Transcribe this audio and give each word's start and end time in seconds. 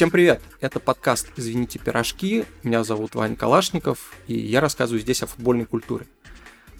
Всем 0.00 0.10
привет! 0.10 0.40
Это 0.62 0.80
подкаст 0.80 1.28
«Извините, 1.36 1.78
пирожки». 1.78 2.46
Меня 2.62 2.84
зовут 2.84 3.14
Ваня 3.14 3.36
Калашников, 3.36 4.14
и 4.28 4.34
я 4.34 4.62
рассказываю 4.62 5.02
здесь 5.02 5.22
о 5.22 5.26
футбольной 5.26 5.66
культуре. 5.66 6.06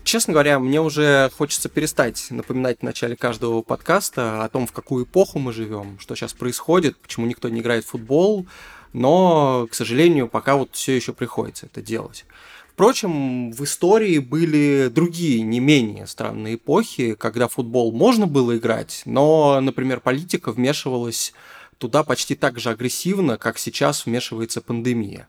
Честно 0.04 0.32
говоря, 0.32 0.59
мне 0.59 0.80
уже 0.80 1.30
хочется 1.36 1.68
перестать 1.68 2.29
напоминать 2.30 2.79
в 2.79 2.82
начале 2.82 3.17
каждого 3.17 3.61
подкаста 3.61 4.43
о 4.43 4.48
том, 4.48 4.67
в 4.67 4.72
какую 4.72 5.04
эпоху 5.04 5.39
мы 5.39 5.53
живем, 5.53 5.98
что 6.00 6.14
сейчас 6.14 6.32
происходит, 6.32 6.96
почему 6.96 7.27
никто 7.27 7.50
не 7.50 7.61
играет 7.61 7.85
в 7.85 7.89
футбол, 7.89 8.46
но, 8.95 9.68
к 9.71 9.75
сожалению, 9.75 10.27
пока 10.27 10.57
вот 10.57 10.71
все 10.73 10.96
еще 10.96 11.12
приходится 11.12 11.66
это 11.66 11.82
делать. 11.82 12.25
Впрочем, 12.73 13.52
в 13.52 13.62
истории 13.64 14.18
были 14.18 14.89
другие, 14.91 15.43
не 15.43 15.61
менее 15.61 16.07
странные 16.07 16.55
эпохи, 16.55 17.16
когда 17.16 17.49
футбол 17.49 17.93
можно 17.93 18.27
было 18.27 18.57
играть, 18.57 19.02
но, 19.05 19.61
например, 19.61 20.00
политика 20.00 20.52
вмешивалась 20.52 21.35
туда 21.80 22.04
почти 22.04 22.34
так 22.36 22.61
же 22.61 22.70
агрессивно, 22.70 23.39
как 23.39 23.58
сейчас 23.58 24.04
вмешивается 24.04 24.61
пандемия. 24.61 25.29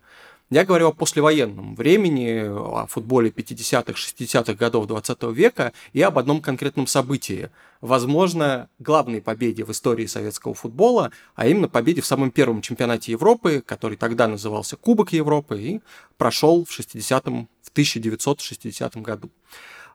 Я 0.49 0.65
говорю 0.65 0.89
о 0.89 0.91
послевоенном 0.91 1.75
времени, 1.75 2.43
о 2.45 2.85
футболе 2.85 3.29
50-х, 3.29 3.93
60-х 3.93 4.53
годов 4.55 4.85
20 4.85 5.23
века 5.31 5.71
и 5.93 6.01
об 6.01 6.19
одном 6.19 6.41
конкретном 6.41 6.87
событии. 6.87 7.49
Возможно, 7.79 8.67
главной 8.77 9.21
победе 9.21 9.63
в 9.63 9.71
истории 9.71 10.07
советского 10.07 10.53
футбола, 10.53 11.13
а 11.35 11.47
именно 11.47 11.69
победе 11.69 12.01
в 12.01 12.05
самом 12.05 12.31
первом 12.31 12.61
чемпионате 12.61 13.13
Европы, 13.13 13.63
который 13.65 13.95
тогда 13.95 14.27
назывался 14.27 14.75
Кубок 14.75 15.13
Европы 15.13 15.61
и 15.61 15.81
прошел 16.17 16.65
в, 16.65 16.71
60 16.73 17.25
в 17.27 17.69
1960 17.71 18.97
году 18.97 19.31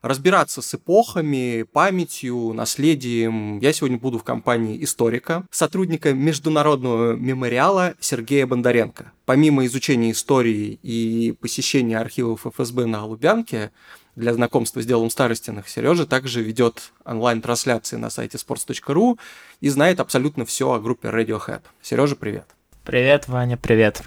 разбираться 0.06 0.62
с 0.62 0.74
эпохами, 0.74 1.64
памятью, 1.64 2.52
наследием. 2.52 3.58
Я 3.58 3.72
сегодня 3.72 3.98
буду 3.98 4.18
в 4.18 4.24
компании 4.24 4.82
историка, 4.82 5.44
сотрудника 5.50 6.14
Международного 6.14 7.12
мемориала 7.14 7.94
Сергея 8.00 8.46
Бондаренко. 8.46 9.12
Помимо 9.24 9.64
изучения 9.66 10.12
истории 10.12 10.78
и 10.82 11.32
посещения 11.40 11.98
архивов 11.98 12.46
ФСБ 12.46 12.86
на 12.86 13.04
Лубянке, 13.04 13.72
для 14.14 14.32
знакомства 14.32 14.80
с 14.80 14.86
делом 14.86 15.10
Старостиных 15.10 15.68
Сережа 15.68 16.06
также 16.06 16.42
ведет 16.42 16.92
онлайн-трансляции 17.04 17.96
на 17.96 18.08
сайте 18.08 18.38
sports.ru 18.38 19.18
и 19.60 19.68
знает 19.68 20.00
абсолютно 20.00 20.46
все 20.46 20.72
о 20.72 20.80
группе 20.80 21.08
Radiohead. 21.08 21.60
Сережа, 21.82 22.16
привет. 22.16 22.46
Привет, 22.84 23.28
Ваня, 23.28 23.56
привет. 23.56 24.02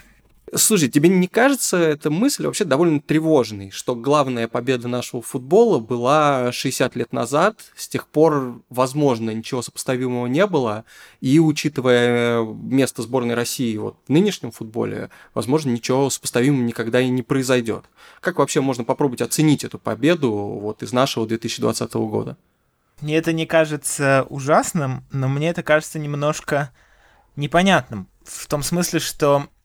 Слушай, 0.55 0.89
тебе 0.89 1.09
не 1.09 1.27
кажется 1.27 1.77
эта 1.77 2.09
мысль 2.09 2.45
вообще 2.45 2.63
довольно 2.63 2.99
тревожной, 2.99 3.69
что 3.71 3.95
главная 3.95 4.47
победа 4.47 4.87
нашего 4.87 5.21
футбола 5.21 5.79
была 5.79 6.51
60 6.51 6.95
лет 6.95 7.13
назад, 7.13 7.59
с 7.75 7.87
тех 7.87 8.07
пор, 8.07 8.61
возможно, 8.69 9.31
ничего 9.31 9.61
сопоставимого 9.61 10.27
не 10.27 10.45
было, 10.47 10.85
и 11.21 11.39
учитывая 11.39 12.43
место 12.43 13.01
сборной 13.03 13.35
России 13.35 13.77
вот 13.77 13.97
в 14.07 14.11
нынешнем 14.11 14.51
футболе, 14.51 15.09
возможно, 15.33 15.69
ничего 15.69 16.09
сопоставимого 16.09 16.63
никогда 16.63 16.99
и 16.99 17.09
не 17.09 17.21
произойдет. 17.21 17.85
Как 18.21 18.39
вообще 18.39 18.61
можно 18.61 18.83
попробовать 18.83 19.21
оценить 19.21 19.63
эту 19.63 19.77
победу 19.77 20.31
вот 20.31 20.81
из 20.81 20.91
нашего 20.93 21.27
2020 21.27 21.93
года? 21.93 22.37
Мне 23.01 23.17
это 23.17 23.33
не 23.33 23.45
кажется 23.45 24.25
ужасным, 24.29 25.05
но 25.11 25.27
мне 25.27 25.49
это 25.49 25.63
кажется 25.63 25.99
немножко 25.99 26.71
непонятным. 27.35 28.07
В 28.23 28.47
том 28.47 28.63
смысле, 28.63 28.99
что 28.99 29.47
Э, 29.47 29.58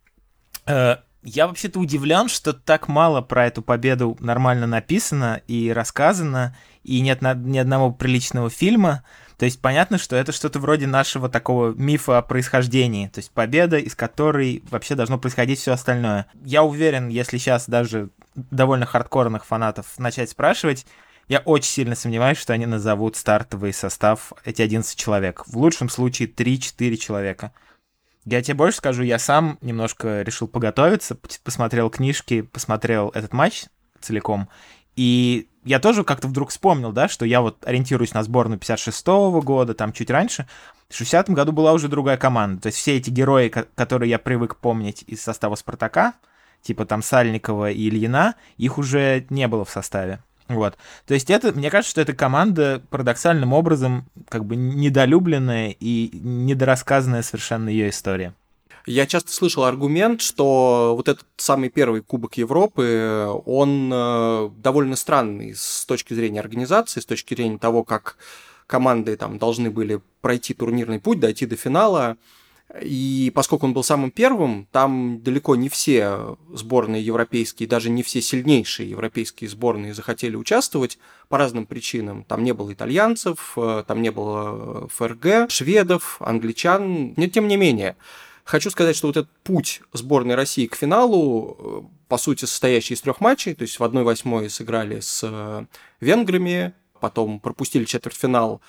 я 0.67 1.47
вообще-то 1.47 1.81
удивлен, 1.81 2.29
что 2.29 2.53
так 2.53 2.89
мало 2.89 3.23
про 3.23 3.47
эту 3.47 3.63
победу 3.63 4.17
нормально 4.21 4.67
написано 4.67 5.41
и 5.47 5.73
рассказано, 5.73 6.57
и 6.83 7.01
нет 7.01 7.23
ни 7.23 7.59
одного 7.59 7.91
приличного 7.93 8.51
фильма. 8.51 9.05
То 9.39 9.47
есть 9.47 9.61
понятно, 9.61 9.99
что 9.99 10.15
это 10.17 10.33
что-то 10.33 10.61
вроде 10.61 10.87
нашего 10.87 11.29
такого 11.29 11.73
мифа 11.73 12.19
о 12.19 12.23
происхождении, 12.23 13.09
то 13.09 13.19
есть 13.19 13.33
победа, 13.33 13.79
из 13.79 13.97
которой 13.97 14.63
вообще 14.71 14.95
должно 14.95 15.19
происходить 15.19 15.59
все 15.59 15.73
остальное. 15.73 16.27
Я 16.45 16.63
уверен, 16.63 17.09
если 17.09 17.39
сейчас 17.39 17.69
даже 17.69 18.11
довольно 18.35 18.87
хардкорных 18.87 19.45
фанатов 19.45 19.99
начать 19.99 20.31
спрашивать, 20.31 20.87
я 21.27 21.41
очень 21.41 21.71
сильно 21.71 21.97
сомневаюсь, 21.97 22.39
что 22.39 22.53
они 22.53 22.67
назовут 22.67 23.17
стартовый 23.17 23.73
состав 23.73 24.35
эти 24.45 24.63
11 24.63 24.97
человек. 24.97 25.43
В 25.47 25.57
лучшем 25.57 25.89
случае 25.89 26.29
3-4 26.29 26.97
человека. 26.97 27.53
Я 28.25 28.43
тебе 28.43 28.55
больше 28.55 28.79
скажу, 28.79 29.03
я 29.03 29.19
сам 29.19 29.59
немножко 29.61 30.23
решил 30.23 30.49
поготовиться, 30.49 31.17
посмотрел 31.43 31.91
книжки, 31.91 32.43
посмотрел 32.43 33.11
этот 33.15 33.33
матч 33.33 33.67
целиком, 34.01 34.49
и 34.97 35.49
я 35.65 35.81
тоже 35.81 36.05
как-то 36.05 36.29
вдруг 36.29 36.51
вспомнил, 36.51 36.93
да, 36.93 37.09
что 37.09 37.25
я 37.25 37.41
вот 37.41 37.67
ориентируюсь 37.67 38.13
на 38.13 38.23
сборную 38.23 38.59
56-го 38.59 39.41
года, 39.41 39.75
там 39.75 39.93
чуть 39.93 40.11
раньше. 40.11 40.47
В 40.89 41.01
60-м 41.01 41.35
году 41.35 41.53
была 41.53 41.73
уже 41.73 41.89
другая 41.89 42.17
команда. 42.17 42.63
То 42.63 42.67
есть 42.67 42.79
все 42.79 42.97
эти 42.97 43.11
герои, 43.11 43.49
которые 43.49 44.11
я 44.11 44.19
привык 44.19 44.57
помнить 44.57 45.03
из 45.07 45.23
состава 45.23 45.55
«Спартака», 45.55 46.15
типа 46.63 46.85
там 46.85 47.03
Сальникова 47.03 47.71
и 47.71 47.89
Ильина, 47.89 48.37
их 48.59 48.79
уже 48.79 49.27
не 49.31 49.49
было 49.49 49.65
в 49.65 49.71
составе. 49.71 50.23
Вот. 50.49 50.77
То 51.07 51.15
есть 51.15 51.31
это, 51.31 51.53
мне 51.53 51.71
кажется, 51.71 51.91
что 51.91 52.01
эта 52.01 52.13
команда 52.13 52.83
парадоксальным 52.91 53.53
образом 53.53 54.07
как 54.29 54.45
бы 54.45 54.57
недолюбленная 54.57 55.75
и 55.79 56.11
недорассказанная 56.23 57.23
совершенно 57.23 57.69
ее 57.69 57.89
история. 57.89 58.35
Я 58.87 59.07
часто 59.07 59.33
слышал 59.33 59.65
аргумент, 59.65 60.21
что 60.21 60.93
вот 60.95 61.09
этот 61.09 61.25
самый 61.39 61.71
первый 61.71 62.03
Кубок 62.03 62.37
Европы, 62.37 63.27
он 63.47 63.91
э, 63.91 64.51
довольно 64.59 64.97
странный 64.97 65.55
с 65.55 65.87
точки 65.87 66.13
зрения 66.13 66.41
организации, 66.41 67.01
с 67.01 67.07
точки 67.07 67.35
зрения 67.35 67.57
того, 67.57 67.83
как 67.83 68.19
команды 68.67 69.17
там 69.17 69.39
должны 69.39 69.71
были 69.71 70.03
пройти 70.21 70.53
турнирный 70.53 71.01
путь, 71.01 71.19
дойти 71.19 71.47
до 71.47 71.57
финала. 71.57 72.19
И 72.83 73.31
поскольку 73.35 73.67
он 73.67 73.73
был 73.73 73.85
самым 73.85 74.11
первым, 74.11 74.67
там 74.73 75.23
далеко 75.23 75.55
не 75.55 75.69
все 75.69 76.37
сборные 76.53 77.05
европейские, 77.05 77.69
даже 77.69 77.89
не 77.89 78.03
все 78.03 78.21
сильнейшие 78.21 78.91
европейские 78.91 79.49
сборные 79.49 79.95
захотели 79.95 80.35
участвовать 80.35 80.99
по 81.29 81.39
разным 81.39 81.67
причинам. 81.67 82.25
Там 82.25 82.43
не 82.43 82.53
было 82.53 82.73
итальянцев, 82.73 83.53
э, 83.57 83.85
там 83.87 84.03
не 84.03 84.11
было 84.11 84.89
ФРГ, 84.89 85.51
шведов, 85.51 86.17
англичан. 86.21 87.15
Но 87.17 87.27
тем 87.29 87.47
не 87.47 87.57
менее, 87.57 87.97
хочу 88.43 88.71
сказать, 88.71 88.97
что 88.97 89.07
вот 89.07 89.19
этот 89.19 89.31
путь 89.45 89.81
сборной 89.93 90.35
России 90.35 90.67
к 90.67 90.75
финалу, 90.75 91.57
э, 91.59 92.07
по 92.09 92.19
сути, 92.19 92.45
состоящий 92.45 92.95
из 92.95 93.03
трех 93.03 93.21
матчей, 93.21 93.55
то 93.55 93.63
есть 93.63 93.79
в 93.79 93.85
1-8 93.85 94.49
сыграли 94.49 94.99
с 94.99 95.21
э, 95.23 95.67
венграми, 96.01 96.75
потом 96.99 97.39
пропустили 97.39 97.85
четвертьфинал 97.85 98.61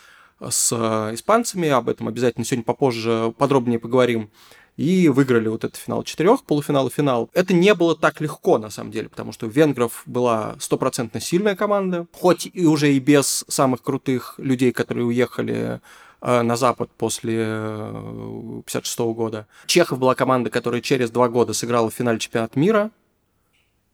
с 0.49 0.71
э, 0.71 1.13
испанцами, 1.15 1.69
об 1.69 1.89
этом 1.89 2.07
обязательно 2.07 2.45
сегодня 2.45 2.63
попозже 2.63 3.33
подробнее 3.37 3.79
поговорим, 3.79 4.29
и 4.77 5.07
выиграли 5.07 5.47
вот 5.47 5.63
этот 5.63 5.77
финал 5.77 6.03
четырех, 6.03 6.43
полуфинал 6.43 6.87
и 6.87 6.91
финал. 6.91 7.29
Это 7.33 7.53
не 7.53 7.73
было 7.73 7.95
так 7.95 8.19
легко, 8.19 8.57
на 8.57 8.69
самом 8.69 8.91
деле, 8.91 9.09
потому 9.09 9.31
что 9.31 9.47
у 9.47 9.49
венгров 9.49 10.03
была 10.05 10.55
стопроцентно 10.59 11.19
сильная 11.19 11.55
команда, 11.55 12.07
хоть 12.11 12.49
и 12.51 12.65
уже 12.65 12.91
и 12.93 12.99
без 12.99 13.45
самых 13.47 13.81
крутых 13.81 14.35
людей, 14.37 14.71
которые 14.73 15.05
уехали 15.05 15.79
э, 16.21 16.41
на 16.41 16.57
Запад 16.57 16.89
после 16.97 17.45
56 18.65 18.99
э, 18.99 19.03
года. 19.13 19.47
Чехов 19.65 19.99
была 19.99 20.15
команда, 20.15 20.49
которая 20.49 20.81
через 20.81 21.09
два 21.09 21.29
года 21.29 21.53
сыграла 21.53 21.89
в 21.89 21.93
финале 21.93 22.19
чемпионата 22.19 22.59
мира 22.59 22.91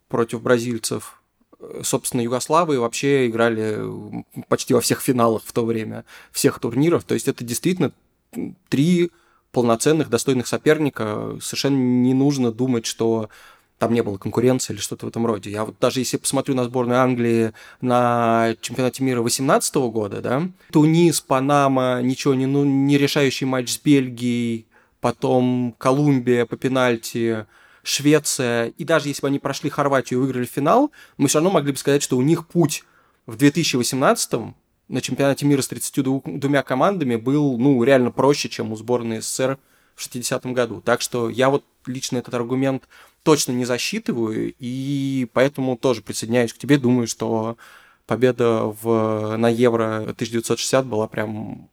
против 0.08 0.42
бразильцев 0.42 1.21
собственно, 1.84 2.22
Югославы 2.22 2.80
вообще 2.80 3.28
играли 3.28 3.80
почти 4.48 4.74
во 4.74 4.82
всех 4.82 5.02
финалах 5.02 5.44
в 5.46 5.52
то 5.52 5.66
время, 5.66 6.06
всех 6.32 6.60
турниров. 6.60 7.04
То 7.04 7.14
есть 7.14 7.28
это 7.28 7.44
действительно 7.44 7.92
три 8.70 9.12
полноценных, 9.52 10.10
достойных 10.10 10.48
соперника. 10.48 11.38
Совершенно 11.42 11.78
не 11.78 12.14
нужно 12.14 12.52
думать, 12.52 12.86
что 12.86 13.30
там 13.78 13.94
не 13.94 14.04
было 14.04 14.18
конкуренции 14.18 14.74
или 14.74 14.80
что-то 14.80 15.08
в 15.08 15.10
этом 15.10 15.26
роде. 15.26 15.50
Я 15.50 15.66
вот 15.66 15.76
даже 15.80 16.02
если 16.02 16.18
посмотрю 16.18 16.54
на 16.54 16.66
сборную 16.66 17.00
Англии 17.00 17.52
на 17.82 18.56
чемпионате 18.62 19.04
мира 19.04 19.18
2018 19.22 19.76
года, 19.76 20.22
да, 20.22 20.44
Тунис, 20.72 21.20
Панама, 21.22 22.00
ничего 22.02 22.36
не, 22.36 22.46
ну, 22.46 22.64
не 22.64 23.00
решающий 23.00 23.46
матч 23.46 23.72
с 23.72 23.80
Бельгией, 23.80 24.68
потом 25.00 25.74
Колумбия 25.80 26.46
по 26.46 26.58
пенальти, 26.58 27.48
Швеция, 27.84 28.68
и 28.78 28.84
даже 28.84 29.08
если 29.08 29.22
бы 29.22 29.28
они 29.28 29.40
прошли 29.40 29.70
Хорватию 29.70 30.20
и 30.20 30.24
выиграли 30.24 30.46
финал, 30.46 30.92
мы 31.18 31.28
все 31.28 31.40
равно 31.40 31.52
могли 31.52 31.72
бы 31.72 31.78
сказать, 31.78 32.04
что 32.04 32.18
у 32.18 32.22
них 32.22 32.48
путь 32.48 32.84
в 33.26 33.38
2018 33.38 34.54
на 34.88 35.02
чемпионате 35.02 35.46
мира 35.46 35.62
с 35.62 35.68
32 35.70 36.64
командами 36.64 37.16
был, 37.16 37.58
ну, 37.58 37.82
реально 37.84 38.12
проще, 38.12 38.50
чем 38.50 38.72
у 38.72 38.76
сборной 38.76 39.22
СССР 39.22 39.58
в 39.96 40.06
60-м 40.06 40.54
году. 40.54 40.82
Так 40.82 41.02
что 41.02 41.30
я 41.30 41.50
вот 41.50 41.64
лично 41.86 42.18
этот 42.18 42.34
аргумент 42.34 42.84
точно 43.24 43.54
не 43.54 43.66
засчитываю, 43.66 44.54
и 44.60 45.28
поэтому 45.34 45.78
тоже 45.78 46.02
присоединяюсь 46.02 46.54
к 46.54 46.58
тебе, 46.58 46.78
думаю, 46.78 47.08
что 47.08 47.58
победа 48.06 48.64
в, 48.82 49.38
на 49.38 49.48
Евро 49.48 50.02
1960 50.02 50.86
была 50.86 51.08
прям 51.08 51.70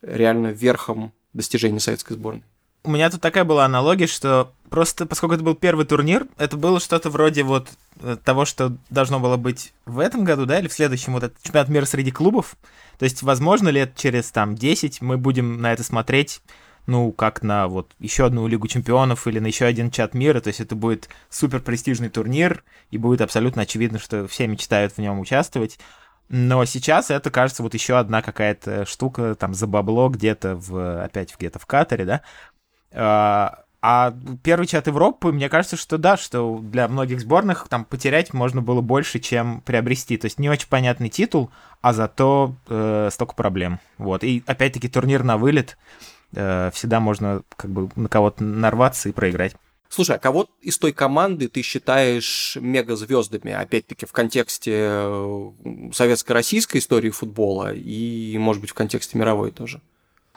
реально 0.00 0.48
верхом 0.48 1.12
достижений 1.34 1.80
советской 1.80 2.14
сборной 2.14 2.44
у 2.86 2.90
меня 2.90 3.10
тут 3.10 3.20
такая 3.20 3.44
была 3.44 3.64
аналогия, 3.64 4.06
что 4.06 4.52
просто 4.70 5.06
поскольку 5.06 5.34
это 5.34 5.44
был 5.44 5.54
первый 5.54 5.84
турнир, 5.84 6.26
это 6.38 6.56
было 6.56 6.80
что-то 6.80 7.10
вроде 7.10 7.42
вот 7.42 7.68
э, 8.00 8.16
того, 8.24 8.44
что 8.44 8.76
должно 8.90 9.18
было 9.20 9.36
быть 9.36 9.74
в 9.84 9.98
этом 9.98 10.24
году, 10.24 10.46
да, 10.46 10.60
или 10.60 10.68
в 10.68 10.72
следующем, 10.72 11.12
вот 11.12 11.24
этот 11.24 11.42
чемпионат 11.42 11.68
мира 11.68 11.84
среди 11.84 12.12
клубов. 12.12 12.56
То 12.98 13.04
есть, 13.04 13.22
возможно, 13.22 13.68
лет 13.68 13.96
через 13.96 14.30
там 14.30 14.54
10 14.54 15.02
мы 15.02 15.18
будем 15.18 15.60
на 15.60 15.72
это 15.72 15.82
смотреть 15.82 16.40
ну, 16.86 17.10
как 17.10 17.42
на 17.42 17.66
вот 17.66 17.90
еще 17.98 18.26
одну 18.26 18.46
Лигу 18.46 18.68
Чемпионов 18.68 19.26
или 19.26 19.40
на 19.40 19.48
еще 19.48 19.64
один 19.64 19.90
чат 19.90 20.14
мира, 20.14 20.40
то 20.40 20.48
есть 20.48 20.60
это 20.60 20.76
будет 20.76 21.08
супер 21.28 21.60
престижный 21.60 22.10
турнир, 22.10 22.62
и 22.92 22.98
будет 22.98 23.22
абсолютно 23.22 23.62
очевидно, 23.62 23.98
что 23.98 24.28
все 24.28 24.46
мечтают 24.46 24.92
в 24.92 24.98
нем 24.98 25.18
участвовать. 25.18 25.80
Но 26.28 26.64
сейчас 26.64 27.10
это, 27.10 27.30
кажется, 27.30 27.62
вот 27.62 27.74
еще 27.74 27.98
одна 27.98 28.20
какая-то 28.20 28.84
штука 28.84 29.36
там 29.36 29.54
за 29.54 29.66
бабло 29.66 30.08
где-то 30.08 30.56
в, 30.56 31.04
опять 31.04 31.34
где-то 31.36 31.58
в 31.58 31.66
Катаре, 31.66 32.04
да. 32.04 32.22
А, 32.96 33.64
а 33.82 34.14
первый 34.42 34.66
чат 34.66 34.86
Европы, 34.86 35.30
мне 35.30 35.48
кажется, 35.48 35.76
что 35.76 35.98
да, 35.98 36.16
что 36.16 36.58
для 36.58 36.88
многих 36.88 37.20
сборных 37.20 37.68
там 37.68 37.84
потерять 37.84 38.32
можно 38.32 38.62
было 38.62 38.80
больше, 38.80 39.20
чем 39.20 39.60
приобрести. 39.60 40.16
То 40.16 40.26
есть 40.26 40.38
не 40.38 40.48
очень 40.50 40.68
понятный 40.68 41.08
титул, 41.08 41.50
а 41.82 41.92
зато 41.92 42.56
э, 42.68 43.10
столько 43.12 43.34
проблем. 43.34 43.78
Вот. 43.98 44.24
И 44.24 44.42
опять-таки 44.46 44.88
турнир 44.88 45.22
на 45.22 45.36
вылет. 45.36 45.76
Э, 46.34 46.70
всегда 46.72 46.98
можно 47.00 47.42
как 47.54 47.70
бы 47.70 47.90
на 47.94 48.08
кого-то 48.08 48.42
нарваться 48.42 49.08
и 49.08 49.12
проиграть. 49.12 49.54
Слушай, 49.88 50.16
а 50.16 50.18
кого 50.18 50.48
из 50.60 50.78
той 50.78 50.92
команды 50.92 51.48
ты 51.48 51.62
считаешь 51.62 52.58
мегазвездами, 52.60 53.52
опять-таки, 53.52 54.04
в 54.04 54.12
контексте 54.12 54.72
э, 54.74 55.50
советско-российской 55.92 56.78
истории 56.78 57.10
футбола 57.10 57.72
и, 57.72 58.36
может 58.38 58.62
быть, 58.62 58.70
в 58.70 58.74
контексте 58.74 59.16
мировой 59.16 59.52
тоже? 59.52 59.80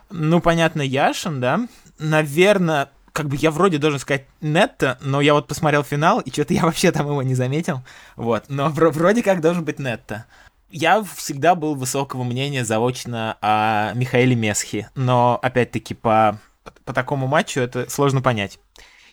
Ну, 0.09 0.41
понятно, 0.41 0.81
Яшин, 0.81 1.39
да. 1.39 1.67
Наверное, 1.99 2.89
как 3.11 3.27
бы 3.27 3.35
я 3.35 3.51
вроде 3.51 3.77
должен 3.77 3.99
сказать 3.99 4.25
Нетто, 4.41 4.97
но 5.01 5.21
я 5.21 5.33
вот 5.33 5.47
посмотрел 5.47 5.83
финал, 5.83 6.19
и 6.19 6.31
что-то 6.31 6.53
я 6.53 6.61
вообще 6.65 6.91
там 6.91 7.07
его 7.07 7.21
не 7.21 7.35
заметил. 7.35 7.81
Вот, 8.15 8.45
но 8.47 8.69
вроде 8.69 9.23
как 9.23 9.41
должен 9.41 9.63
быть 9.63 9.79
Нетто. 9.79 10.25
Я 10.71 11.03
всегда 11.03 11.55
был 11.55 11.75
высокого 11.75 12.23
мнения 12.23 12.63
заочно 12.63 13.37
о 13.41 13.93
Михаиле 13.95 14.35
Месхи, 14.35 14.87
но 14.93 15.39
опять-таки 15.41 15.95
по, 15.95 16.39
по 16.85 16.93
такому 16.93 17.27
матчу 17.27 17.59
это 17.59 17.89
сложно 17.89 18.21
понять. 18.21 18.59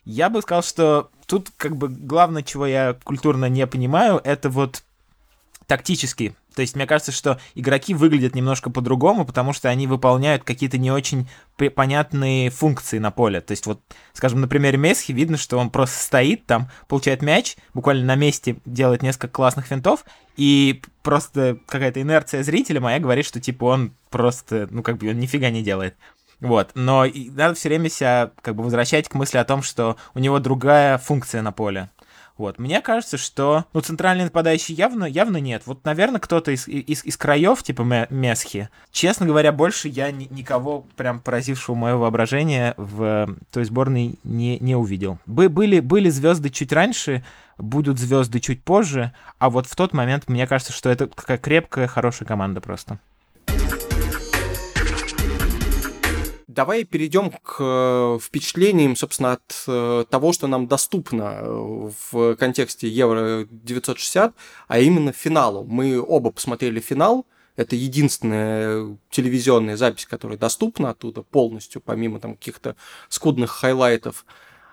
Я 0.05 0.29
бы 0.29 0.43
сказал, 0.43 0.63
что 0.63 1.11
тут 1.27 1.51
как 1.57 1.77
бы 1.77 1.89
главное, 1.89 2.43
чего 2.43 2.67
я 2.67 2.95
культурно 3.03 3.47
не 3.47 3.67
понимаю, 3.67 4.21
это 4.23 4.51
вот 4.51 4.83
тактически. 5.67 6.37
То 6.57 6.63
есть 6.63 6.75
мне 6.75 6.87
кажется, 6.87 7.13
что 7.13 7.39
игроки 7.55 7.93
выглядят 7.93 8.35
немножко 8.35 8.71
по-другому, 8.71 9.27
потому 9.27 9.53
что 9.53 9.69
они 9.69 9.87
выполняют 9.87 10.43
какие-то 10.43 10.79
не 10.79 10.91
очень 10.91 11.29
понятные 11.75 12.49
функции 12.49 12.99
на 12.99 13.11
поле. 13.11 13.43
То 13.43 13.53
есть 13.53 13.67
вот, 13.67 13.83
скажем, 14.15 14.41
на 14.41 14.49
примере 14.49 14.79
Месхи 14.79 15.13
видно, 15.13 15.37
что 15.37 15.59
он 15.59 15.69
просто 15.69 16.03
стоит 16.03 16.47
там, 16.47 16.71
получает 16.89 17.21
мяч, 17.21 17.57
буквально 17.75 18.07
на 18.07 18.15
месте 18.15 18.57
делает 18.65 19.03
несколько 19.03 19.29
классных 19.29 19.67
финтов, 19.67 20.07
и 20.39 20.81
просто 21.03 21.59
какая-то 21.67 22.01
инерция 22.01 22.43
зрителя 22.43 22.81
моя 22.81 23.01
говорит, 23.01 23.27
что 23.27 23.39
типа 23.39 23.65
он 23.65 23.93
просто, 24.09 24.67
ну 24.71 24.83
как 24.83 24.97
бы 24.97 25.11
он 25.11 25.19
нифига 25.19 25.51
не 25.51 25.63
делает. 25.63 25.95
Вот, 26.41 26.71
но 26.75 27.05
надо 27.33 27.55
все 27.55 27.69
время 27.69 27.91
себя 27.91 28.31
как 28.41 28.57
бы 28.57 28.65
возвращать 28.65 29.11
к 29.11 29.15
мысли 29.15 29.37
о 29.37 29.45
том, 29.45 29.63
что 29.63 29.97
у 30.15 30.21
него 30.21 30.39
другая 30.39 30.97
функция 30.97 31.43
на 31.43 31.53
поле. 31.53 31.91
Вот, 32.39 32.59
мне 32.59 32.83
кажется, 32.83 33.17
что, 33.17 33.65
ну, 33.73 33.81
центральный 33.81 34.25
нападающий 34.25 34.75
явно, 34.75 35.05
явно 35.05 35.39
нет. 35.39 35.63
Вот, 35.65 35.85
наверное, 35.85 36.21
кто-то 36.21 36.51
из, 36.51 36.69
из, 36.69 37.05
из 37.05 37.17
краев, 37.17 37.63
типа 37.63 38.07
Месхи. 38.11 38.69
Честно 38.91 39.25
говоря, 39.27 39.53
больше 39.53 39.89
я 39.89 40.11
ни, 40.11 40.25
никого, 40.31 40.85
прям 40.97 41.21
поразившего 41.21 41.75
мое 41.75 41.97
воображение 41.97 42.75
в 42.77 43.37
той 43.51 43.65
сборной 43.65 44.19
не, 44.23 44.59
не 44.59 44.77
увидел. 44.77 45.19
Бы, 45.25 45.49
были, 45.49 45.81
были 45.81 46.11
звезды 46.11 46.51
чуть 46.51 46.73
раньше, 46.73 47.25
будут 47.57 47.99
звезды 47.99 48.41
чуть 48.41 48.63
позже, 48.63 49.13
а 49.39 49.49
вот 49.49 49.67
в 49.67 49.75
тот 49.75 49.95
момент 49.95 50.29
мне 50.29 50.47
кажется, 50.47 50.73
что 50.73 50.91
это 50.91 51.07
какая 51.07 51.39
крепкая, 51.39 51.87
хорошая 51.87 52.29
команда 52.29 52.61
просто. 52.61 52.99
Давай 56.57 56.85
перейдем 56.85 57.31
к 57.31 57.57
э, 57.61 58.19
впечатлениям, 58.19 58.97
собственно, 58.97 59.33
от 59.33 59.65
э, 59.67 60.07
того, 60.09 60.33
что 60.33 60.47
нам 60.47 60.67
доступно 60.67 61.41
э, 61.43 61.91
в 62.11 62.35
контексте 62.37 62.89
Евро 62.89 63.47
960, 63.51 64.35
а 64.67 64.79
именно 64.79 65.13
финалу. 65.13 65.65
Мы 65.65 66.01
оба 66.01 66.31
посмотрели 66.31 66.81
финал. 66.81 67.27
Это 67.57 67.77
единственная 67.77 68.97
телевизионная 69.11 69.77
запись, 69.77 70.07
которая 70.07 70.39
доступна 70.39 70.91
оттуда 70.91 71.21
полностью, 71.21 71.83
помимо 71.83 72.21
там 72.21 72.37
каких-то 72.37 72.75
скудных 73.11 73.51
хайлайтов. 73.51 74.25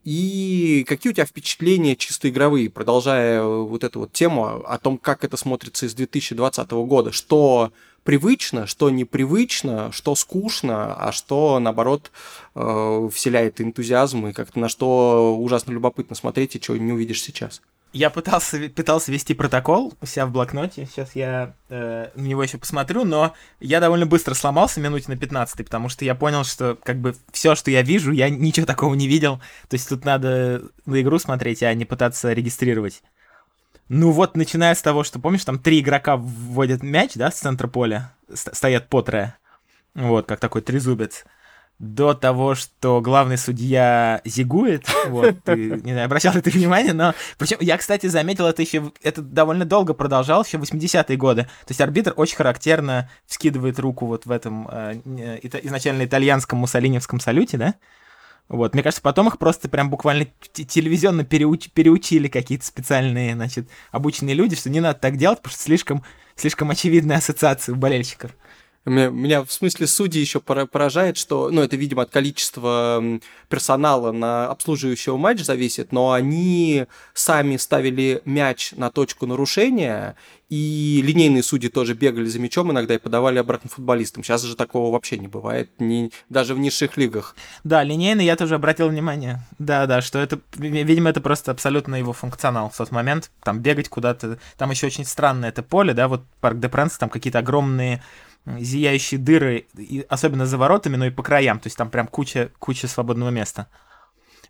И 0.06 0.86
какие 0.88 1.12
у 1.12 1.14
тебя 1.14 1.26
впечатления 1.26 1.98
чисто 1.98 2.30
игровые, 2.30 2.70
продолжая 2.70 3.44
вот 3.44 3.84
эту 3.84 4.00
вот 4.00 4.14
тему 4.14 4.64
о 4.66 4.78
том, 4.78 4.98
как 4.98 5.26
это 5.26 5.36
смотрится 5.36 5.86
из 5.86 5.94
2020 5.96 6.72
года? 6.72 7.12
Что 7.12 7.74
привычно, 8.04 8.68
что 8.68 8.90
непривычно, 8.90 9.92
что 9.92 10.16
скучно, 10.16 10.94
а 10.94 11.12
что, 11.12 11.60
наоборот, 11.60 12.12
э, 12.56 13.10
вселяет 13.12 13.62
энтузиазм 13.62 14.28
и 14.28 14.34
как-то 14.34 14.60
на 14.60 14.70
что 14.70 15.38
ужасно 15.38 15.72
любопытно 15.72 16.16
смотреть 16.16 16.56
и 16.56 16.62
чего 16.62 16.78
не 16.78 16.92
увидишь 16.92 17.22
сейчас. 17.22 17.62
Я 17.94 18.10
пытался, 18.10 18.58
пытался 18.76 19.12
вести 19.12 19.36
протокол 19.36 19.94
у 20.02 20.06
себя 20.08 20.26
в 20.26 20.32
блокноте. 20.32 20.88
Сейчас 20.88 21.16
я 21.16 21.54
э, 21.70 22.10
на 22.16 22.22
него 22.22 22.42
еще 22.42 22.58
посмотрю, 22.58 23.06
но 23.06 23.36
я 23.60 23.80
довольно 23.80 24.08
быстро 24.08 24.34
сломался 24.34 24.82
минуте 24.82 25.06
на 25.10 25.16
15, 25.16 25.64
потому 25.64 25.90
что 25.90 26.04
я 26.04 26.16
понял, 26.16 26.44
что 26.44 26.76
как 26.84 27.00
бы 27.00 27.16
все, 27.32 27.54
что 27.54 27.70
я 27.70 27.84
вижу, 27.84 28.12
я 28.12 28.32
ничего 28.32 28.66
такого 28.66 28.96
не 28.96 29.08
видел. 29.08 29.38
То 29.70 29.76
есть 29.76 29.88
тут 29.88 30.06
надо 30.06 30.64
на 30.88 31.02
игру 31.02 31.20
смотреть, 31.20 31.62
а 31.62 31.72
не 31.76 31.86
пытаться 31.86 32.34
регистрировать. 32.34 33.04
Ну 33.96 34.10
вот, 34.10 34.36
начиная 34.36 34.74
с 34.74 34.82
того, 34.82 35.04
что, 35.04 35.20
помнишь, 35.20 35.46
там 35.46 35.60
три 35.60 35.80
игрока 35.80 36.18
вводят 36.18 36.82
мяч, 36.82 37.12
да, 37.14 37.30
с 37.30 37.36
центра 37.36 37.68
поля, 37.68 38.12
стоят 38.34 38.90
по 38.90 39.04
трое. 39.04 39.36
Вот, 39.94 40.26
как 40.26 40.40
такой 40.40 40.64
трезубец. 40.64 41.26
До 41.78 42.16
того, 42.16 42.56
что 42.56 43.02
главный 43.02 43.38
судья 43.38 44.20
зигует, 44.26 44.88
вот, 45.10 45.36
ты, 45.44 45.80
не 45.84 45.92
знаю, 45.92 46.06
обращал 46.06 46.34
ли 46.34 46.42
ты 46.42 46.50
внимание, 46.50 46.94
но... 46.94 47.14
Причем 47.38 47.58
я, 47.60 47.78
кстати, 47.78 48.08
заметил 48.08 48.48
это 48.48 48.64
еще... 48.64 48.92
Это 49.04 49.22
довольно 49.22 49.64
долго 49.64 49.94
продолжалось, 49.94 50.48
еще 50.48 50.58
80-е 50.58 51.16
годы. 51.16 51.44
То 51.44 51.70
есть 51.70 51.82
арбитр 51.82 52.14
очень 52.16 52.38
характерно 52.38 53.12
вскидывает 53.28 53.78
руку 53.78 54.08
вот 54.08 54.26
в 54.26 54.32
этом 54.32 54.68
э, 54.72 55.02
изначально 55.62 56.06
итальянском 56.06 56.58
муссолиневском 56.58 57.20
салюте, 57.20 57.58
да? 57.58 57.76
Вот, 58.50 58.74
мне 58.74 58.84
кажется, 58.84 59.02
потом 59.02 59.28
их 59.28 59.40
просто 59.40 59.70
прям 59.70 59.90
буквально 59.90 60.28
телевизионно 60.52 61.24
переуч 61.24 61.70
переучили 61.70 62.28
какие-то 62.28 62.66
специальные, 62.66 63.36
значит, 63.36 63.70
обученные 63.92 64.36
люди, 64.36 64.56
что 64.56 64.70
не 64.70 64.80
надо 64.80 65.00
так 65.00 65.18
делать, 65.18 65.40
потому 65.40 65.54
что 65.54 65.64
слишком, 65.64 66.04
слишком 66.36 66.70
очевидная 66.70 67.18
ассоциация 67.18 67.74
у 67.74 67.78
болельщиков. 67.78 68.36
Меня, 68.86 69.10
меня 69.10 69.44
в 69.44 69.52
смысле 69.52 69.88
судьи 69.88 70.20
еще 70.20 70.42
поражает, 70.42 71.16
что, 71.16 71.50
ну, 71.50 71.62
это, 71.62 71.78
видимо, 71.78 72.04
от 72.04 72.10
количества 72.10 73.02
персонала 73.48 74.12
на 74.12 74.48
обслуживающего 74.48 75.16
матч 75.16 75.42
зависит, 75.42 75.94
но 75.94 76.12
они 76.12 76.86
сами 77.14 77.56
ставили 77.56 78.22
мяч 78.26 78.74
на 78.74 78.92
точку 78.92 79.26
нарушения, 79.26 80.18
и 80.50 81.02
линейные 81.04 81.42
судьи 81.44 81.70
тоже 81.70 81.94
бегали 81.94 82.26
за 82.26 82.40
мячом 82.40 82.72
иногда 82.72 82.94
и 82.94 83.00
подавали 83.00 83.40
обратно 83.40 83.70
футболистам. 83.70 84.22
Сейчас 84.22 84.44
же 84.44 84.56
такого 84.56 84.92
вообще 84.92 85.18
не 85.18 85.28
бывает, 85.28 85.72
ни, 85.80 86.12
даже 86.30 86.54
в 86.54 86.60
низших 86.60 86.98
лигах. 86.98 87.36
Да, 87.64 87.84
линейный 87.84 88.26
я 88.26 88.36
тоже 88.36 88.56
обратил 88.56 88.90
внимание. 88.90 89.40
Да, 89.60 89.88
да, 89.88 90.02
что 90.02 90.20
это, 90.20 90.40
видимо, 90.58 91.10
это 91.10 91.22
просто 91.22 91.52
абсолютно 91.52 91.96
его 91.96 92.12
функционал 92.12 92.70
в 92.70 92.78
тот 92.78 92.92
момент. 92.92 93.32
Там 93.44 93.62
бегать 93.62 93.88
куда-то. 93.88 94.38
Там 94.58 94.70
еще 94.72 94.88
очень 94.88 95.06
странное 95.06 95.50
это 95.50 95.64
поле, 95.64 95.94
да, 95.94 96.08
вот 96.08 96.22
парк 96.42 96.60
де 96.60 96.68
Пренс, 96.70 96.98
там 96.98 97.10
какие-то 97.10 97.40
огромные 97.40 98.04
зияющие 98.46 99.20
дыры, 99.20 99.66
и 99.78 100.06
особенно 100.10 100.46
за 100.46 100.58
воротами, 100.58 100.96
но 100.96 101.06
и 101.06 101.12
по 101.12 101.24
краям, 101.24 101.60
то 101.60 101.68
есть 101.68 101.78
там 101.78 101.90
прям 101.90 102.08
куча, 102.08 102.52
куча 102.60 102.88
свободного 102.88 103.30
места. 103.30 103.68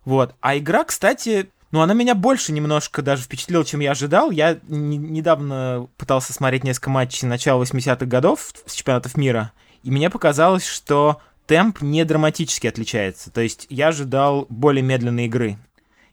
Вот. 0.04 0.34
А 0.40 0.56
игра, 0.56 0.84
кстати, 0.84 1.48
ну, 1.70 1.80
она 1.80 1.94
меня 1.94 2.14
больше 2.14 2.52
немножко 2.52 3.02
даже 3.02 3.22
впечатлила, 3.22 3.64
чем 3.64 3.80
я 3.80 3.92
ожидал. 3.92 4.30
Я 4.30 4.58
недавно 4.68 5.88
пытался 5.96 6.32
смотреть 6.32 6.64
несколько 6.64 6.90
матчей 6.90 7.26
начала 7.26 7.62
80-х 7.62 8.06
годов 8.06 8.52
с 8.66 8.74
чемпионатов 8.74 9.16
мира, 9.16 9.52
и 9.82 9.90
мне 9.90 10.10
показалось, 10.10 10.66
что 10.66 11.20
темп 11.46 11.82
не 11.82 12.04
драматически 12.04 12.66
отличается. 12.66 13.30
То 13.30 13.40
есть 13.40 13.66
я 13.70 13.88
ожидал 13.88 14.46
более 14.48 14.82
медленной 14.82 15.26
игры. 15.26 15.58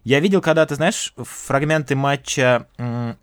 Я 0.04 0.20
видел 0.20 0.42
когда-то, 0.42 0.76
знаешь, 0.76 1.14
фрагменты 1.16 1.96
матча 1.96 2.68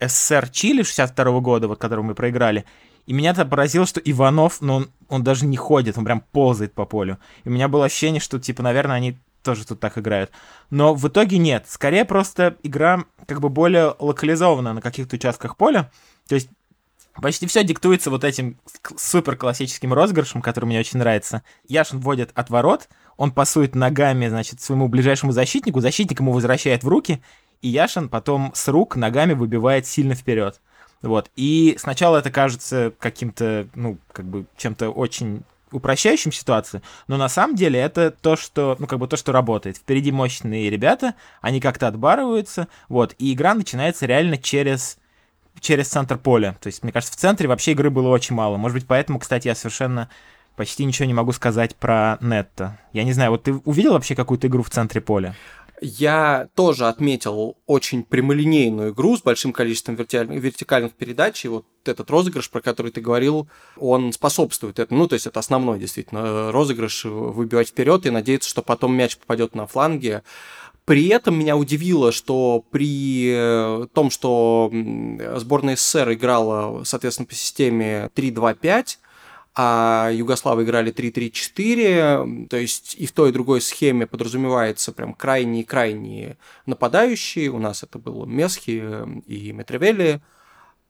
СССР 0.01 0.49
Чили 0.51 0.83
62 0.83 1.25
-го 1.25 1.41
года, 1.41 1.67
вот 1.67 1.79
который 1.79 2.05
мы 2.05 2.15
проиграли, 2.15 2.65
и 3.09 3.15
меня 3.15 3.31
это 3.31 3.47
поразило, 3.47 3.87
что 3.87 4.01
Иванов, 4.01 4.61
ну, 4.61 4.75
он, 4.75 4.91
он 5.09 5.25
даже 5.25 5.47
не 5.47 5.57
ходит, 5.57 5.97
он 5.97 6.05
прям 6.05 6.21
ползает 6.21 6.75
по 6.75 6.85
полю. 6.85 7.17
И 7.43 7.49
у 7.49 7.51
меня 7.51 7.67
было 7.67 7.87
ощущение, 7.87 8.21
что, 8.21 8.39
типа, 8.39 8.63
наверное, 8.63 8.97
они 8.97 9.17
тоже 9.43 9.67
тут 9.67 9.81
так 9.81 9.97
играют. 9.97 10.31
Но 10.69 10.93
в 10.93 11.09
итоге 11.09 11.39
нет. 11.39 11.65
Скорее 11.69 12.05
просто 12.05 12.59
игра 12.63 13.05
как 13.25 13.41
бы 13.41 13.49
более 13.49 13.95
локализована 13.99 14.75
на 14.75 14.83
каких-то 14.83 15.17
участках 15.17 15.57
поля. 15.57 15.91
То 16.29 16.35
есть 16.35 16.51
почти 17.15 17.47
все 17.47 17.65
диктуется 17.65 18.11
вот 18.11 18.25
этим 18.25 18.59
супер 18.99 19.37
классическим 19.37 19.95
розыгрышем, 19.95 20.43
который 20.43 20.67
мне 20.67 20.79
очень 20.79 20.99
нравится. 20.99 21.43
Яшин 21.67 22.01
вводит 22.01 22.31
от 22.35 22.51
ворот, 22.51 22.91
он 23.17 23.31
пасует 23.31 23.75
ногами, 23.75 24.29
значит, 24.29 24.61
своему 24.61 24.87
ближайшему 24.89 25.33
защитнику, 25.33 25.81
защитник 25.81 26.21
ему 26.21 26.33
возвращает 26.33 26.85
в 26.85 26.89
руки, 26.89 27.23
и 27.63 27.69
Яшин 27.69 28.11
потом 28.11 28.53
с 28.55 28.69
рук 28.69 28.97
ногами 28.97 29.33
выбивает 29.33 29.87
сильно 29.87 30.15
вперед. 30.15 30.61
Вот. 31.03 31.31
И 31.37 31.77
сначала 31.79 32.19
это 32.19 32.31
кажется 32.31 32.93
каким-то, 32.99 33.69
ну, 33.75 33.99
как 34.13 34.27
бы 34.27 34.47
чем-то 34.57 34.91
очень 34.91 35.43
упрощающим 35.71 36.33
ситуацию, 36.33 36.83
но 37.09 37.19
на 37.19 37.29
самом 37.29 37.55
деле 37.55 37.79
это 37.79 38.11
то, 38.11 38.37
что, 38.37 38.77
ну, 38.79 38.87
как 38.87 38.99
бы 38.99 39.07
то, 39.07 39.17
что 39.17 39.33
работает. 39.33 39.77
Впереди 39.77 40.11
мощные 40.11 40.71
ребята, 40.71 41.15
они 41.43 41.61
как-то 41.61 41.89
отбарываются, 41.89 42.69
вот, 42.89 43.15
и 43.19 43.33
игра 43.35 43.55
начинается 43.55 44.07
реально 44.07 44.39
через 44.39 44.99
через 45.61 45.89
центр 45.89 46.17
поля. 46.17 46.57
То 46.61 46.69
есть, 46.69 46.85
мне 46.85 46.93
кажется, 46.93 47.13
в 47.13 47.21
центре 47.21 47.49
вообще 47.49 47.73
игры 47.73 47.91
было 47.91 48.09
очень 48.09 48.37
мало. 48.37 48.57
Может 48.57 48.77
быть, 48.77 48.87
поэтому, 48.87 49.19
кстати, 49.19 49.49
я 49.49 49.57
совершенно 49.57 50.09
почти 50.55 50.85
ничего 50.85 51.07
не 51.07 51.15
могу 51.15 51.33
сказать 51.33 51.75
про 51.77 52.17
Нетто. 52.21 52.79
Я 52.93 53.05
не 53.05 53.13
знаю, 53.13 53.33
вот 53.33 53.45
ты 53.45 53.53
увидел 53.53 53.93
вообще 53.93 54.15
какую-то 54.15 54.47
игру 54.47 54.63
в 54.63 54.71
центре 54.71 55.01
поля? 55.01 55.35
Я 55.81 56.49
тоже 56.55 56.89
отметил 56.89 57.57
очень 57.67 58.03
прямолинейную 58.03 58.93
игру 58.93 59.17
с 59.17 59.23
большим 59.23 59.53
количеством 59.53 59.95
вертикальных 59.95 60.93
передач, 60.95 61.45
и 61.45 61.49
вот 61.49 61.67
этот 61.85 62.11
розыгрыш, 62.11 62.51
про 62.51 62.61
который 62.61 62.91
ты 62.91 63.01
говорил, 63.01 63.49
он 63.77 64.13
способствует 64.13 64.79
этому. 64.79 65.01
Ну, 65.01 65.09
то 65.09 65.15
есть 65.15 65.27
это 65.27 65.41
основной 65.41 65.79
действительно 65.79 66.53
розыгрыш, 66.53 67.05
выбивать 67.05 67.69
вперед 67.69 68.07
и 68.07 68.11
надеяться, 68.11 68.49
что 68.49 68.63
потом 68.63 68.95
мяч 68.97 69.17
попадет 69.17 69.55
на 69.55 69.67
фланге. 69.67 70.23
При 70.85 71.09
этом 71.09 71.39
меня 71.39 71.57
удивило, 71.57 72.13
что 72.13 72.65
при 72.71 73.31
э, 73.31 73.87
том, 73.93 74.11
что 74.11 74.73
сборная 75.37 75.77
СССР 75.77 76.15
играла, 76.15 76.83
соответственно, 76.85 77.27
по 77.27 77.35
системе 77.35 78.11
3-2-5, 78.15 78.97
а 79.61 80.11
Югославы 80.13 80.63
играли 80.63 80.93
3-3-4, 80.93 82.47
то 82.47 82.57
есть 82.57 82.95
и 82.95 83.07
в 83.07 83.13
той, 83.13 83.31
и 83.31 83.33
другой 83.33 83.61
схеме 83.61 84.07
подразумевается 84.07 84.93
прям 84.93 85.15
крайние-крайние 85.15 86.39
нападающие, 86.65 87.51
у 87.51 87.59
нас 87.59 87.83
это 87.83 87.99
было 87.99 88.25
Месхи 88.25 88.81
и 89.27 89.51
Метревели, 89.51 90.21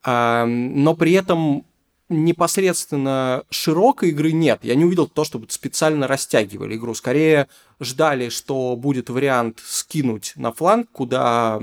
а, 0.03 0.45
но 0.45 0.95
при 0.95 1.13
этом 1.13 1.65
непосредственно 2.11 3.43
широкой 3.49 4.11
игры 4.11 4.33
нет. 4.33 4.59
Я 4.63 4.75
не 4.75 4.85
увидел 4.85 5.09
то, 5.09 5.25
чтобы 5.25 5.47
специально 5.49 6.07
растягивали 6.07 6.77
игру. 6.77 6.93
Скорее 6.93 7.49
ждали, 7.81 8.29
что 8.29 8.77
будет 8.77 9.09
вариант 9.09 9.61
скинуть 9.65 10.35
на 10.37 10.53
фланг, 10.53 10.91
куда 10.93 11.59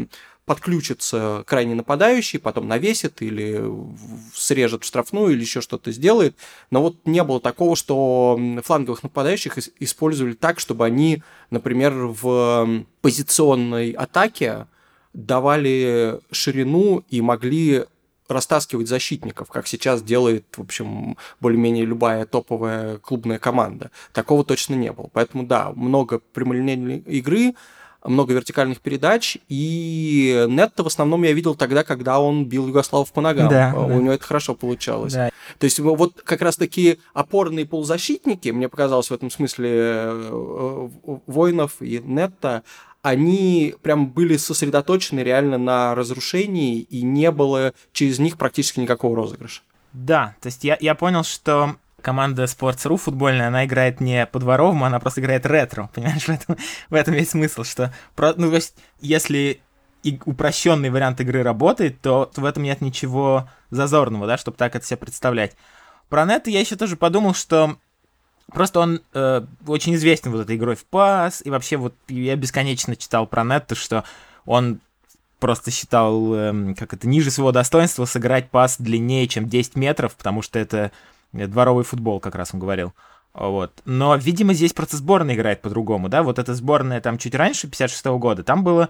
подключится 0.45 1.43
крайне 1.47 1.73
нападающий, 1.73 2.39
потом 2.39 2.67
навесит 2.67 3.21
или 3.21 3.63
срежет 4.33 4.83
в 4.83 4.87
штрафную 4.87 5.33
или 5.33 5.41
еще 5.41 5.61
что-то 5.61 5.91
сделает. 5.91 6.35
Но 6.69 6.81
вот 6.81 6.97
не 7.05 7.23
было 7.23 7.41
такого, 7.41 7.75
что 7.75 8.39
фланговых 8.63 9.03
нападающих 9.03 9.57
использовали 9.79 10.33
так, 10.33 10.59
чтобы 10.59 10.85
они, 10.85 11.23
например, 11.49 11.93
в 11.93 12.85
позиционной 13.01 13.91
атаке 13.91 14.67
давали 15.13 16.19
ширину 16.31 17.03
и 17.09 17.21
могли 17.21 17.85
растаскивать 18.27 18.87
защитников, 18.87 19.49
как 19.49 19.67
сейчас 19.67 20.01
делает, 20.01 20.45
в 20.57 20.61
общем, 20.61 21.15
более-менее 21.39 21.85
любая 21.85 22.25
топовая 22.25 22.97
клубная 22.97 23.37
команда. 23.39 23.91
Такого 24.13 24.43
точно 24.43 24.73
не 24.75 24.91
было. 24.91 25.09
Поэтому, 25.13 25.45
да, 25.45 25.71
много 25.75 26.19
прямолинейной 26.33 26.99
игры, 26.99 27.53
много 28.07 28.33
вертикальных 28.33 28.79
передач, 28.81 29.37
и 29.49 30.45
Нетто 30.47 30.83
в 30.83 30.87
основном 30.87 31.23
я 31.23 31.33
видел 31.33 31.55
тогда, 31.55 31.83
когда 31.83 32.19
он 32.19 32.45
бил 32.45 32.67
Югославов 32.67 33.11
по 33.11 33.21
ногам. 33.21 33.49
Да, 33.49 33.73
У 33.75 33.87
да. 33.87 33.95
него 33.95 34.13
это 34.13 34.23
хорошо 34.23 34.55
получалось. 34.55 35.13
Да. 35.13 35.29
То 35.59 35.65
есть 35.65 35.79
вот 35.79 36.21
как 36.23 36.41
раз 36.41 36.57
такие 36.57 36.97
опорные 37.13 37.65
полузащитники, 37.65 38.49
мне 38.49 38.69
показалось 38.69 39.09
в 39.09 39.13
этом 39.13 39.29
смысле 39.31 39.69
э, 39.71 40.89
воинов 41.27 41.81
и 41.81 41.99
Нетто, 41.99 42.63
они 43.01 43.75
прям 43.83 44.07
были 44.07 44.35
сосредоточены 44.35 45.19
реально 45.19 45.59
на 45.59 45.93
разрушении, 45.93 46.79
и 46.79 47.03
не 47.03 47.29
было 47.29 47.73
через 47.93 48.17
них 48.17 48.37
практически 48.37 48.79
никакого 48.79 49.15
розыгрыша. 49.15 49.61
Да, 49.93 50.35
то 50.41 50.47
есть 50.47 50.63
я, 50.63 50.75
я 50.79 50.95
понял, 50.95 51.23
что 51.23 51.75
команда 52.05 52.43
Sports.ru 52.43 52.97
футбольная, 52.97 53.47
она 53.47 53.65
играет 53.65 53.99
не 53.99 54.27
по-дворовому, 54.27 54.85
она 54.85 54.99
просто 54.99 55.21
играет 55.21 55.45
ретро, 55.47 55.89
понимаешь, 55.93 56.23
в 56.23 56.29
этом, 56.29 56.55
в 56.91 56.93
этом 56.93 57.15
весь 57.15 57.31
смысл, 57.31 57.63
что, 57.63 57.91
ну, 58.15 58.49
то 58.49 58.55
есть, 58.55 58.75
если 59.01 59.59
и 60.03 60.19
упрощенный 60.23 60.91
вариант 60.91 61.19
игры 61.21 61.41
работает, 61.41 61.99
то, 61.99 62.29
в 62.35 62.45
этом 62.45 62.61
нет 62.61 62.79
ничего 62.79 63.49
зазорного, 63.71 64.27
да, 64.27 64.37
чтобы 64.37 64.55
так 64.55 64.75
это 64.75 64.85
себе 64.85 64.97
представлять. 64.97 65.57
Про 66.07 66.25
Нета 66.25 66.51
я 66.51 66.59
еще 66.59 66.75
тоже 66.75 66.95
подумал, 66.95 67.33
что 67.33 67.77
просто 68.53 68.81
он 68.81 69.01
э, 69.15 69.41
очень 69.65 69.95
известен 69.95 70.31
вот 70.31 70.41
этой 70.41 70.57
игрой 70.57 70.75
в 70.75 70.85
пас, 70.85 71.41
и 71.43 71.49
вообще 71.49 71.77
вот 71.77 71.95
я 72.07 72.35
бесконечно 72.35 72.95
читал 72.95 73.25
про 73.25 73.43
Нета, 73.43 73.73
что 73.73 74.03
он 74.45 74.79
просто 75.39 75.71
считал, 75.71 76.35
э, 76.35 76.75
как 76.77 76.93
это, 76.93 77.07
ниже 77.07 77.31
своего 77.31 77.51
достоинства 77.51 78.05
сыграть 78.05 78.51
пас 78.51 78.75
длиннее, 78.77 79.27
чем 79.27 79.49
10 79.49 79.75
метров, 79.75 80.15
потому 80.15 80.43
что 80.43 80.59
это 80.59 80.91
Дворовый 81.35 81.83
футбол, 81.83 82.19
как 82.19 82.35
раз 82.35 82.53
он 82.53 82.59
говорил. 82.59 82.93
Вот. 83.33 83.81
Но, 83.85 84.15
видимо, 84.15 84.53
здесь 84.53 84.73
процесс 84.73 84.99
сборной 84.99 85.35
играет 85.35 85.61
по-другому, 85.61 86.07
да? 86.07 86.23
Вот 86.23 86.39
эта 86.39 86.55
сборная 86.55 87.01
там 87.01 87.17
чуть 87.17 87.35
раньше, 87.35 87.67
56 87.67 88.05
-го 88.05 88.19
года, 88.19 88.43
там 88.43 88.63
было 88.63 88.89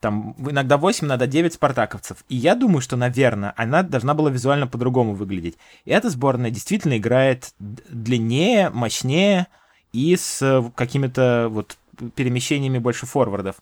там 0.00 0.34
иногда 0.38 0.78
8, 0.78 1.06
иногда 1.06 1.26
9 1.26 1.52
спартаковцев. 1.52 2.24
И 2.28 2.36
я 2.36 2.54
думаю, 2.54 2.80
что, 2.80 2.96
наверное, 2.96 3.52
она 3.56 3.82
должна 3.82 4.14
была 4.14 4.30
визуально 4.30 4.66
по-другому 4.66 5.14
выглядеть. 5.14 5.58
И 5.84 5.90
эта 5.90 6.08
сборная 6.08 6.50
действительно 6.50 6.96
играет 6.96 7.52
длиннее, 7.58 8.70
мощнее 8.70 9.46
и 9.92 10.16
с 10.16 10.40
э, 10.40 10.62
какими-то 10.74 11.48
вот 11.50 11.76
перемещениями 12.14 12.78
больше 12.78 13.04
форвардов. 13.04 13.56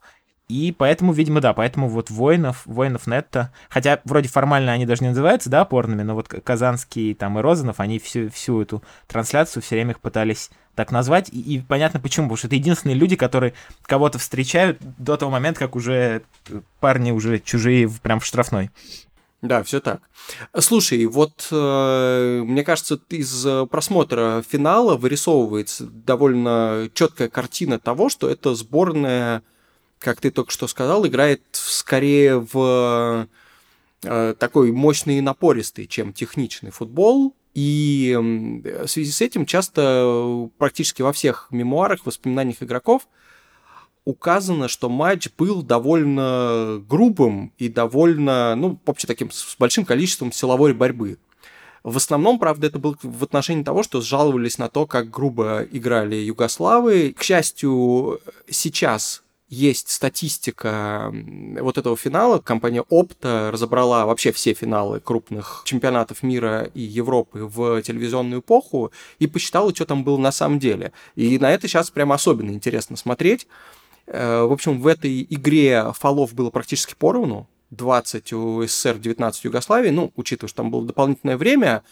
И 0.49 0.75
поэтому, 0.77 1.13
видимо, 1.13 1.43
да, 1.43 1.53
поэтому 1.53 1.89
вот 1.89 2.09
воинов, 2.09 2.63
воинов 2.65 3.07
Нетто, 3.07 3.53
хотя 3.69 4.01
вроде 4.05 4.31
формально 4.31 4.73
они 4.73 4.87
даже 4.87 5.03
не 5.03 5.11
называются, 5.11 5.51
да, 5.51 5.61
опорными, 5.61 6.03
но 6.03 6.15
вот 6.15 6.29
Казанский 6.29 7.13
там 7.13 7.39
и 7.39 7.43
Розанов, 7.43 7.81
они 7.81 7.99
всю, 7.99 8.31
всю 8.31 8.63
эту 8.63 8.83
трансляцию 9.07 9.63
все 9.63 9.75
время 9.77 9.91
их 9.91 10.01
пытались 10.01 10.51
так 10.75 10.91
назвать, 10.91 11.29
и, 11.29 11.39
и 11.39 11.61
понятно 11.61 12.01
почему, 12.01 12.27
потому 12.27 12.39
что 12.39 12.47
это 12.47 12.57
единственные 12.57 12.97
люди, 12.97 13.15
которые 13.15 13.53
кого-то 13.83 14.19
встречают 14.19 14.79
до 14.97 15.19
того 15.19 15.31
момента, 15.31 15.61
как 15.61 15.77
уже 15.77 16.23
парни 16.81 17.11
уже 17.11 17.41
чужие 17.41 17.91
прям 18.03 18.19
в 18.21 18.25
штрафной. 18.25 18.71
Да, 19.43 19.63
все 19.63 19.81
так. 19.81 20.01
Слушай, 20.59 21.05
вот 21.07 21.47
э, 21.53 22.43
мне 22.45 22.65
кажется, 22.65 22.99
из 23.11 23.47
просмотра 23.71 24.43
финала 24.49 24.97
вырисовывается 24.97 25.87
довольно 25.87 26.89
четкая 26.95 27.29
картина 27.29 27.79
того, 27.79 28.09
что 28.09 28.29
это 28.31 28.55
сборная 28.55 29.43
как 29.99 30.21
ты 30.21 30.31
только 30.31 30.51
что 30.51 30.67
сказал, 30.69 31.07
играет 31.07 31.43
скорее 31.53 32.39
в 32.39 33.29
э, 34.03 34.35
такой 34.39 34.73
мощный 34.73 35.19
и 35.19 35.23
напористый, 35.23 35.87
чем 35.87 36.13
техничный 36.13 36.71
футбол. 36.71 37.35
И 37.55 38.17
в 38.17 38.87
связи 38.87 39.11
с 39.11 39.21
этим 39.21 39.45
часто 39.45 40.49
практически 40.59 41.03
во 41.03 41.13
всех 41.13 41.49
мемуарах, 41.51 42.07
воспоминаниях 42.07 42.63
игроков 42.63 43.09
указано, 44.05 44.69
что 44.69 44.89
матч 44.89 45.29
был 45.37 45.63
довольно 45.63 46.83
грубым 46.89 47.53
и 47.59 47.69
довольно, 47.69 48.55
ну, 48.55 48.79
вообще 48.87 49.07
таким 49.07 49.31
с 49.31 49.55
большим 49.59 49.85
количеством 49.85 50.33
силовой 50.33 50.73
борьбы. 50.73 51.19
В 51.83 51.97
основном, 51.97 52.39
правда, 52.39 52.69
это 52.69 52.79
было 52.79 52.97
в 53.03 53.23
отношении 53.23 53.63
того, 53.63 53.83
что 53.83 54.01
сжаловались 54.01 54.57
на 54.57 54.69
то, 54.69 54.87
как 54.87 55.11
грубо 55.11 55.67
играли 55.71 56.17
югославы. 56.17 57.15
К 57.17 57.23
счастью, 57.23 58.21
сейчас 58.49 59.23
есть 59.49 59.91
статистика 59.91 61.13
вот 61.61 61.79
этого 61.79 61.97
финала. 61.97 62.39
Компания 62.39 62.85
Opta 62.91 63.51
разобрала 63.51 64.05
вообще 64.05 64.31
все 64.33 64.53
финалы 64.53 65.01
крупных 65.01 65.63
чемпионатов 65.65 66.23
мира 66.23 66.71
и 66.75 66.81
Европы 66.81 67.45
в 67.45 67.81
телевизионную 67.83 68.41
эпоху 68.41 68.93
и 69.19 69.27
посчитала, 69.27 69.75
что 69.75 69.87
там 69.87 70.05
было 70.05 70.19
на 70.19 70.33
самом 70.33 70.59
деле. 70.59 70.93
И 71.17 71.39
на 71.39 71.51
это 71.51 71.67
сейчас 71.67 71.91
прямо 71.91 72.17
особенно 72.17 72.51
интересно 72.51 72.97
смотреть. 72.97 73.47
Э, 74.07 74.43
в 74.43 74.53
общем, 74.53 74.81
в 74.81 74.87
этой 74.87 75.27
игре 75.29 75.93
фолов 75.95 76.35
было 76.35 76.51
практически 76.51 76.95
поровну. 76.97 77.49
20 77.71 78.33
у 78.33 78.67
СССР, 78.67 78.99
19 78.99 79.45
у 79.45 79.49
Югославии. 79.49 79.91
Ну, 79.91 80.13
учитывая, 80.17 80.49
что 80.49 80.59
там 80.59 80.71
было 80.71 80.87
дополнительное 80.87 81.37
время, 81.37 81.83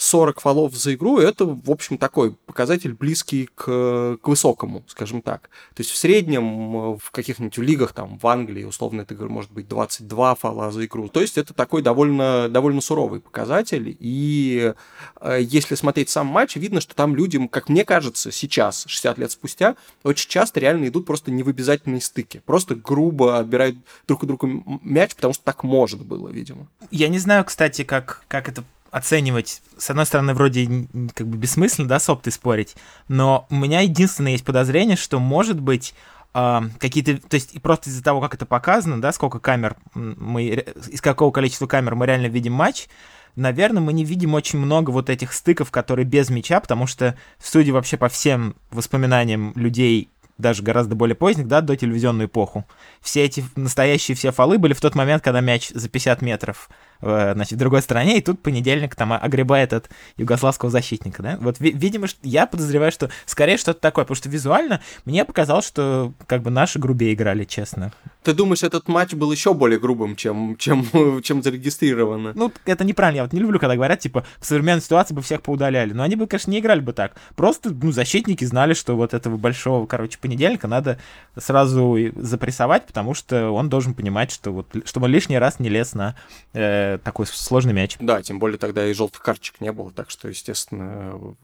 40 0.00 0.40
фолов 0.40 0.74
за 0.74 0.94
игру, 0.94 1.18
это, 1.18 1.44
в 1.44 1.70
общем, 1.70 1.98
такой 1.98 2.32
показатель 2.32 2.94
близкий 2.94 3.50
к, 3.54 4.16
к 4.16 4.28
высокому, 4.28 4.82
скажем 4.86 5.20
так. 5.20 5.50
То 5.74 5.82
есть 5.82 5.90
в 5.90 5.96
среднем 5.96 6.96
в 6.96 7.10
каких-нибудь 7.10 7.58
лигах, 7.58 7.92
там, 7.92 8.18
в 8.18 8.26
Англии, 8.26 8.64
условно, 8.64 9.02
это 9.02 9.14
может 9.26 9.52
быть 9.52 9.68
22 9.68 10.36
фола 10.36 10.70
за 10.70 10.86
игру. 10.86 11.08
То 11.08 11.20
есть 11.20 11.36
это 11.36 11.52
такой 11.52 11.82
довольно, 11.82 12.48
довольно 12.48 12.80
суровый 12.80 13.20
показатель. 13.20 13.94
И 14.00 14.72
э, 15.20 15.38
если 15.42 15.74
смотреть 15.74 16.08
сам 16.08 16.28
матч, 16.28 16.56
видно, 16.56 16.80
что 16.80 16.94
там 16.94 17.14
людям, 17.14 17.46
как 17.46 17.68
мне 17.68 17.84
кажется, 17.84 18.32
сейчас, 18.32 18.84
60 18.86 19.18
лет 19.18 19.30
спустя, 19.30 19.76
очень 20.02 20.30
часто 20.30 20.60
реально 20.60 20.88
идут 20.88 21.04
просто 21.04 21.30
невыбязательные 21.30 22.00
стыки. 22.00 22.40
Просто 22.46 22.74
грубо 22.74 23.38
отбирают 23.38 23.76
друг 24.08 24.22
у 24.22 24.26
друга 24.26 24.48
мяч, 24.82 25.14
потому 25.14 25.34
что 25.34 25.44
так 25.44 25.62
может 25.62 26.06
было, 26.06 26.30
видимо. 26.30 26.68
Я 26.90 27.08
не 27.08 27.18
знаю, 27.18 27.44
кстати, 27.44 27.84
как, 27.84 28.24
как 28.28 28.48
это 28.48 28.64
оценивать, 28.90 29.62
с 29.78 29.90
одной 29.90 30.06
стороны, 30.06 30.34
вроде 30.34 30.86
как 31.14 31.26
бы 31.26 31.36
бессмысленно, 31.36 31.88
да, 31.88 31.98
с 31.98 32.08
оптой 32.08 32.32
спорить, 32.32 32.76
но 33.08 33.46
у 33.50 33.54
меня 33.54 33.80
единственное 33.80 34.32
есть 34.32 34.44
подозрение, 34.44 34.96
что, 34.96 35.20
может 35.20 35.60
быть, 35.60 35.94
э, 36.34 36.60
какие-то, 36.78 37.16
то 37.28 37.34
есть 37.34 37.60
просто 37.62 37.90
из-за 37.90 38.02
того, 38.02 38.20
как 38.20 38.34
это 38.34 38.46
показано, 38.46 39.00
да, 39.00 39.12
сколько 39.12 39.38
камер 39.38 39.76
мы, 39.94 40.44
из 40.88 41.00
какого 41.00 41.30
количества 41.30 41.66
камер 41.66 41.94
мы 41.94 42.06
реально 42.06 42.26
видим 42.26 42.52
матч, 42.52 42.88
наверное, 43.36 43.82
мы 43.82 43.92
не 43.92 44.04
видим 44.04 44.34
очень 44.34 44.58
много 44.58 44.90
вот 44.90 45.10
этих 45.10 45.32
стыков, 45.32 45.70
которые 45.70 46.04
без 46.04 46.30
мяча, 46.30 46.60
потому 46.60 46.86
что, 46.86 47.16
судя 47.38 47.72
вообще 47.72 47.96
по 47.96 48.08
всем 48.08 48.56
воспоминаниям 48.70 49.52
людей, 49.54 50.08
даже 50.38 50.62
гораздо 50.62 50.94
более 50.94 51.14
поздних, 51.14 51.46
да, 51.46 51.60
до 51.60 51.76
телевизионную 51.76 52.26
эпоху, 52.26 52.66
все 53.00 53.24
эти 53.24 53.44
настоящие 53.56 54.16
все 54.16 54.32
фолы 54.32 54.58
были 54.58 54.72
в 54.72 54.80
тот 54.80 54.94
момент, 54.94 55.22
когда 55.22 55.40
мяч 55.40 55.68
за 55.68 55.88
50 55.88 56.22
метров 56.22 56.70
значит, 57.00 57.54
в 57.54 57.58
другой 57.58 57.82
стране, 57.82 58.18
и 58.18 58.20
тут 58.20 58.42
понедельник 58.42 58.94
там 58.94 59.12
огребает 59.12 59.72
от 59.72 59.90
югославского 60.16 60.70
защитника, 60.70 61.22
да? 61.22 61.38
Вот, 61.40 61.56
видимо, 61.58 62.06
я 62.22 62.46
подозреваю, 62.46 62.92
что 62.92 63.10
скорее 63.26 63.56
что-то 63.56 63.80
такое, 63.80 64.04
потому 64.04 64.16
что 64.16 64.28
визуально 64.28 64.80
мне 65.04 65.24
показалось, 65.24 65.66
что 65.66 66.12
как 66.26 66.42
бы 66.42 66.50
наши 66.50 66.78
грубее 66.78 67.14
играли, 67.14 67.44
честно. 67.44 67.92
Ты 68.22 68.34
думаешь, 68.34 68.62
этот 68.62 68.86
матч 68.88 69.14
был 69.14 69.32
еще 69.32 69.54
более 69.54 69.78
грубым, 69.78 70.14
чем, 70.14 70.56
чем, 70.58 70.86
чем 71.22 71.42
зарегистрировано? 71.42 72.32
Ну, 72.34 72.52
это 72.66 72.84
неправильно, 72.84 73.16
я 73.16 73.22
вот 73.22 73.32
не 73.32 73.40
люблю, 73.40 73.58
когда 73.58 73.74
говорят, 73.74 74.00
типа, 74.00 74.24
в 74.38 74.46
современной 74.46 74.82
ситуации 74.82 75.14
бы 75.14 75.22
всех 75.22 75.42
поудаляли, 75.42 75.92
но 75.92 76.02
они 76.02 76.16
бы, 76.16 76.26
конечно, 76.26 76.50
не 76.50 76.58
играли 76.58 76.80
бы 76.80 76.92
так. 76.92 77.14
Просто, 77.34 77.70
ну, 77.70 77.92
защитники 77.92 78.44
знали, 78.44 78.74
что 78.74 78.96
вот 78.96 79.14
этого 79.14 79.36
большого, 79.36 79.86
короче, 79.86 80.18
понедельника 80.18 80.68
надо 80.68 80.98
сразу 81.36 81.96
запрессовать, 82.16 82.86
потому 82.86 83.14
что 83.14 83.50
он 83.50 83.68
должен 83.68 83.94
понимать, 83.94 84.30
что 84.30 84.50
вот, 84.52 84.66
чтобы 84.84 85.06
он 85.06 85.12
лишний 85.12 85.38
раз 85.38 85.58
не 85.58 85.68
лез 85.68 85.94
на 85.94 86.14
э, 86.52 86.89
такой 86.98 87.26
сложный 87.26 87.72
мяч. 87.72 87.96
Да, 88.00 88.22
тем 88.22 88.38
более 88.38 88.58
тогда 88.58 88.86
и 88.86 88.92
желтых 88.92 89.22
карточек 89.22 89.60
не 89.60 89.72
было, 89.72 89.90
так 89.90 90.10
что, 90.10 90.28
естественно, 90.28 91.36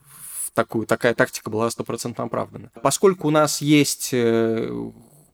такую, 0.55 0.87
такая 0.87 1.15
тактика 1.15 1.51
была 1.51 1.71
стопроцентно 1.71 2.25
оправдана. 2.25 2.71
Поскольку 2.83 3.29
у 3.29 3.31
нас 3.31 3.61
есть 3.61 4.11
э, 4.13 4.91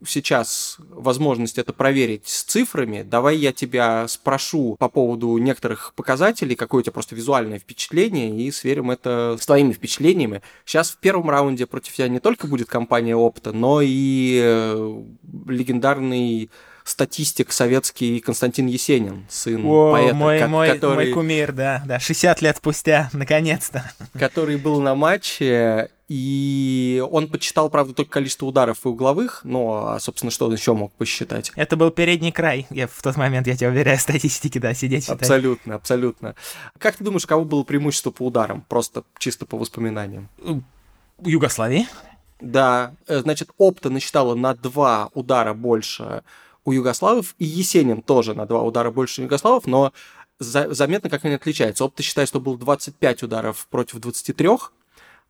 сейчас 0.06 0.76
возможность 0.78 1.58
это 1.58 1.72
проверить 1.72 2.26
с 2.26 2.42
цифрами, 2.42 3.02
давай 3.02 3.36
я 3.36 3.52
тебя 3.52 4.06
спрошу 4.08 4.76
по 4.78 4.88
поводу 4.88 5.36
некоторых 5.38 5.94
показателей, 5.94 6.56
какое 6.56 6.80
у 6.80 6.82
тебя 6.82 6.92
просто 6.92 7.14
визуальное 7.14 7.58
впечатление, 7.58 8.36
и 8.36 8.50
сверим 8.50 8.90
это 8.90 9.36
с 9.40 9.46
твоими 9.46 9.72
впечатлениями. 9.72 10.42
Сейчас 10.64 10.90
в 10.90 10.98
первом 10.98 11.30
раунде 11.30 11.66
против 11.66 11.94
тебя 11.94 12.08
не 12.08 12.20
только 12.20 12.46
будет 12.46 12.68
компания 12.68 13.16
опыта, 13.16 13.52
но 13.52 13.80
и 13.80 14.40
э, 14.42 15.02
легендарный 15.46 16.50
статистик 16.84 17.52
советский 17.52 18.20
Константин 18.20 18.66
Есенин, 18.66 19.26
сын 19.28 19.64
О, 19.64 19.92
поэта, 19.92 20.14
мой, 20.14 20.38
ко- 20.38 20.48
мой, 20.48 20.68
который... 20.68 20.94
мой 20.94 21.12
кумир, 21.12 21.52
да, 21.52 21.82
да, 21.86 22.00
60 22.00 22.42
лет 22.42 22.56
спустя, 22.56 23.10
наконец-то. 23.12 23.90
Который 24.18 24.56
был 24.56 24.80
на 24.80 24.94
матче, 24.94 25.90
и 26.08 27.02
он 27.10 27.28
почитал, 27.28 27.70
правда, 27.70 27.94
только 27.94 28.10
количество 28.10 28.46
ударов 28.46 28.84
и 28.84 28.88
угловых, 28.88 29.40
но, 29.44 29.92
а, 29.92 30.00
собственно, 30.00 30.30
что 30.30 30.46
он 30.46 30.52
еще 30.52 30.74
мог 30.74 30.92
посчитать? 30.92 31.52
Это 31.56 31.76
был 31.76 31.90
передний 31.90 32.32
край, 32.32 32.66
я 32.70 32.86
в 32.86 33.02
тот 33.02 33.16
момент, 33.16 33.46
я 33.46 33.56
тебя 33.56 33.70
уверяю, 33.70 33.98
статистики, 33.98 34.58
да, 34.58 34.74
сидеть 34.74 35.04
считать. 35.04 35.22
Абсолютно, 35.22 35.76
абсолютно. 35.76 36.34
Как 36.78 36.96
ты 36.96 37.04
думаешь, 37.04 37.26
кого 37.26 37.44
было 37.44 37.62
преимущество 37.62 38.10
по 38.10 38.26
ударам? 38.26 38.62
Просто 38.68 39.04
чисто 39.18 39.46
по 39.46 39.56
воспоминаниям. 39.56 40.28
Югославии. 41.24 41.86
Да, 42.42 42.94
э, 43.06 43.20
значит, 43.20 43.50
Опта 43.56 43.88
насчитала 43.88 44.34
на 44.34 44.54
два 44.54 45.08
удара 45.14 45.54
больше 45.54 46.24
у 46.64 46.72
югославов, 46.72 47.34
и 47.38 47.44
Есенин 47.44 48.02
тоже 48.02 48.34
на 48.34 48.46
два 48.46 48.62
удара 48.62 48.90
больше 48.90 49.22
югославов, 49.22 49.66
но 49.66 49.92
за, 50.38 50.72
заметно, 50.72 51.10
как 51.10 51.24
они 51.24 51.34
отличаются. 51.34 51.84
Опта 51.84 52.02
считает, 52.02 52.28
что 52.28 52.40
было 52.40 52.58
25 52.58 53.22
ударов 53.24 53.66
против 53.70 53.98
23, 54.00 54.48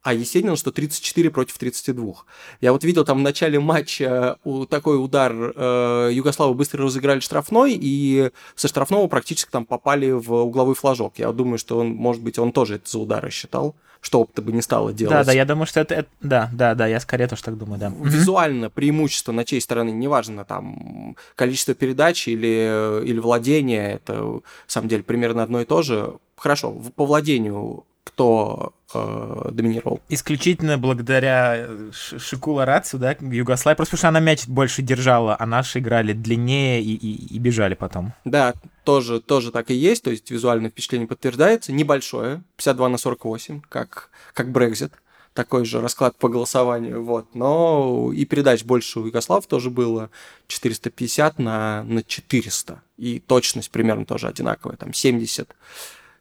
а 0.02 0.14
Есенин, 0.14 0.56
что 0.56 0.72
34 0.72 1.30
против 1.30 1.58
32. 1.58 2.14
Я 2.60 2.72
вот 2.72 2.82
видел 2.82 3.04
там 3.04 3.18
в 3.18 3.22
начале 3.22 3.60
матча 3.60 4.36
у, 4.42 4.66
такой 4.66 5.02
удар, 5.02 5.32
э, 5.32 6.10
Югославы 6.12 6.54
быстро 6.54 6.84
разыграли 6.84 7.20
штрафной, 7.20 7.78
и 7.80 8.30
со 8.56 8.68
штрафного 8.68 9.06
практически 9.06 9.50
там 9.50 9.64
попали 9.64 10.10
в 10.10 10.32
угловой 10.32 10.74
флажок. 10.74 11.14
Я 11.18 11.30
думаю, 11.32 11.58
что 11.58 11.78
он, 11.78 11.90
может 11.90 12.22
быть, 12.22 12.38
он 12.38 12.52
тоже 12.52 12.76
это 12.76 12.90
за 12.90 12.98
удары 12.98 13.30
считал 13.30 13.76
что 14.02 14.28
ты 14.30 14.42
бы 14.42 14.52
не 14.52 14.62
стало 14.62 14.92
делать. 14.92 15.14
Да, 15.14 15.24
да, 15.24 15.32
я 15.32 15.44
думаю, 15.44 15.64
что 15.64 15.80
это, 15.80 15.94
это... 15.94 16.08
Да, 16.20 16.50
да, 16.52 16.74
да, 16.74 16.88
я 16.88 16.98
скорее 16.98 17.28
тоже 17.28 17.42
так 17.44 17.56
думаю, 17.56 17.78
да. 17.78 17.92
Визуально 18.00 18.68
преимущество 18.68 19.30
на 19.30 19.44
чьей 19.44 19.60
стороны, 19.60 19.90
неважно, 19.90 20.44
там, 20.44 21.16
количество 21.36 21.72
передач 21.72 22.26
или, 22.26 23.04
или 23.04 23.18
владение, 23.20 23.94
это, 23.94 24.22
в 24.24 24.42
самом 24.66 24.88
деле, 24.88 25.04
примерно 25.04 25.44
одно 25.44 25.60
и 25.60 25.64
то 25.64 25.82
же. 25.82 26.14
Хорошо, 26.36 26.72
по 26.96 27.06
владению 27.06 27.84
кто 28.04 28.74
э, 28.94 29.48
доминировал? 29.52 30.00
Исключительно 30.08 30.78
благодаря 30.78 31.54
э, 31.56 31.90
Шикула 31.92 32.64
Рацу, 32.64 32.98
да, 32.98 33.16
Югославии, 33.20 33.76
просто 33.76 33.92
потому 33.92 33.98
что 33.98 34.08
она 34.08 34.20
мяч 34.20 34.46
больше 34.46 34.82
держала, 34.82 35.36
а 35.38 35.46
наши 35.46 35.78
играли 35.78 36.12
длиннее 36.12 36.82
и, 36.82 36.94
и, 36.94 37.34
и 37.34 37.38
бежали 37.38 37.74
потом. 37.74 38.12
Да, 38.24 38.54
тоже, 38.84 39.20
тоже 39.20 39.52
так 39.52 39.70
и 39.70 39.74
есть, 39.74 40.02
то 40.02 40.10
есть 40.10 40.30
визуальное 40.30 40.70
впечатление 40.70 41.08
подтверждается, 41.08 41.72
небольшое, 41.72 42.42
52 42.56 42.88
на 42.88 42.98
48, 42.98 43.62
как, 43.68 44.10
как 44.34 44.50
Брекзит, 44.50 44.92
такой 45.32 45.64
же 45.64 45.80
расклад 45.80 46.16
по 46.16 46.28
голосованию, 46.28 47.02
вот, 47.02 47.34
но 47.34 48.12
и 48.14 48.24
передач 48.24 48.64
больше 48.64 49.00
у 49.00 49.06
Югослав 49.06 49.46
тоже 49.46 49.70
было. 49.70 50.10
450 50.48 51.38
на, 51.38 51.84
на 51.84 52.02
400, 52.02 52.82
и 52.98 53.20
точность 53.20 53.70
примерно 53.70 54.04
тоже 54.04 54.28
одинаковая, 54.28 54.76
там 54.76 54.92
70 54.92 55.54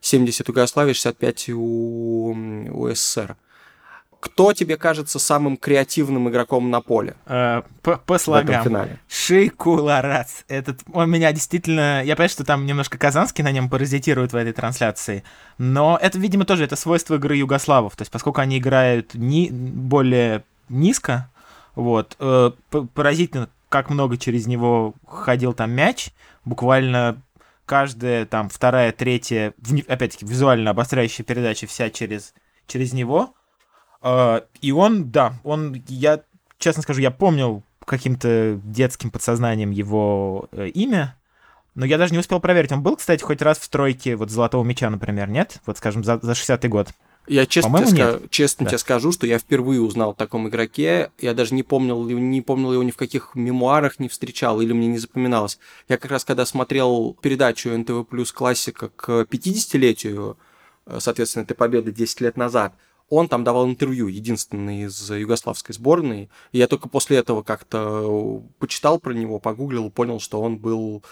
70 0.02 0.50
у 0.50 0.52
Югославии, 0.52 0.94
65 0.94 1.50
у, 1.50 2.36
у 2.72 2.90
СССР. 2.90 3.38
Кто 4.20 4.54
тебе 4.54 4.78
кажется 4.78 5.18
самым 5.18 5.58
креативным 5.58 6.30
игроком 6.30 6.70
на 6.70 6.82
поле? 6.82 7.16
Э, 7.26 7.64
по, 7.82 7.98
по 7.98 8.20
слогам. 8.20 8.64
финале? 8.64 9.00
Шикуларац. 9.08 10.44
Этот, 10.48 10.82
он 10.94 11.10
меня 11.10 11.32
действительно... 11.32 12.04
Я 12.04 12.16
понимаю, 12.16 12.30
что 12.30 12.44
там 12.44 12.68
немножко 12.68 13.00
Казанский 13.00 13.44
на 13.44 13.52
нем 13.52 13.68
паразитирует 13.68 14.32
в 14.32 14.36
этой 14.36 14.54
трансляции, 14.54 15.24
но 15.58 15.98
это, 16.00 16.20
видимо, 16.20 16.46
тоже 16.46 16.66
это 16.66 16.76
свойство 16.76 17.16
игры 17.16 17.36
югославов. 17.36 17.96
То 17.96 18.04
есть, 18.04 18.12
поскольку 18.12 18.42
они 18.42 18.60
играют 18.60 19.16
ни, 19.16 19.50
более 19.50 20.44
низко, 20.70 21.28
вот, 21.74 22.16
э, 22.20 22.52
поразительно, 22.94 23.50
как 23.70 23.90
много 23.90 24.18
через 24.18 24.46
него 24.46 24.94
ходил 25.08 25.54
там 25.54 25.72
мяч, 25.72 26.12
буквально 26.46 27.22
каждая 27.72 28.26
там 28.26 28.50
вторая, 28.50 28.92
третья, 28.92 29.54
опять-таки, 29.88 30.26
визуально 30.26 30.72
обостряющая 30.72 31.24
передача 31.24 31.68
вся 31.68 31.90
через, 31.90 32.34
через 32.68 32.92
него. 32.92 33.34
Uh, 34.02 34.44
и 34.60 34.74
он, 34.74 35.10
да, 35.10 35.36
он, 35.46 35.82
я 35.88 36.22
честно 36.58 36.84
скажу, 36.84 37.00
я 37.00 37.12
помнил 37.12 37.64
каким-то 37.86 38.60
детским 38.66 39.10
подсознанием 39.10 39.72
его 39.72 40.50
э, 40.52 40.68
имя, 40.68 41.16
но 41.74 41.86
я 41.86 41.98
даже 41.98 42.12
не 42.12 42.20
успел 42.20 42.42
проверить. 42.42 42.74
Он 42.74 42.84
был, 42.84 42.98
кстати, 42.98 43.24
хоть 43.24 43.42
раз 43.42 43.58
в 43.58 43.64
стройке 43.64 44.18
вот 44.18 44.32
«Золотого 44.32 44.66
меча», 44.66 44.90
например, 44.90 45.30
нет? 45.30 45.62
Вот, 45.66 45.78
скажем, 45.78 46.04
за, 46.04 46.20
за 46.22 46.34
60-й 46.34 46.68
год. 46.68 46.90
Я 47.28 47.46
честно, 47.46 47.86
тебе, 47.86 48.02
ска- 48.02 48.28
честно 48.30 48.64
да. 48.66 48.72
тебе 48.72 48.78
скажу, 48.80 49.12
что 49.12 49.28
я 49.28 49.38
впервые 49.38 49.82
узнал 49.82 50.12
о 50.12 50.16
таком 50.16 50.50
игроке. 50.50 51.12
Я 51.20 51.34
даже 51.34 51.54
не 51.54 51.64
помнил, 51.64 52.04
не 52.04 52.42
помнил 52.42 52.74
его 52.74 52.84
ни 52.84 52.92
в 52.92 52.98
каких 52.98 53.36
мемуарах 53.36 54.00
не 54.00 54.10
встречал 54.10 54.60
или 54.60 54.74
мне 54.74 54.88
не 54.88 54.98
запоминалось. 54.98 55.60
Я 55.88 55.98
как 55.98 56.12
раз 56.12 56.26
когда 56.26 56.46
смотрел 56.46 57.16
передачу 57.22 57.70
НТВ 57.70 58.08
Плюс 58.10 58.32
классика 58.32 58.90
к 58.90 59.28
50-летию, 59.30 60.38
э, 60.88 60.98
соответственно, 61.00 61.44
этой 61.44 61.56
победы 61.56 61.92
10 61.92 62.22
лет 62.22 62.38
назад, 62.38 62.74
он 63.12 63.28
там 63.28 63.44
давал 63.44 63.68
интервью, 63.68 64.08
единственный 64.08 64.84
из 64.84 65.12
югославской 65.12 65.76
сборной. 65.76 66.30
И 66.54 66.58
я 66.58 66.68
только 66.68 66.88
после 66.88 67.18
этого 67.18 67.44
как-то 67.44 68.42
почитал 68.58 69.00
про 69.00 69.14
него, 69.14 69.38
погуглил, 69.38 69.92
понял, 69.92 70.22
что 70.22 70.42
он 70.42 70.58
был 70.58 71.04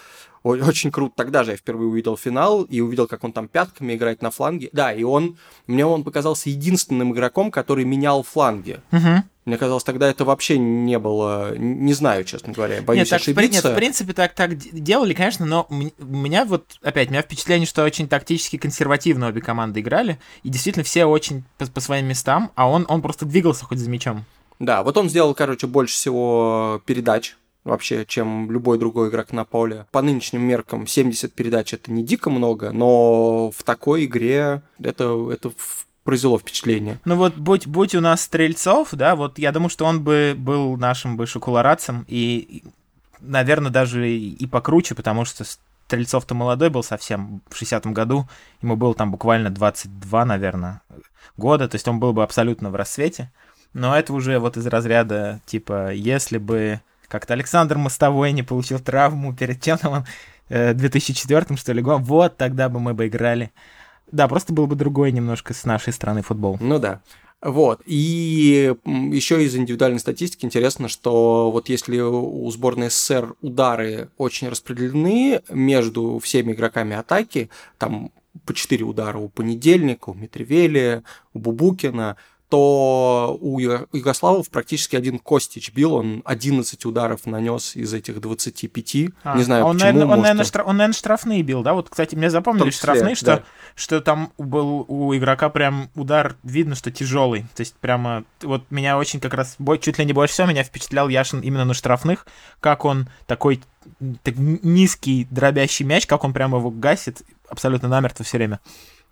очень 0.42 0.90
круто. 0.90 1.14
Тогда 1.16 1.44
же 1.44 1.52
я 1.52 1.56
впервые 1.56 1.88
увидел 1.88 2.16
финал 2.16 2.62
и 2.62 2.80
увидел, 2.80 3.06
как 3.06 3.24
он 3.24 3.32
там 3.32 3.48
пятками 3.48 3.94
играет 3.94 4.22
на 4.22 4.30
фланге. 4.30 4.70
Да, 4.72 4.92
и 4.92 5.02
он, 5.02 5.36
мне 5.66 5.84
он 5.84 6.04
показался 6.04 6.50
единственным 6.50 7.12
игроком, 7.12 7.50
который 7.50 7.84
менял 7.84 8.22
фланги. 8.22 8.80
Угу. 8.92 9.24
Мне 9.46 9.56
казалось, 9.56 9.84
тогда 9.84 10.08
это 10.08 10.24
вообще 10.24 10.58
не 10.58 10.98
было, 10.98 11.56
не 11.56 11.92
знаю, 11.94 12.24
честно 12.24 12.52
говоря, 12.52 12.82
боюсь 12.82 13.00
нет, 13.00 13.08
так, 13.08 13.20
ошибиться. 13.20 13.52
Нет, 13.52 13.64
в 13.64 13.74
принципе, 13.74 14.12
так, 14.12 14.34
так 14.34 14.56
делали, 14.56 15.14
конечно, 15.14 15.46
но 15.46 15.66
у 15.68 15.74
меня 15.74 16.44
вот, 16.44 16.78
опять, 16.82 17.08
у 17.08 17.12
меня 17.12 17.22
впечатление, 17.22 17.66
что 17.66 17.82
очень 17.82 18.06
тактически 18.06 18.58
консервативно 18.58 19.28
обе 19.28 19.40
команды 19.40 19.80
играли, 19.80 20.18
и 20.42 20.50
действительно 20.50 20.84
все 20.84 21.06
очень 21.06 21.42
по, 21.56 21.66
по 21.66 21.80
своим 21.80 22.06
местам, 22.06 22.52
а 22.54 22.68
он, 22.68 22.84
он 22.88 23.00
просто 23.00 23.24
двигался 23.24 23.64
хоть 23.64 23.78
за 23.78 23.88
мячом. 23.88 24.24
Да, 24.58 24.82
вот 24.82 24.96
он 24.98 25.08
сделал, 25.08 25.34
короче, 25.34 25.66
больше 25.66 25.94
всего 25.94 26.82
передач 26.84 27.34
вообще, 27.64 28.04
чем 28.06 28.50
любой 28.50 28.78
другой 28.78 29.08
игрок 29.10 29.32
на 29.32 29.44
поле. 29.44 29.86
По 29.90 30.02
нынешним 30.02 30.42
меркам 30.42 30.86
70 30.86 31.32
передач 31.32 31.74
это 31.74 31.92
не 31.92 32.02
дико 32.02 32.30
много, 32.30 32.70
но 32.72 33.50
в 33.50 33.62
такой 33.62 34.06
игре 34.06 34.62
это, 34.82 35.30
это 35.32 35.52
произвело 36.04 36.38
впечатление. 36.38 36.98
Ну 37.04 37.16
вот, 37.16 37.36
будь, 37.36 37.66
будь 37.66 37.94
у 37.94 38.00
нас 38.00 38.22
Стрельцов, 38.22 38.88
да, 38.92 39.14
вот 39.14 39.38
я 39.38 39.52
думаю, 39.52 39.70
что 39.70 39.84
он 39.84 40.02
бы 40.02 40.34
был 40.36 40.76
нашим 40.76 41.16
бы 41.16 41.26
шоколарадцем, 41.26 42.04
и, 42.08 42.62
наверное, 43.20 43.70
даже 43.70 44.10
и 44.10 44.46
покруче, 44.46 44.94
потому 44.94 45.24
что 45.24 45.44
Стрельцов-то 45.86 46.34
молодой 46.34 46.70
был 46.70 46.82
совсем 46.82 47.42
в 47.48 47.60
60-м 47.60 47.92
году, 47.92 48.28
ему 48.62 48.76
было 48.76 48.94
там 48.94 49.10
буквально 49.10 49.50
22, 49.50 50.24
наверное, 50.24 50.82
года, 51.36 51.68
то 51.68 51.74
есть 51.74 51.88
он 51.88 51.98
был 51.98 52.12
бы 52.12 52.22
абсолютно 52.22 52.70
в 52.70 52.76
рассвете. 52.76 53.30
Но 53.72 53.96
это 53.96 54.12
уже 54.12 54.38
вот 54.38 54.56
из 54.56 54.66
разряда, 54.66 55.40
типа, 55.46 55.92
если 55.92 56.38
бы 56.38 56.80
как-то 57.10 57.34
Александр 57.34 57.76
Мостовой 57.76 58.32
не 58.32 58.42
получил 58.42 58.78
травму 58.78 59.34
перед 59.34 59.60
чем 59.60 59.76
там 59.76 59.92
он, 60.48 60.76
2004 60.76 61.46
э, 61.48 61.56
что 61.56 61.72
ли, 61.72 61.82
вот 61.82 62.36
тогда 62.36 62.68
бы 62.68 62.80
мы 62.80 62.94
бы 62.94 63.08
играли. 63.08 63.50
Да, 64.10 64.28
просто 64.28 64.52
был 64.52 64.66
бы 64.66 64.76
другой 64.76 65.12
немножко 65.12 65.52
с 65.52 65.64
нашей 65.64 65.92
стороны 65.92 66.22
футбол. 66.22 66.56
Ну 66.60 66.78
да. 66.78 67.00
Вот. 67.42 67.80
И 67.86 68.74
еще 68.84 69.44
из 69.44 69.56
индивидуальной 69.56 69.98
статистики 69.98 70.44
интересно, 70.44 70.88
что 70.88 71.50
вот 71.50 71.68
если 71.68 71.98
у 71.98 72.50
сборной 72.50 72.90
СССР 72.90 73.34
удары 73.40 74.10
очень 74.18 74.48
распределены 74.48 75.40
между 75.48 76.18
всеми 76.18 76.52
игроками 76.52 76.96
атаки, 76.96 77.48
там 77.78 78.12
по 78.44 78.52
4 78.52 78.84
удара 78.84 79.18
у 79.18 79.28
Понедельника, 79.28 80.10
у 80.10 80.14
Митревели, 80.14 81.02
у 81.32 81.38
Бубукина, 81.38 82.16
то 82.50 83.38
у 83.40 83.60
Югославов 83.60 84.50
практически 84.50 84.96
один 84.96 85.20
Костич 85.20 85.72
бил, 85.72 85.94
он 85.94 86.20
11 86.24 86.84
ударов 86.84 87.24
нанес 87.24 87.76
из 87.76 87.94
этих 87.94 88.20
25. 88.20 88.96
А, 89.22 89.36
не 89.36 89.44
знаю, 89.44 89.64
он, 89.64 89.76
почему. 89.76 89.92
Наверное, 89.92 90.12
он, 90.12 90.20
наверное, 90.20 90.44
штраф, 90.44 90.66
он, 90.66 90.76
наверное, 90.76 90.94
штрафные 90.94 91.42
бил, 91.42 91.62
да? 91.62 91.74
Вот, 91.74 91.88
кстати, 91.88 92.16
мне 92.16 92.28
запомнили 92.28 92.70
штрафные, 92.70 93.14
что, 93.14 93.26
да. 93.26 93.42
что 93.76 94.00
там 94.00 94.32
был 94.36 94.84
у 94.88 95.16
игрока 95.16 95.48
прям 95.48 95.90
удар, 95.94 96.36
видно, 96.42 96.74
что 96.74 96.90
тяжелый. 96.90 97.42
То 97.54 97.60
есть 97.60 97.74
прямо, 97.76 98.24
вот 98.42 98.64
меня 98.70 98.98
очень 98.98 99.20
как 99.20 99.34
раз, 99.34 99.56
чуть 99.80 99.98
ли 99.98 100.04
не 100.04 100.12
больше 100.12 100.34
всего 100.34 100.48
меня 100.48 100.64
впечатлял 100.64 101.08
Яшин 101.08 101.40
именно 101.40 101.64
на 101.64 101.74
штрафных, 101.74 102.26
как 102.58 102.84
он 102.84 103.08
такой 103.28 103.62
так, 104.24 104.34
низкий 104.36 105.28
дробящий 105.30 105.84
мяч, 105.84 106.06
как 106.06 106.24
он 106.24 106.32
прямо 106.32 106.58
его 106.58 106.70
гасит 106.70 107.22
абсолютно 107.48 107.88
намертво 107.88 108.24
все 108.24 108.38
время. 108.38 108.60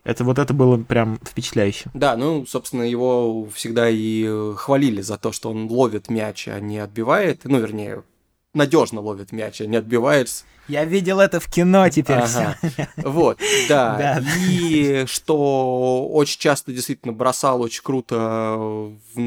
Это 0.08 0.24
вот 0.24 0.38
это 0.38 0.54
было 0.54 0.78
прям 0.78 1.20
впечатляюще. 1.22 1.90
Да, 1.92 2.16
ну, 2.16 2.46
собственно, 2.46 2.82
его 2.82 3.46
всегда 3.52 3.90
и 3.90 4.24
э, 4.26 4.54
хвалили 4.56 5.02
за 5.02 5.18
то, 5.18 5.32
что 5.32 5.50
он 5.50 5.66
ловит 5.66 6.08
мяч, 6.08 6.48
а 6.48 6.58
не 6.60 6.78
отбивает. 6.78 7.42
Ну, 7.44 7.58
вернее, 7.58 8.04
надежно 8.54 9.02
ловит 9.02 9.32
мяч, 9.32 9.60
а 9.60 9.66
не 9.66 9.76
отбивает. 9.76 10.30
Я 10.66 10.86
видел 10.86 11.20
это 11.20 11.40
в 11.40 11.50
кино 11.50 11.90
теперь. 11.90 12.20
Ага. 12.20 12.56
Вот, 12.96 13.38
да. 13.68 13.96
да. 13.98 14.24
И 14.48 15.04
что 15.06 16.08
очень 16.10 16.40
часто 16.40 16.72
действительно 16.72 17.12
бросал 17.12 17.60
очень 17.60 17.82
круто 17.82 18.56
в 18.56 19.20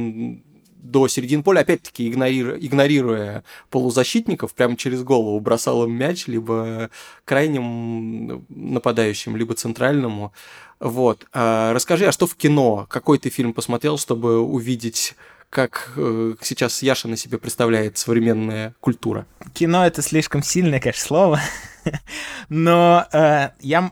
до 0.91 1.08
середины 1.08 1.43
поля, 1.43 1.62
опять-таки 1.62 2.10
игнорируя, 2.10 2.58
игнорируя 2.58 3.43
полузащитников, 3.69 4.54
прямо 4.54 4.75
через 4.77 5.04
голову 5.04 5.39
бросал 5.39 5.86
им 5.86 5.93
мяч 5.93 6.27
либо 6.27 6.89
крайним 7.25 8.45
нападающим, 8.49 9.36
либо 9.36 9.54
центральному. 9.54 10.34
Вот. 10.80 11.25
А 11.34 11.73
расскажи, 11.73 12.06
а 12.08 12.12
что 12.12 12.27
в 12.27 12.36
кино? 12.36 12.88
Какой 12.89 13.17
ты 13.17 13.30
фильм 13.30 13.54
посмотрел, 13.54 13.97
чтобы 13.97 14.39
увидеть 14.39 15.15
как 15.49 15.91
э, 15.97 16.36
сейчас 16.41 16.82
Яша 16.82 17.10
на 17.10 17.17
себе 17.17 17.38
представляет 17.38 17.97
современная 17.97 18.73
культура? 18.80 19.25
Кино 19.54 19.86
это 19.86 20.01
слишком 20.01 20.43
сильное, 20.43 20.80
конечно, 20.80 21.04
слово, 21.04 21.41
но 22.49 23.06
э, 23.12 23.49
я 23.60 23.91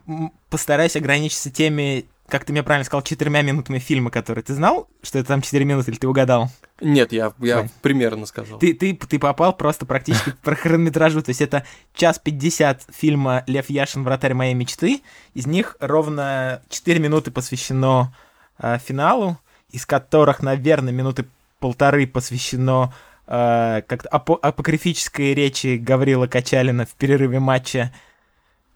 постараюсь 0.49 0.95
ограничиться 0.95 1.51
теми 1.51 2.05
как 2.29 2.45
ты 2.45 2.53
мне 2.53 2.63
правильно 2.63 2.85
сказал, 2.85 3.01
четырьмя 3.01 3.41
минутами 3.41 3.79
фильма, 3.79 4.11
который 4.11 4.43
ты 4.43 4.53
знал, 4.53 4.87
что 5.01 5.19
это 5.19 5.29
там 5.29 5.41
четыре 5.41 5.65
минуты, 5.65 5.91
или 5.91 5.97
ты 5.97 6.07
угадал? 6.07 6.49
Нет, 6.81 7.11
я, 7.11 7.33
я 7.39 7.67
примерно 7.81 8.25
сказал. 8.25 8.59
Ты, 8.59 8.73
ты, 8.73 8.93
ты 8.95 9.19
попал 9.19 9.53
просто 9.55 9.85
практически 9.85 10.33
по 10.43 10.55
хронометражу, 10.55 11.21
то 11.21 11.29
есть 11.29 11.41
это 11.41 11.65
час 11.93 12.19
пятьдесят 12.19 12.83
фильма 12.91 13.43
«Лев 13.47 13.69
Яшин. 13.69 14.03
Вратарь 14.03 14.33
моей 14.33 14.53
мечты», 14.53 15.01
из 15.33 15.47
них 15.47 15.75
ровно 15.79 16.61
четыре 16.69 16.99
минуты 16.99 17.31
посвящено 17.31 18.13
э, 18.57 18.77
финалу, 18.85 19.37
из 19.71 19.85
которых, 19.85 20.41
наверное, 20.41 20.93
минуты 20.93 21.25
полторы 21.59 22.07
посвящено 22.07 22.93
э, 23.27 23.81
как-то 23.87 24.09
апо- 24.09 24.39
апокрифической 24.41 25.33
речи 25.33 25.77
Гаврила 25.77 26.27
Качалина 26.27 26.85
в 26.85 26.91
перерыве 26.91 27.39
матча 27.39 27.91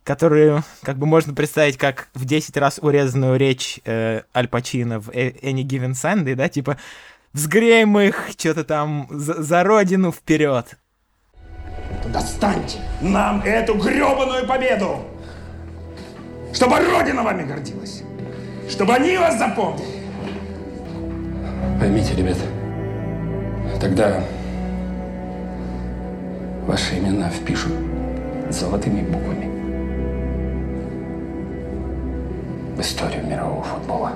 которую 0.03 0.63
как 0.81 0.97
бы 0.97 1.05
можно 1.05 1.33
представить 1.33 1.77
как 1.77 2.09
в 2.13 2.25
10 2.25 2.57
раз 2.57 2.79
урезанную 2.81 3.37
речь 3.37 3.79
э, 3.85 4.23
Аль 4.35 4.47
Пачино 4.47 4.99
в 4.99 5.09
Any 5.09 5.63
Given 5.63 5.91
Sunday, 5.91 6.35
да, 6.35 6.49
типа 6.49 6.77
«Взгреем 7.33 7.97
их, 7.99 8.29
что-то 8.37 8.63
там 8.63 9.07
за, 9.09 9.41
за 9.41 9.63
родину 9.63 10.11
вперед!» 10.11 10.77
Достаньте 12.11 12.79
нам 13.01 13.41
эту 13.41 13.75
гребаную 13.75 14.47
победу! 14.47 14.99
Чтобы 16.53 16.79
Родина 16.79 17.23
вами 17.23 17.43
гордилась! 17.43 18.03
Чтобы 18.69 18.93
они 18.93 19.17
вас 19.17 19.37
запомнили! 19.37 20.03
Поймите, 21.79 22.15
ребята, 22.15 22.41
тогда 23.81 24.23
ваши 26.67 26.99
имена 26.99 27.29
впишут 27.29 27.73
золотыми 28.49 29.01
буквами. 29.01 29.53
в 32.75 32.81
историю 32.81 33.25
мирового 33.25 33.63
футбола. 33.63 34.13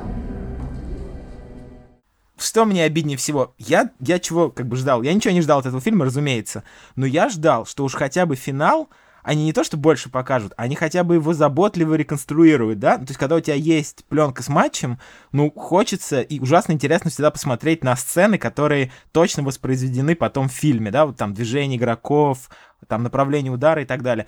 Что 2.38 2.66
мне 2.66 2.84
обиднее 2.84 3.18
всего? 3.18 3.56
Я, 3.58 3.92
я 4.00 4.20
чего 4.20 4.50
как 4.50 4.68
бы 4.68 4.76
ждал? 4.76 5.02
Я 5.02 5.14
ничего 5.14 5.34
не 5.34 5.42
ждал 5.42 5.60
от 5.60 5.66
этого 5.66 5.82
фильма, 5.82 6.06
разумеется. 6.06 6.64
Но 6.96 7.06
я 7.06 7.30
ждал, 7.30 7.66
что 7.66 7.84
уж 7.84 7.94
хотя 7.94 8.26
бы 8.26 8.36
финал 8.36 8.90
они 9.28 9.44
не 9.44 9.52
то 9.52 9.66
что 9.66 9.76
больше 9.76 10.10
покажут, 10.10 10.54
они 10.56 10.76
хотя 10.76 11.04
бы 11.04 11.16
его 11.16 11.34
заботливо 11.34 11.96
реконструируют, 11.96 12.80
да? 12.80 12.98
То 12.98 13.08
есть, 13.10 13.18
когда 13.18 13.36
у 13.36 13.42
тебя 13.42 13.56
есть 13.56 14.06
пленка 14.06 14.42
с 14.42 14.48
матчем, 14.48 15.00
ну, 15.34 15.52
хочется 15.52 16.22
и 16.22 16.40
ужасно 16.40 16.72
интересно 16.72 17.10
всегда 17.10 17.30
посмотреть 17.30 17.84
на 17.84 17.98
сцены, 17.98 18.38
которые 18.38 18.90
точно 19.12 19.44
воспроизведены 19.44 20.16
потом 20.16 20.48
в 20.48 20.54
фильме, 20.54 20.92
да, 20.92 21.06
вот 21.06 21.18
там 21.18 21.34
движение 21.34 21.78
игроков, 21.78 22.50
там 22.88 23.04
направление 23.04 23.52
удара 23.52 23.82
и 23.82 23.86
так 23.86 24.02
далее. 24.02 24.28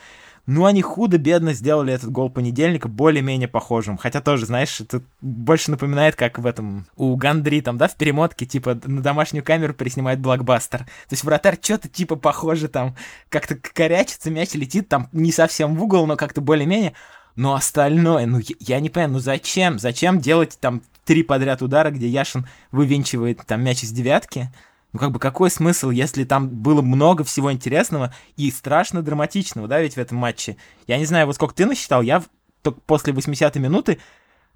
Ну, 0.51 0.65
они 0.65 0.81
худо-бедно 0.81 1.53
сделали 1.53 1.93
этот 1.93 2.11
гол 2.11 2.31
понедельника 2.31 2.87
более-менее 2.87 3.47
похожим. 3.47 3.97
Хотя 3.97 4.19
тоже, 4.19 4.47
знаешь, 4.47 4.81
это 4.81 5.03
больше 5.21 5.69
напоминает, 5.69 6.15
как 6.15 6.39
в 6.39 6.45
этом 6.47 6.87
у 6.95 7.15
Гандри, 7.17 7.61
там, 7.61 7.77
да, 7.77 7.87
в 7.87 7.95
перемотке, 7.95 8.47
типа, 8.47 8.73
на 8.83 9.03
домашнюю 9.03 9.43
камеру 9.43 9.75
переснимает 9.75 10.19
блокбастер. 10.19 10.79
То 10.79 11.11
есть 11.11 11.23
вратарь 11.23 11.59
что-то 11.61 11.87
типа 11.87 12.15
похоже 12.15 12.67
там, 12.67 12.95
как-то 13.29 13.57
корячится, 13.57 14.31
мяч 14.31 14.55
летит 14.55 14.89
там 14.89 15.07
не 15.11 15.31
совсем 15.31 15.75
в 15.75 15.83
угол, 15.83 16.07
но 16.07 16.17
как-то 16.17 16.41
более-менее. 16.41 16.93
Но 17.35 17.53
остальное, 17.53 18.25
ну, 18.25 18.39
я, 18.39 18.55
я 18.59 18.79
не 18.79 18.89
понимаю, 18.89 19.13
ну 19.13 19.19
зачем? 19.19 19.77
Зачем 19.77 20.19
делать 20.19 20.57
там 20.59 20.81
три 21.05 21.21
подряд 21.21 21.61
удара, 21.61 21.91
где 21.91 22.07
Яшин 22.07 22.47
вывинчивает 22.71 23.45
там 23.45 23.63
мяч 23.63 23.83
из 23.83 23.91
девятки? 23.91 24.51
Ну, 24.91 24.99
как 24.99 25.11
бы, 25.11 25.19
какой 25.19 25.51
смысл, 25.51 25.91
если 25.91 26.23
там 26.23 26.49
было 26.49 26.81
много 26.81 27.23
всего 27.23 27.51
интересного 27.51 28.13
и 28.37 28.49
страшно 28.49 29.03
драматичного, 29.03 29.67
да, 29.67 29.81
ведь 29.81 29.95
в 29.95 29.99
этом 29.99 30.17
матче? 30.17 30.57
Я 30.87 30.97
не 30.97 31.05
знаю, 31.05 31.27
вот 31.27 31.35
сколько 31.35 31.53
ты 31.53 31.65
насчитал, 31.65 32.01
я 32.01 32.23
только 32.63 32.79
после 32.81 33.13
80-й 33.13 33.59
минуты 33.59 33.99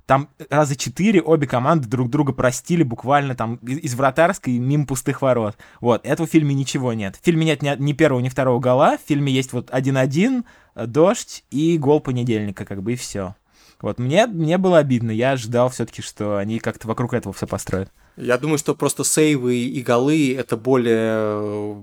там 0.05 0.29
раза 0.49 0.75
четыре 0.75 1.21
обе 1.21 1.47
команды 1.47 1.87
друг 1.87 2.09
друга 2.09 2.33
простили 2.33 2.83
буквально 2.83 3.35
там 3.35 3.55
из 3.55 3.95
вратарской 3.95 4.57
мимо 4.57 4.85
пустых 4.85 5.21
ворот. 5.21 5.55
Вот, 5.79 6.05
этого 6.05 6.27
в 6.27 6.31
фильме 6.31 6.53
ничего 6.53 6.93
нет. 6.93 7.15
В 7.15 7.23
фильме 7.23 7.45
нет 7.45 7.61
ни, 7.61 7.73
ни 7.79 7.93
первого, 7.93 8.19
ни 8.19 8.29
второго 8.29 8.59
гола. 8.59 8.97
В 8.97 9.07
фильме 9.07 9.31
есть 9.31 9.53
вот 9.53 9.69
1-1, 9.69 10.43
э, 10.75 10.85
дождь 10.87 11.45
и 11.51 11.77
гол 11.77 12.01
понедельника, 12.01 12.65
как 12.65 12.83
бы 12.83 12.93
и 12.93 12.95
все. 12.97 13.35
Вот, 13.81 13.97
мне, 13.97 14.27
мне 14.27 14.57
было 14.57 14.79
обидно. 14.79 15.11
Я 15.11 15.31
ожидал 15.31 15.69
все-таки, 15.69 16.01
что 16.01 16.37
они 16.37 16.59
как-то 16.59 16.87
вокруг 16.87 17.13
этого 17.13 17.33
все 17.33 17.47
построят. 17.47 17.91
Я 18.15 18.37
думаю, 18.37 18.59
что 18.59 18.75
просто 18.75 19.03
сейвы 19.03 19.55
и 19.55 19.81
голы– 19.81 20.35
это 20.37 20.55
более 20.55 21.15
э, 21.15 21.75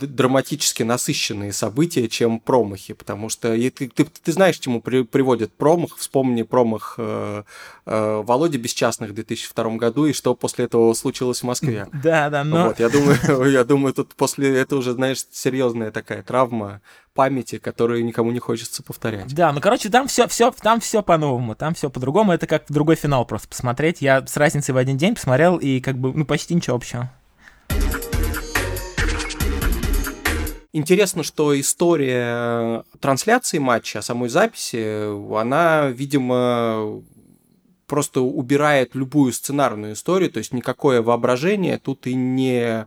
драматически 0.00 0.82
насыщенные 0.82 1.52
события, 1.52 2.08
чем 2.08 2.40
промахи, 2.40 2.92
потому 2.92 3.30
что 3.30 3.56
ты, 3.56 3.70
ты, 3.70 4.04
ты 4.04 4.32
знаешь, 4.32 4.58
к 4.58 4.60
чему 4.60 4.82
при, 4.82 5.02
приводит 5.02 5.52
промах. 5.52 5.96
Вспомни 5.96 6.42
промах 6.42 6.96
э, 6.98 7.42
э, 7.86 8.22
Володи 8.22 8.58
Бесчастных 8.58 9.10
в 9.10 9.14
2002 9.14 9.76
году 9.76 10.04
и 10.04 10.12
что 10.12 10.34
после 10.34 10.66
этого 10.66 10.92
случилось 10.92 11.40
в 11.40 11.44
Москве. 11.44 11.86
Да, 11.92 12.28
да, 12.28 12.44
но... 12.44 12.68
Вот, 12.68 12.80
я 12.80 12.90
думаю, 12.90 13.50
я 13.50 13.64
думаю, 13.64 13.94
тут 13.94 14.14
после 14.14 14.58
этого 14.58 14.80
уже, 14.80 14.92
знаешь, 14.92 15.24
серьезная 15.30 15.90
такая 15.90 16.22
травма 16.22 16.82
памяти, 17.18 17.58
которую 17.58 18.04
никому 18.04 18.30
не 18.30 18.38
хочется 18.38 18.80
повторять. 18.80 19.34
Да, 19.34 19.52
ну 19.52 19.60
короче, 19.60 19.88
там 19.88 20.06
все, 20.06 20.28
все, 20.28 20.52
там 20.52 20.78
все 20.78 21.02
по-новому, 21.02 21.56
там 21.56 21.74
все 21.74 21.90
по-другому. 21.90 22.30
Это 22.30 22.46
как 22.46 22.66
другой 22.68 22.94
финал 22.94 23.24
просто 23.24 23.48
посмотреть. 23.48 24.00
Я 24.00 24.24
с 24.24 24.36
разницей 24.36 24.72
в 24.72 24.76
один 24.76 24.96
день 24.96 25.16
посмотрел 25.16 25.56
и 25.56 25.80
как 25.80 25.98
бы 25.98 26.12
ну 26.14 26.24
почти 26.24 26.54
ничего 26.54 26.76
общего. 26.76 27.10
Интересно, 30.72 31.24
что 31.24 31.58
история 31.58 32.84
трансляции 33.00 33.58
матча, 33.58 34.00
самой 34.00 34.28
записи, 34.28 35.34
она, 35.36 35.88
видимо, 35.88 37.02
просто 37.88 38.20
убирает 38.20 38.94
любую 38.94 39.32
сценарную 39.32 39.94
историю, 39.94 40.30
то 40.30 40.38
есть 40.38 40.52
никакое 40.52 41.02
воображение 41.02 41.78
тут 41.78 42.06
и 42.06 42.14
не 42.14 42.86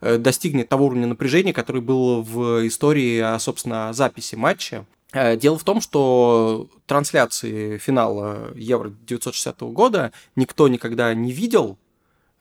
достигнет 0.00 0.68
того 0.68 0.86
уровня 0.86 1.06
напряжения, 1.06 1.52
который 1.52 1.82
был 1.82 2.22
в 2.22 2.66
истории, 2.66 3.18
а, 3.18 3.38
собственно, 3.38 3.92
записи 3.92 4.34
матча. 4.34 4.86
Э, 5.12 5.36
дело 5.36 5.58
в 5.58 5.64
том, 5.64 5.80
что 5.80 6.68
трансляции 6.86 7.78
финала 7.78 8.52
Евро 8.54 8.88
1960 8.88 9.72
года 9.72 10.12
никто 10.36 10.68
никогда 10.68 11.12
не 11.14 11.32
видел, 11.32 11.78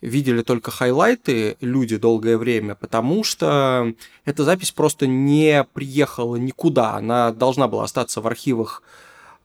видели 0.02 0.44
только 0.44 0.72
хайлайты 0.72 1.58
люди 1.62 1.98
долгое 1.98 2.38
время, 2.38 2.76
потому 2.76 3.24
что 3.24 3.94
эта 4.24 4.44
запись 4.44 4.72
просто 4.72 5.08
не 5.08 5.64
приехала 5.74 6.36
никуда. 6.36 6.96
Она 6.96 7.32
должна 7.32 7.68
была 7.68 7.84
остаться 7.84 8.22
в 8.22 8.28
архивах 8.28 8.84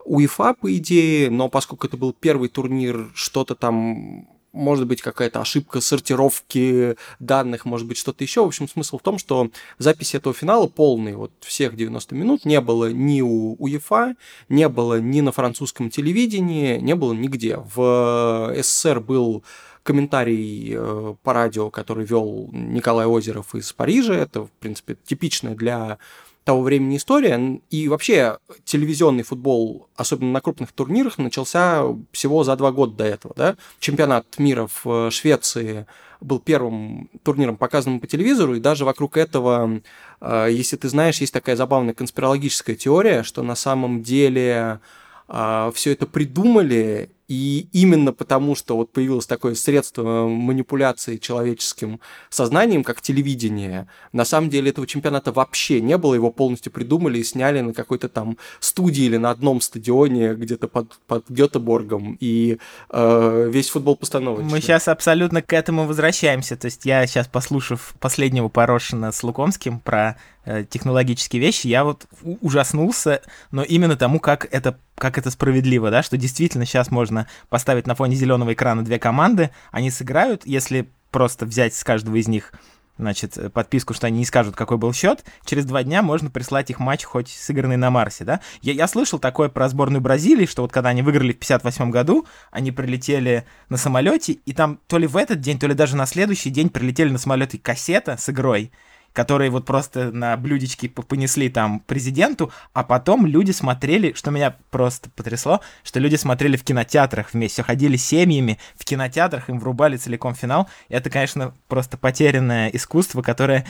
УЕФА, 0.04 0.54
по 0.54 0.76
идее, 0.76 1.30
но 1.30 1.48
поскольку 1.48 1.86
это 1.86 1.96
был 1.96 2.12
первый 2.12 2.50
турнир, 2.50 3.10
что-то 3.14 3.54
там 3.54 4.28
может 4.54 4.86
быть 4.86 5.02
какая-то 5.02 5.40
ошибка 5.40 5.80
сортировки 5.80 6.96
данных, 7.18 7.64
может 7.64 7.86
быть 7.86 7.98
что-то 7.98 8.24
еще. 8.24 8.42
В 8.42 8.46
общем, 8.46 8.68
смысл 8.68 8.98
в 8.98 9.02
том, 9.02 9.18
что 9.18 9.50
запись 9.78 10.14
этого 10.14 10.34
финала 10.34 10.66
полный, 10.66 11.14
вот 11.14 11.32
всех 11.40 11.76
90 11.76 12.14
минут, 12.14 12.44
не 12.44 12.60
было 12.60 12.90
ни 12.90 13.20
у 13.20 13.56
УЕФА, 13.58 14.14
не 14.48 14.68
было 14.68 15.00
ни 15.00 15.20
на 15.20 15.32
французском 15.32 15.90
телевидении, 15.90 16.78
не 16.78 16.94
было 16.94 17.12
нигде. 17.12 17.58
В 17.74 18.54
СССР 18.56 19.00
был 19.00 19.42
комментарий 19.82 20.72
э, 20.74 21.14
по 21.22 21.32
радио, 21.32 21.70
который 21.70 22.06
вел 22.06 22.48
Николай 22.52 23.06
Озеров 23.06 23.54
из 23.54 23.72
Парижа. 23.72 24.14
Это, 24.14 24.44
в 24.44 24.50
принципе, 24.52 24.96
типичное 25.04 25.54
для 25.54 25.98
того 26.44 26.62
времени 26.62 26.96
история. 26.96 27.60
И 27.70 27.88
вообще 27.88 28.38
телевизионный 28.64 29.22
футбол, 29.22 29.88
особенно 29.96 30.32
на 30.32 30.40
крупных 30.40 30.72
турнирах, 30.72 31.18
начался 31.18 31.84
всего 32.12 32.44
за 32.44 32.54
два 32.56 32.70
года 32.70 32.96
до 32.96 33.04
этого. 33.04 33.34
Да? 33.36 33.56
Чемпионат 33.80 34.38
мира 34.38 34.68
в 34.82 35.10
Швеции 35.10 35.86
был 36.20 36.38
первым 36.38 37.10
турниром, 37.22 37.56
показанным 37.56 38.00
по 38.00 38.06
телевизору, 38.06 38.54
и 38.54 38.60
даже 38.60 38.84
вокруг 38.84 39.16
этого, 39.16 39.80
э, 40.20 40.48
если 40.50 40.76
ты 40.76 40.88
знаешь, 40.88 41.18
есть 41.18 41.32
такая 41.32 41.56
забавная 41.56 41.92
конспирологическая 41.94 42.76
теория, 42.76 43.22
что 43.22 43.42
на 43.42 43.54
самом 43.54 44.02
деле 44.02 44.80
э, 45.28 45.72
все 45.74 45.92
это 45.92 46.06
придумали 46.06 47.10
и 47.26 47.68
именно 47.72 48.12
потому, 48.12 48.54
что 48.54 48.76
вот 48.76 48.92
появилось 48.92 49.26
такое 49.26 49.54
средство 49.54 50.28
манипуляции 50.28 51.16
человеческим 51.16 52.00
сознанием, 52.28 52.84
как 52.84 53.00
телевидение, 53.00 53.88
на 54.12 54.24
самом 54.24 54.50
деле 54.50 54.70
этого 54.70 54.86
чемпионата 54.86 55.32
вообще 55.32 55.80
не 55.80 55.96
было, 55.96 56.14
его 56.14 56.30
полностью 56.30 56.70
придумали 56.70 57.18
и 57.18 57.24
сняли 57.24 57.60
на 57.60 57.72
какой-то 57.72 58.08
там 58.08 58.36
студии 58.60 59.04
или 59.04 59.16
на 59.16 59.30
одном 59.30 59.60
стадионе 59.62 60.34
где-то 60.34 60.68
под, 60.68 60.98
под 61.06 61.28
Гетеборгом, 61.30 62.18
и 62.20 62.58
э, 62.90 63.48
весь 63.50 63.70
футбол 63.70 63.96
постановочный. 63.96 64.50
Мы 64.50 64.60
сейчас 64.60 64.88
абсолютно 64.88 65.40
к 65.40 65.52
этому 65.54 65.86
возвращаемся, 65.86 66.56
то 66.56 66.66
есть 66.66 66.84
я 66.84 67.06
сейчас, 67.06 67.26
послушав 67.26 67.94
последнего 68.00 68.48
Порошина 68.48 69.12
с 69.12 69.22
Лукомским 69.22 69.80
про 69.80 70.18
э, 70.44 70.64
технологические 70.68 71.40
вещи, 71.40 71.68
я 71.68 71.84
вот 71.84 72.06
ужаснулся, 72.42 73.22
но 73.50 73.62
именно 73.62 73.96
тому, 73.96 74.20
как 74.20 74.46
это, 74.50 74.78
как 74.96 75.18
это 75.18 75.30
справедливо, 75.30 75.90
да, 75.90 76.02
что 76.02 76.16
действительно 76.16 76.66
сейчас 76.66 76.90
можно 76.90 77.26
поставить 77.48 77.86
на 77.86 77.94
фоне 77.94 78.16
зеленого 78.16 78.52
экрана 78.52 78.84
две 78.84 78.98
команды, 78.98 79.50
они 79.72 79.90
сыграют, 79.90 80.42
если 80.46 80.88
просто 81.10 81.46
взять 81.46 81.74
с 81.74 81.84
каждого 81.84 82.16
из 82.16 82.28
них 82.28 82.52
значит, 82.98 83.52
подписку, 83.52 83.94
что 83.94 84.06
они 84.06 84.18
не 84.18 84.24
скажут, 84.24 84.54
какой 84.54 84.76
был 84.76 84.92
счет, 84.92 85.24
через 85.44 85.64
два 85.64 85.82
дня 85.82 86.02
можно 86.02 86.30
прислать 86.30 86.70
их 86.70 86.78
матч, 86.78 87.04
хоть 87.04 87.28
сыгранный 87.28 87.76
на 87.76 87.90
Марсе, 87.90 88.24
да? 88.24 88.40
Я, 88.62 88.72
я 88.72 88.86
слышал 88.86 89.18
такое 89.18 89.48
про 89.48 89.68
сборную 89.68 90.00
Бразилии, 90.00 90.46
что 90.46 90.62
вот 90.62 90.72
когда 90.72 90.90
они 90.90 91.02
выиграли 91.02 91.32
в 91.32 91.38
58 91.38 91.90
году, 91.90 92.26
они 92.50 92.70
прилетели 92.72 93.46
на 93.68 93.76
самолете, 93.76 94.34
и 94.34 94.52
там 94.52 94.78
то 94.86 94.98
ли 94.98 95.06
в 95.06 95.16
этот 95.16 95.40
день, 95.40 95.58
то 95.58 95.66
ли 95.66 95.74
даже 95.74 95.96
на 95.96 96.06
следующий 96.06 96.50
день 96.50 96.70
прилетели 96.70 97.10
на 97.10 97.18
самолете 97.18 97.58
кассета 97.58 98.16
с 98.16 98.28
игрой, 98.28 98.70
которые 99.14 99.48
вот 99.50 99.64
просто 99.64 100.10
на 100.10 100.36
блюдечке 100.36 100.88
понесли 100.90 101.48
там 101.48 101.80
президенту, 101.80 102.52
а 102.74 102.82
потом 102.82 103.26
люди 103.26 103.52
смотрели, 103.52 104.12
что 104.12 104.30
меня 104.30 104.56
просто 104.70 105.08
потрясло, 105.08 105.60
что 105.84 106.00
люди 106.00 106.16
смотрели 106.16 106.56
в 106.56 106.64
кинотеатрах 106.64 107.32
вместе, 107.32 107.62
ходили 107.62 107.96
семьями 107.96 108.58
в 108.74 108.84
кинотеатрах, 108.84 109.48
им 109.48 109.60
врубали 109.60 109.96
целиком 109.96 110.34
финал. 110.34 110.68
Это, 110.88 111.08
конечно, 111.10 111.54
просто 111.68 111.96
потерянное 111.96 112.68
искусство, 112.70 113.22
которое 113.22 113.64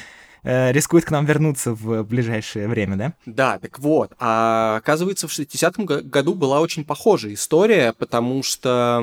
э, 0.45 0.73
рискует 0.73 1.05
к 1.05 1.11
нам 1.11 1.27
вернуться 1.27 1.75
в 1.75 2.03
ближайшее 2.05 2.67
время, 2.67 2.97
да? 2.97 3.13
Да, 3.27 3.59
так 3.59 3.79
вот. 3.79 4.13
А 4.19 4.77
оказывается, 4.79 5.29
в 5.29 5.31
60-м 5.31 5.85
году 5.85 6.35
была 6.35 6.61
очень 6.61 6.87
похожая 6.87 7.35
история, 7.35 7.93
потому 7.93 8.43
что, 8.43 8.97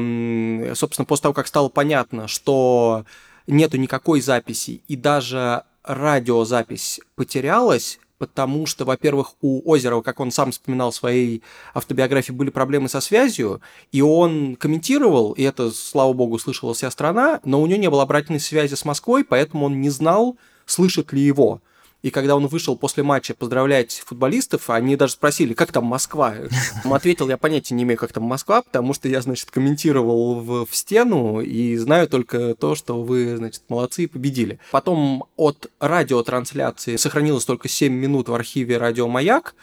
собственно, 0.74 1.06
после 1.06 1.22
того, 1.24 1.34
как 1.36 1.46
стало 1.46 1.70
понятно, 1.70 2.28
что 2.28 3.06
нету 3.46 3.78
никакой 3.78 4.22
записи, 4.22 4.82
и 4.88 4.96
даже 4.96 5.66
радиозапись 5.84 7.00
потерялась, 7.16 8.00
потому 8.18 8.68
что, 8.68 8.86
во-первых, 8.86 9.34
у 9.42 9.74
Озерова, 9.74 10.04
как 10.04 10.20
он 10.20 10.30
сам 10.30 10.52
вспоминал 10.52 10.92
в 10.92 10.96
своей 10.96 11.42
автобиографии, 11.74 12.32
были 12.32 12.52
проблемы 12.52 12.88
со 12.88 13.02
связью, 13.02 13.62
и 13.92 14.02
он 14.02 14.56
комментировал, 14.58 15.32
и 15.32 15.42
это, 15.42 15.72
слава 15.72 16.14
богу, 16.14 16.38
слышала 16.38 16.76
вся 16.76 16.92
страна, 16.92 17.40
но 17.44 17.60
у 17.60 17.66
него 17.66 17.80
не 17.80 17.90
было 17.90 18.04
обратной 18.04 18.40
связи 18.40 18.76
с 18.76 18.86
Москвой, 18.86 19.24
поэтому 19.24 19.66
он 19.66 19.82
не 19.82 19.90
знал, 19.90 20.38
слышит 20.68 21.12
ли 21.14 21.22
его. 21.22 21.62
И 22.02 22.10
когда 22.10 22.36
он 22.36 22.48
вышел 22.48 22.76
после 22.76 23.04
матча 23.04 23.36
поздравлять 23.36 24.02
футболистов, 24.06 24.70
они 24.70 24.96
даже 24.96 25.14
спросили, 25.14 25.54
как 25.54 25.72
там 25.72 25.86
Москва? 25.86 26.36
Он 26.84 26.94
ответил, 26.94 27.30
я 27.30 27.38
понятия 27.38 27.76
не 27.76 27.84
имею, 27.84 28.00
как 28.00 28.12
там 28.12 28.24
Москва, 28.24 28.64
потому 28.64 28.94
что 28.94 29.08
я, 29.08 29.22
значит, 29.22 29.52
комментировал 29.52 30.40
в, 30.40 30.66
в 30.66 30.76
стену 30.76 31.42
и 31.42 31.78
знаю 31.78 32.08
только 32.08 32.56
то, 32.56 32.76
что 32.76 33.04
вы, 33.04 33.38
значит, 33.38 33.64
молодцы 33.70 34.04
и 34.04 34.08
победили. 34.08 34.60
Потом 34.72 35.26
от 35.36 35.70
радиотрансляции 35.80 36.96
сохранилось 36.96 37.46
только 37.46 37.70
7 37.70 37.94
минут 37.94 38.30
в 38.30 38.34
архиве 38.34 38.78
«Радио 38.78 39.08
Маяк», 39.08 39.56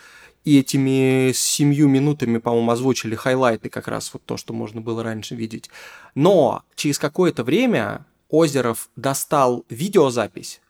и 0.45 0.61
этими 0.61 1.33
семью 1.35 1.89
минутами, 1.89 2.39
по-моему, 2.39 2.71
озвучили 2.71 3.15
хайлайты, 3.15 3.69
как 3.69 3.87
раз 3.87 4.11
вот 4.15 4.23
то, 4.25 4.39
что 4.39 4.55
можно 4.55 4.81
было 4.81 5.03
раньше 5.03 5.35
видеть. 5.35 5.69
Но 6.15 6.63
через 6.75 6.99
какое-то 6.99 7.45
время 7.45 8.07
Озеров 8.31 8.89
достал 8.97 9.67
видеозапись, 9.69 10.63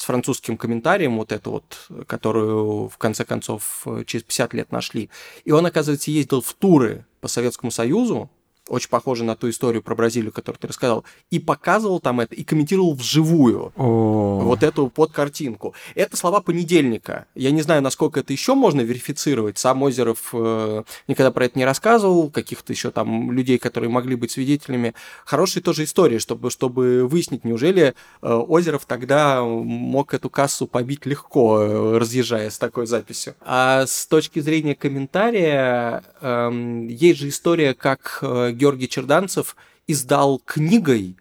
с 0.00 0.04
французским 0.04 0.56
комментарием, 0.56 1.18
вот 1.18 1.30
эту 1.30 1.50
вот, 1.50 1.86
которую 2.06 2.88
в 2.88 2.96
конце 2.96 3.26
концов 3.26 3.86
через 4.06 4.24
50 4.24 4.54
лет 4.54 4.72
нашли. 4.72 5.10
И 5.44 5.52
он, 5.52 5.66
оказывается, 5.66 6.10
ездил 6.10 6.40
в 6.40 6.54
туры 6.54 7.04
по 7.20 7.28
Советскому 7.28 7.70
Союзу, 7.70 8.30
очень 8.70 8.88
похоже 8.88 9.24
на 9.24 9.36
ту 9.36 9.50
историю 9.50 9.82
про 9.82 9.94
Бразилию, 9.94 10.32
которую 10.32 10.60
ты 10.60 10.68
рассказал, 10.68 11.04
и 11.30 11.38
показывал 11.38 12.00
там 12.00 12.20
это, 12.20 12.34
и 12.34 12.44
комментировал 12.44 12.94
вживую 12.94 13.72
О. 13.76 14.40
вот 14.44 14.62
эту 14.62 14.88
под 14.88 15.12
картинку. 15.12 15.74
Это 15.94 16.16
слова 16.16 16.40
понедельника. 16.40 17.26
Я 17.34 17.50
не 17.50 17.62
знаю, 17.62 17.82
насколько 17.82 18.20
это 18.20 18.32
еще 18.32 18.54
можно 18.54 18.80
верифицировать. 18.80 19.58
Сам 19.58 19.82
Озеров 19.82 20.30
э, 20.32 20.82
никогда 21.08 21.30
про 21.30 21.46
это 21.46 21.58
не 21.58 21.64
рассказывал, 21.64 22.30
каких-то 22.30 22.72
еще 22.72 22.90
там 22.90 23.32
людей, 23.32 23.58
которые 23.58 23.90
могли 23.90 24.14
быть 24.14 24.30
свидетелями. 24.30 24.94
Хорошая 25.24 25.62
тоже 25.62 25.84
история, 25.84 26.18
чтобы, 26.18 26.50
чтобы 26.50 27.06
выяснить, 27.06 27.44
неужели 27.44 27.94
э, 28.22 28.32
Озеров 28.32 28.86
тогда 28.86 29.42
мог 29.42 30.14
эту 30.14 30.30
кассу 30.30 30.66
побить 30.66 31.06
легко, 31.06 31.60
э, 31.60 31.98
разъезжая 31.98 32.50
с 32.50 32.58
такой 32.58 32.86
записью. 32.86 33.34
А 33.40 33.86
с 33.86 34.06
точки 34.06 34.38
зрения 34.40 34.74
комментария, 34.74 36.04
э, 36.20 36.86
есть 36.88 37.18
же 37.18 37.28
история, 37.28 37.74
как 37.74 38.20
э, 38.22 38.52
Георгий 38.60 38.88
Черданцев 38.88 39.56
издал 39.86 40.40
книгой 40.44 41.16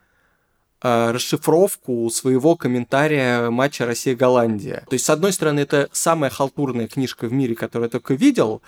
э, 0.81 1.11
расшифровку 1.11 2.09
своего 2.09 2.55
комментария 2.55 3.49
матча 3.49 3.85
Россия-Голландия. 3.85 4.83
То 4.89 4.93
есть, 4.93 5.05
с 5.05 5.09
одной 5.09 5.31
стороны, 5.31 5.61
это 5.61 5.89
самая 5.91 6.29
халтурная 6.29 6.87
книжка 6.87 7.27
в 7.27 7.33
мире, 7.33 7.55
которую 7.55 7.87
я 7.87 7.91
только 7.91 8.13
видел, 8.13 8.61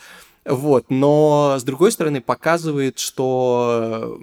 вот, 0.46 0.86
но 0.90 1.58
с 1.60 1.64
другой 1.64 1.92
стороны 1.92 2.22
показывает, 2.22 2.98
что 2.98 4.18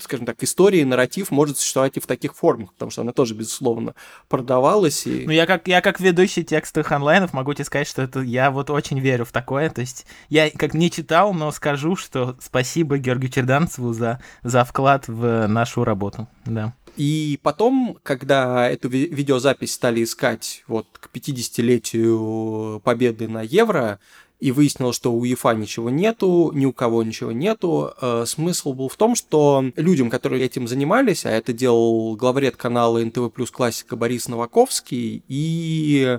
скажем 0.00 0.26
так, 0.26 0.42
истории, 0.42 0.82
нарратив 0.82 1.30
может 1.30 1.58
существовать 1.58 1.96
и 1.96 2.00
в 2.00 2.06
таких 2.06 2.34
формах, 2.34 2.72
потому 2.72 2.90
что 2.90 3.02
она 3.02 3.12
тоже, 3.12 3.34
безусловно, 3.34 3.94
продавалась. 4.28 5.06
И... 5.06 5.24
Ну, 5.26 5.32
я 5.32 5.46
как, 5.46 5.66
я 5.68 5.80
как 5.80 6.00
ведущий 6.00 6.44
текстовых 6.44 6.92
онлайнов 6.92 7.32
могу 7.32 7.54
тебе 7.54 7.64
сказать, 7.64 7.88
что 7.88 8.02
это 8.02 8.20
я 8.20 8.50
вот 8.50 8.70
очень 8.70 8.98
верю 9.00 9.24
в 9.24 9.32
такое. 9.32 9.70
То 9.70 9.80
есть 9.80 10.06
я 10.28 10.50
как 10.50 10.74
не 10.74 10.90
читал, 10.90 11.32
но 11.34 11.50
скажу, 11.50 11.96
что 11.96 12.36
спасибо 12.40 12.98
Георгию 12.98 13.30
Черданцеву 13.30 13.92
за, 13.92 14.20
за 14.42 14.64
вклад 14.64 15.08
в 15.08 15.46
нашу 15.46 15.84
работу. 15.84 16.28
Да. 16.44 16.74
И 16.96 17.38
потом, 17.42 17.98
когда 18.02 18.68
эту 18.70 18.88
ви- 18.88 19.08
видеозапись 19.08 19.72
стали 19.72 20.02
искать 20.02 20.64
вот 20.66 20.86
к 20.98 21.10
50-летию 21.14 22.80
победы 22.82 23.28
на 23.28 23.42
Евро, 23.42 24.00
и 24.38 24.52
выяснилось, 24.52 24.96
что 24.96 25.12
у 25.12 25.24
ЕФА 25.24 25.54
ничего 25.54 25.88
нету, 25.88 26.50
ни 26.54 26.66
у 26.66 26.72
кого 26.72 27.02
ничего 27.02 27.32
нету. 27.32 27.92
Э, 28.00 28.24
смысл 28.26 28.74
был 28.74 28.88
в 28.88 28.96
том, 28.96 29.14
что 29.14 29.64
людям, 29.76 30.10
которые 30.10 30.44
этим 30.44 30.68
занимались, 30.68 31.24
а 31.24 31.30
это 31.30 31.52
делал 31.52 32.16
главред 32.16 32.56
канала 32.56 32.98
НТВ 32.98 33.32
Плюс 33.32 33.50
Классика 33.50 33.96
Борис 33.96 34.28
Новаковский, 34.28 35.22
и 35.26 36.18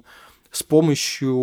с 0.52 0.64
помощью 0.64 1.38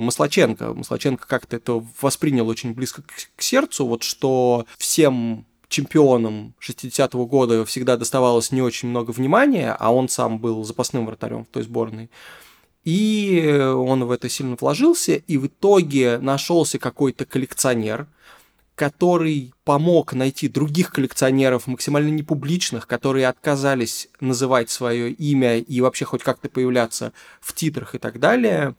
Маслаченко. 0.00 0.74
Маслаченко 0.74 1.26
как-то 1.28 1.56
это 1.56 1.84
воспринял 2.00 2.48
очень 2.48 2.74
близко 2.74 3.02
к, 3.02 3.42
сердцу, 3.42 3.86
вот 3.86 4.02
что 4.02 4.66
всем 4.78 5.46
чемпионам 5.68 6.54
60-го 6.60 7.26
года 7.26 7.64
всегда 7.64 7.96
доставалось 7.96 8.52
не 8.52 8.62
очень 8.62 8.88
много 8.88 9.10
внимания, 9.10 9.76
а 9.78 9.92
он 9.92 10.08
сам 10.08 10.38
был 10.38 10.64
запасным 10.64 11.06
вратарем 11.06 11.44
в 11.44 11.48
той 11.48 11.62
сборной. 11.62 12.10
И 12.86 13.44
он 13.50 14.04
в 14.04 14.12
это 14.12 14.28
сильно 14.28 14.56
вложился, 14.58 15.16
и 15.16 15.38
в 15.38 15.48
итоге 15.48 16.18
нашелся 16.18 16.78
какой-то 16.78 17.24
коллекционер, 17.24 18.06
который 18.76 19.52
помог 19.64 20.12
найти 20.12 20.46
других 20.46 20.92
коллекционеров, 20.92 21.66
максимально 21.66 22.10
непубличных, 22.10 22.86
которые 22.86 23.26
отказались 23.26 24.08
называть 24.20 24.70
свое 24.70 25.10
имя 25.10 25.58
и 25.58 25.80
вообще 25.80 26.04
хоть 26.04 26.22
как-то 26.22 26.48
появляться 26.48 27.12
в 27.40 27.54
титрах 27.54 27.96
и 27.96 27.98
так 27.98 28.20
далее. 28.20 28.76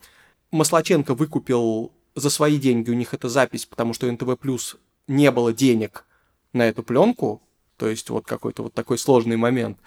Маслаченко 0.52 1.14
выкупил 1.14 1.92
за 2.16 2.30
свои 2.30 2.58
деньги, 2.60 2.90
у 2.90 2.94
них 2.94 3.14
это 3.14 3.28
запись, 3.28 3.66
потому 3.66 3.94
что 3.94 4.10
НТВ 4.10 4.40
Плюс 4.40 4.78
не 5.10 5.32
было 5.32 5.52
денег 5.52 6.06
на 6.54 6.66
эту 6.70 6.82
пленку, 6.82 7.42
то 7.76 7.90
есть 7.90 8.10
вот 8.10 8.26
какой-то 8.26 8.64
вот 8.64 8.74
такой 8.74 8.98
сложный 8.98 9.36
момент. 9.36 9.78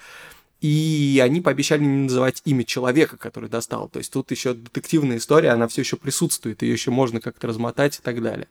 И 0.61 1.20
они 1.25 1.40
пообещали 1.40 1.83
не 1.83 2.03
называть 2.05 2.42
имя 2.44 2.64
человека, 2.64 3.16
который 3.16 3.49
достал. 3.49 3.88
То 3.88 3.99
есть 3.99 4.12
тут 4.12 4.31
еще 4.31 4.53
детективная 4.53 5.16
история, 5.16 5.51
она 5.51 5.68
все 5.68 5.81
еще 5.81 5.96
присутствует, 5.96 6.62
ее 6.62 6.73
еще 6.73 6.90
можно 6.90 7.20
как-то 7.20 7.46
размотать 7.46 7.99
и 7.99 8.03
так 8.03 8.23
далее. 8.23 8.49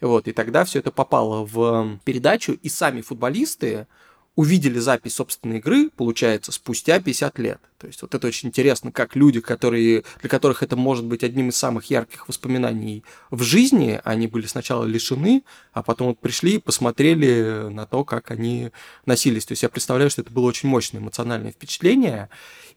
Вот, 0.00 0.26
и 0.28 0.32
тогда 0.32 0.64
все 0.64 0.80
это 0.80 0.90
попало 0.90 1.44
в 1.44 1.98
передачу, 2.04 2.52
и 2.60 2.68
сами 2.68 3.02
футболисты, 3.02 3.86
увидели 4.34 4.78
запись 4.78 5.14
собственной 5.14 5.58
игры, 5.58 5.90
получается, 5.90 6.52
спустя 6.52 7.00
50 7.00 7.38
лет. 7.38 7.60
То 7.78 7.86
есть 7.86 8.00
вот 8.00 8.14
это 8.14 8.26
очень 8.26 8.48
интересно, 8.48 8.90
как 8.90 9.14
люди, 9.14 9.40
которые, 9.40 10.04
для 10.20 10.30
которых 10.30 10.62
это 10.62 10.74
может 10.74 11.04
быть 11.04 11.22
одним 11.22 11.50
из 11.50 11.56
самых 11.56 11.86
ярких 11.86 12.28
воспоминаний 12.28 13.04
в 13.30 13.42
жизни, 13.42 14.00
они 14.04 14.28
были 14.28 14.46
сначала 14.46 14.84
лишены, 14.84 15.42
а 15.72 15.82
потом 15.82 16.08
вот 16.08 16.18
пришли 16.18 16.54
и 16.54 16.58
посмотрели 16.58 17.68
на 17.68 17.84
то, 17.84 18.04
как 18.04 18.30
они 18.30 18.70
носились. 19.04 19.44
То 19.44 19.52
есть 19.52 19.64
я 19.64 19.68
представляю, 19.68 20.10
что 20.10 20.22
это 20.22 20.30
было 20.30 20.46
очень 20.46 20.68
мощное 20.68 21.00
эмоциональное 21.00 21.52
впечатление. 21.52 22.30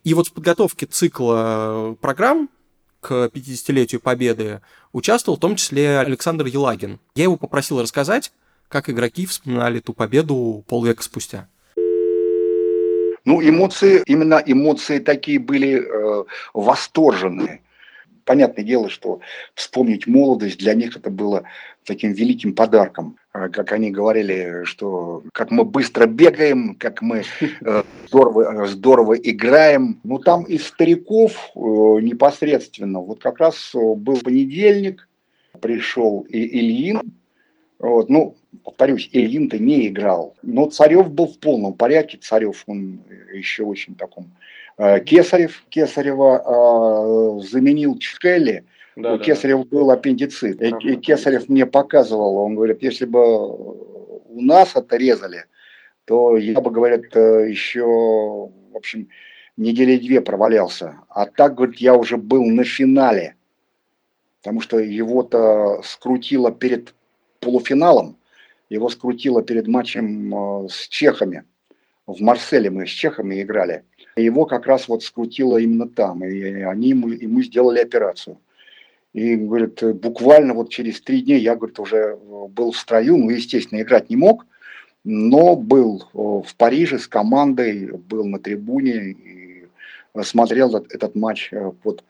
И 0.04 0.13
вот 0.13 0.28
в 0.28 0.34
подготовке 0.34 0.86
цикла 0.88 1.96
программ 2.02 2.50
к 3.00 3.30
50-летию 3.34 4.02
Победы 4.02 4.62
участвовал 4.91 5.38
в 5.38 5.41
том 5.41 5.56
числе 5.56 6.00
Александр 6.00 6.48
Елагин. 6.48 7.00
Я 7.15 7.24
его 7.24 7.38
попросил 7.38 7.80
рассказать, 7.82 8.32
как 8.67 8.89
игроки 8.89 9.25
вспоминали 9.25 9.80
ту 9.80 9.93
победу 9.93 10.63
полвека 10.67 11.04
спустя? 11.04 11.47
Ну, 13.25 13.41
эмоции, 13.41 14.04
именно 14.06 14.41
эмоции 14.45 14.99
такие 14.99 15.39
были 15.39 15.82
э, 15.82 16.23
восторженные. 16.54 17.62
Понятное 18.23 18.63
дело, 18.63 18.89
что 18.89 19.19
вспомнить 19.56 20.06
молодость 20.06 20.60
для 20.60 20.75
них 20.75 20.95
это 20.95 21.10
было 21.10 21.43
таким 21.86 22.13
великим 22.13 22.54
подарком. 22.54 23.17
Э, 23.34 23.49
как 23.49 23.71
они 23.71 23.89
говорили, 23.89 24.63
что 24.65 25.23
как 25.34 25.49
мы 25.49 25.65
быстро 25.65 26.06
бегаем, 26.06 26.75
как 26.75 27.01
мы 27.01 27.23
э, 27.62 27.84
здорово, 28.08 28.63
э, 28.63 28.67
здорово 28.67 29.15
играем. 29.15 29.99
Ну, 30.04 30.19
там 30.19 30.43
из 30.43 30.67
стариков 30.67 31.32
э, 31.56 31.60
непосредственно, 31.60 32.99
вот 32.99 33.19
как 33.21 33.39
раз 33.39 33.71
был 33.73 34.19
понедельник, 34.21 35.08
пришел 35.60 36.21
и 36.30 36.60
Ильин, 36.60 37.01
вот, 37.89 38.10
ну, 38.10 38.36
повторюсь, 38.63 39.10
Ильин-то 39.12 39.60
не 39.60 39.88
играл. 39.88 40.36
Но 40.41 40.69
Царев 40.69 41.12
был 41.12 41.28
в 41.28 41.39
полном 41.39 41.74
порядке. 41.74 42.17
Царев, 42.17 42.63
он 42.67 43.02
еще 43.34 43.63
очень 43.63 43.95
таком... 43.95 44.32
Э, 44.78 45.00
Кесарев, 45.00 45.63
Кесарева 45.69 47.39
э, 47.39 47.48
заменил 47.48 47.98
Чхелли. 47.98 48.65
Да, 48.95 49.13
у 49.13 49.17
да, 49.17 49.24
Кесарева 49.24 49.63
да. 49.63 49.69
был 49.78 49.91
аппендицит. 49.91 50.62
Ага. 50.62 50.78
И 50.84 50.95
Кесарев 50.95 51.50
мне 51.50 51.65
показывал, 51.65 52.38
он 52.38 52.56
говорит, 52.56 52.82
если 52.82 53.06
бы 53.06 53.21
у 53.50 54.41
нас 54.41 54.76
отрезали, 54.76 55.45
то 56.06 56.38
я 56.38 56.60
бы, 56.62 56.71
говорит, 56.71 57.15
э, 57.15 57.50
еще, 57.50 57.84
в 57.84 58.76
общем, 58.76 59.08
недели 59.58 59.98
две 59.98 60.21
провалялся. 60.21 60.95
А 61.10 61.26
так, 61.26 61.56
говорит, 61.56 61.78
я 61.78 61.95
уже 61.95 62.17
был 62.17 62.45
на 62.45 62.63
финале, 62.63 63.36
потому 64.41 64.62
что 64.62 64.80
его-то 64.80 65.82
скрутило 65.84 66.52
перед 66.52 66.93
полуфиналом, 67.45 68.17
его 68.69 68.89
скрутило 68.89 69.43
перед 69.43 69.67
матчем 69.67 70.34
э, 70.34 70.67
с 70.69 70.88
чехами. 70.88 71.43
В 72.08 72.21
Марселе 72.21 72.71
мы 72.71 72.88
с 72.88 72.89
чехами 72.89 73.41
играли. 73.41 73.84
Его 74.15 74.45
как 74.45 74.65
раз 74.65 74.88
вот 74.88 75.03
скрутило 75.03 75.58
именно 75.58 75.88
там. 75.88 76.23
И 76.23 76.41
они 76.62 76.89
ему, 76.89 77.10
ему 77.10 77.43
сделали 77.43 77.79
операцию. 77.79 78.38
И, 79.13 79.36
говорит, 79.36 79.81
буквально 80.01 80.53
вот 80.53 80.69
через 80.69 81.01
три 81.01 81.21
дня 81.21 81.38
я, 81.38 81.55
говорит, 81.55 81.79
уже 81.79 81.97
э, 81.97 82.47
был 82.49 82.71
в 82.71 82.77
строю. 82.77 83.17
Ну, 83.17 83.29
естественно, 83.29 83.81
играть 83.81 84.10
не 84.10 84.15
мог. 84.15 84.47
Но 85.03 85.55
был 85.55 86.01
э, 86.01 86.17
в 86.17 86.55
Париже 86.58 86.97
с 86.97 87.08
командой, 87.08 87.91
был 88.10 88.25
на 88.25 88.39
трибуне 88.39 89.12
и 89.12 89.67
смотрел 90.23 90.69
этот, 90.69 90.91
этот 90.91 91.15
матч 91.15 91.53
под 91.84 92.03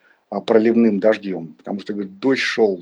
проливным 0.46 1.00
дождем. 1.00 1.56
Потому 1.58 1.82
что, 1.82 1.94
говорит, 1.94 2.20
дождь 2.20 2.42
шел 2.42 2.82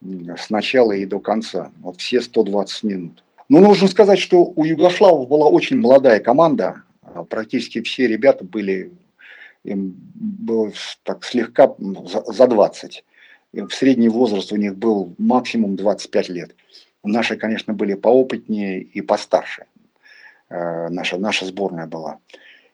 с 0.00 0.50
начала 0.50 0.92
и 0.92 1.04
до 1.04 1.20
конца, 1.20 1.72
вот 1.80 2.00
все 2.00 2.20
120 2.20 2.82
минут. 2.84 3.24
Но 3.48 3.60
нужно 3.60 3.88
сказать, 3.88 4.18
что 4.18 4.44
у 4.44 4.64
Югославов 4.64 5.28
была 5.28 5.48
очень 5.48 5.78
молодая 5.78 6.20
команда, 6.20 6.82
а 7.02 7.24
практически 7.24 7.80
все 7.82 8.06
ребята 8.06 8.44
были, 8.44 8.92
им 9.64 9.94
было 10.14 10.72
так 11.02 11.24
слегка 11.24 11.74
за 11.78 12.46
20. 12.46 13.04
И 13.54 13.60
в 13.62 13.70
средний 13.70 14.10
возраст 14.10 14.52
у 14.52 14.56
них 14.56 14.76
был 14.76 15.14
максимум 15.18 15.76
25 15.76 16.28
лет. 16.28 16.54
Наши, 17.02 17.36
конечно, 17.36 17.72
были 17.72 17.94
поопытнее 17.94 18.82
и 18.82 19.00
постарше. 19.00 19.64
Э, 20.50 20.88
наша, 20.90 21.16
наша 21.16 21.46
сборная 21.46 21.86
была. 21.86 22.18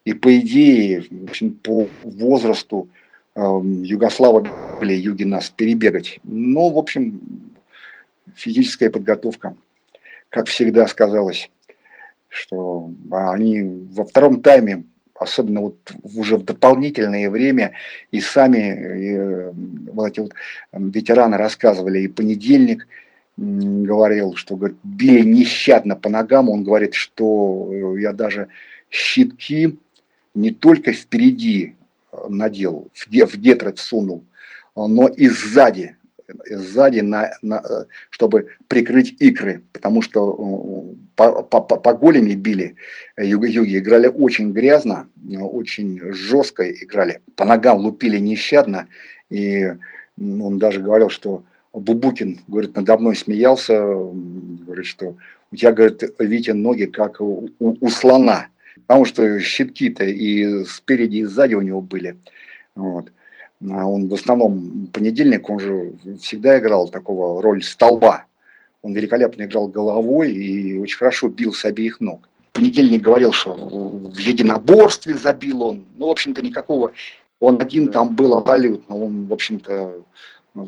И 0.04 0.12
по 0.12 0.37
идее, 0.38 1.04
в 1.08 1.24
общем, 1.24 1.54
по 1.54 1.88
возрасту 2.02 2.88
Югославы 3.37 4.49
были 4.79 4.94
юги 4.94 5.25
нас 5.25 5.51
перебегать. 5.51 6.20
Но, 6.23 6.70
в 6.70 6.79
общем, 6.79 7.20
физическая 8.35 8.90
подготовка, 8.90 9.57
как 10.29 10.47
всегда 10.47 10.87
сказалось, 10.87 11.51
что 12.29 12.90
они 13.11 13.62
во 13.92 14.05
втором 14.05 14.40
тайме, 14.40 14.85
особенно 15.14 15.62
вот 15.62 15.92
уже 16.03 16.37
в 16.37 16.44
дополнительное 16.44 17.31
время, 17.31 17.73
и 18.11 18.20
сами 18.20 18.59
и, 18.99 19.14
э, 19.14 19.53
вот 19.92 20.11
эти 20.11 20.20
вот 20.20 20.33
ветераны 20.73 21.37
рассказывали, 21.37 22.01
и 22.01 22.09
понедельник 22.09 22.87
говорил, 23.37 24.35
что 24.35 24.57
говорит, 24.57 24.79
били 24.83 25.23
нещадно 25.23 25.97
по 25.97 26.09
ногам, 26.09 26.49
он 26.51 26.64
говорит, 26.64 26.94
что 26.94 27.70
э, 27.73 28.01
я 28.01 28.12
даже 28.12 28.49
щитки 28.90 29.77
не 30.35 30.51
только 30.51 30.92
впереди 30.92 31.75
надел, 32.29 32.88
в, 32.92 33.07
в 33.07 33.37
детрать 33.40 33.79
сунул, 33.79 34.24
но 34.77 35.09
и 35.09 35.29
сзади, 35.29 35.96
сзади, 36.48 37.00
на, 37.00 37.33
на, 37.42 37.62
чтобы 38.11 38.48
прикрыть 38.68 39.14
икры, 39.20 39.62
потому 39.72 40.03
что 40.03 40.94
по, 41.16 41.42
по, 41.42 41.61
по 41.61 41.94
голени 41.94 42.35
били 42.35 42.77
юги-юги, 43.16 43.79
играли 43.79 44.09
очень 44.09 44.53
грязно, 44.53 45.09
очень 45.31 46.00
жестко 46.12 46.70
играли, 46.70 47.20
по 47.37 47.44
ногам 47.44 47.79
лупили 47.79 48.18
нещадно, 48.18 48.88
и 49.31 49.72
он 50.18 50.59
даже 50.59 50.81
говорил, 50.81 51.11
что 51.11 51.44
Бубукин, 51.72 52.40
говорит, 52.46 52.77
надо 52.77 52.96
мной 52.98 53.16
смеялся, 53.16 53.81
говорит, 53.83 54.87
что 54.87 55.16
у 55.50 55.57
тебя, 55.57 55.72
говорит, 55.72 56.03
Витя, 56.18 56.53
ноги 56.53 56.85
как 56.85 57.20
у, 57.20 57.50
у 57.59 57.88
слона– 57.88 58.48
потому 58.74 59.04
что 59.04 59.40
щитки-то 59.40 60.04
и 60.04 60.64
спереди, 60.64 61.18
и 61.18 61.24
сзади 61.24 61.54
у 61.54 61.60
него 61.60 61.80
были. 61.80 62.16
Вот. 62.74 63.10
А 63.70 63.87
он 63.87 64.08
в 64.08 64.14
основном 64.14 64.88
понедельник, 64.92 65.48
он 65.48 65.60
же 65.60 65.92
всегда 66.20 66.58
играл 66.58 66.88
такого 66.88 67.40
роль 67.42 67.62
столба. 67.62 68.26
Он 68.82 68.92
великолепно 68.92 69.44
играл 69.44 69.68
головой 69.68 70.32
и 70.32 70.78
очень 70.78 70.98
хорошо 70.98 71.28
бил 71.28 71.54
с 71.54 71.64
обеих 71.64 72.00
ног. 72.00 72.28
Понедельник 72.52 73.02
говорил, 73.02 73.32
что 73.32 73.54
в 73.54 74.18
единоборстве 74.18 75.14
забил 75.14 75.62
он. 75.62 75.84
Ну, 75.96 76.08
в 76.08 76.10
общем-то, 76.10 76.42
никакого. 76.42 76.92
Он 77.40 77.60
один 77.60 77.88
там 77.88 78.14
был 78.14 78.34
абсолютно. 78.34 78.94
Он, 78.94 79.26
в 79.26 79.32
общем-то, 79.32 80.04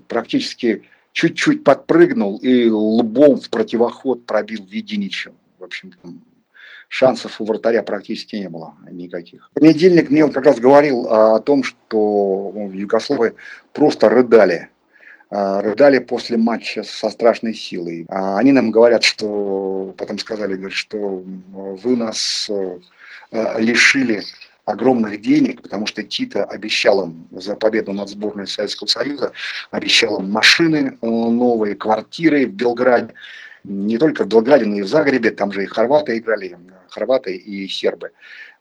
практически 0.08 0.82
чуть-чуть 1.12 1.62
подпрыгнул 1.62 2.38
и 2.38 2.68
лбом 2.68 3.40
в 3.40 3.50
противоход 3.50 4.26
пробил 4.26 4.64
Вединича. 4.68 5.32
В 5.58 5.64
общем-то, 5.64 5.96
шансов 6.88 7.40
у 7.40 7.44
вратаря 7.44 7.82
практически 7.82 8.36
не 8.36 8.48
было 8.48 8.74
никаких. 8.90 9.50
В 9.50 9.60
понедельник 9.60 10.10
мне 10.10 10.28
как 10.28 10.44
раз 10.46 10.58
говорил 10.58 11.06
о 11.08 11.40
том, 11.40 11.62
что 11.62 12.52
Югославы 12.72 13.34
просто 13.72 14.08
рыдали. 14.08 14.68
А, 15.28 15.60
рыдали 15.60 15.98
после 15.98 16.36
матча 16.36 16.84
со 16.84 17.10
страшной 17.10 17.54
силой. 17.54 18.06
А 18.08 18.38
они 18.38 18.52
нам 18.52 18.70
говорят, 18.70 19.02
что 19.02 19.94
потом 19.98 20.18
сказали, 20.18 20.54
говорят, 20.54 20.72
что 20.72 21.24
вы 21.52 21.96
нас 21.96 22.48
лишили 23.58 24.22
огромных 24.66 25.20
денег, 25.20 25.62
потому 25.62 25.86
что 25.86 26.02
Тита 26.02 26.44
обещал 26.44 27.04
им 27.04 27.28
за 27.30 27.54
победу 27.54 27.92
над 27.92 28.08
сборной 28.08 28.46
Советского 28.46 28.88
Союза, 28.88 29.32
обещал 29.70 30.20
им 30.20 30.30
машины 30.30 30.98
э, 31.00 31.06
новые, 31.06 31.76
квартиры 31.76 32.46
в 32.46 32.50
Белграде 32.50 33.14
не 33.66 33.98
только 33.98 34.24
в 34.24 34.28
Белграде, 34.28 34.64
но 34.64 34.76
и 34.76 34.82
в 34.82 34.88
Загребе, 34.88 35.30
там 35.30 35.52
же 35.52 35.64
и 35.64 35.66
хорваты 35.66 36.18
играли, 36.18 36.56
хорваты 36.96 37.36
и 37.36 37.68
сербы 37.68 38.12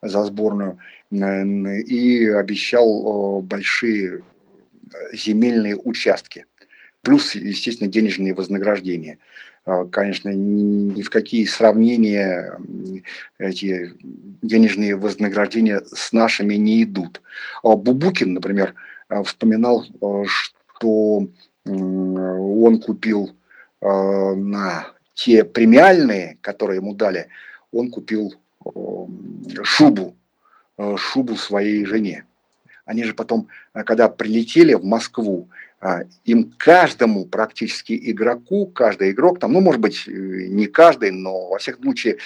за 0.02 0.24
сборную, 0.26 0.78
и 1.10 2.28
обещал 2.28 3.42
большие 3.42 4.24
земельные 5.14 5.78
участки, 5.78 6.46
плюс, 7.02 7.36
естественно, 7.36 7.90
денежные 7.90 8.34
вознаграждения. 8.34 9.18
Конечно, 9.92 10.30
ни 10.30 11.02
в 11.02 11.10
какие 11.10 11.46
сравнения 11.46 12.60
эти 13.40 13.94
денежные 14.42 14.96
вознаграждения 14.96 15.82
с 15.86 16.12
нашими 16.14 16.56
не 16.56 16.84
идут. 16.84 17.22
А 17.64 17.76
Бубукин, 17.76 18.34
например, 18.34 18.76
вспоминал, 19.24 19.86
что 20.26 21.28
он 21.66 22.82
купил 22.82 23.32
на 23.82 24.88
те 25.16 25.44
премиальные, 25.44 26.38
которые 26.42 26.78
ему 26.78 26.94
дали, 26.94 27.28
он 27.76 27.92
купил 27.92 28.34
шубу, 29.64 30.16
шубу 30.98 31.36
своей 31.36 31.86
жене. 31.86 32.26
Они 32.86 33.04
же 33.04 33.14
потом, 33.14 33.48
когда 33.74 34.10
прилетели 34.10 34.74
в 34.74 34.84
Москву, 34.84 35.50
им 36.24 36.54
каждому 36.58 37.26
практически 37.26 37.98
игроку, 38.12 38.66
каждый 38.68 39.12
игрок, 39.12 39.40
там, 39.40 39.54
ну, 39.54 39.62
может 39.62 39.82
быть, 39.82 40.04
не 40.08 40.68
каждый, 40.68 41.12
но 41.12 41.50
во 41.50 41.58
всех 41.58 41.78
случаях 41.78 42.18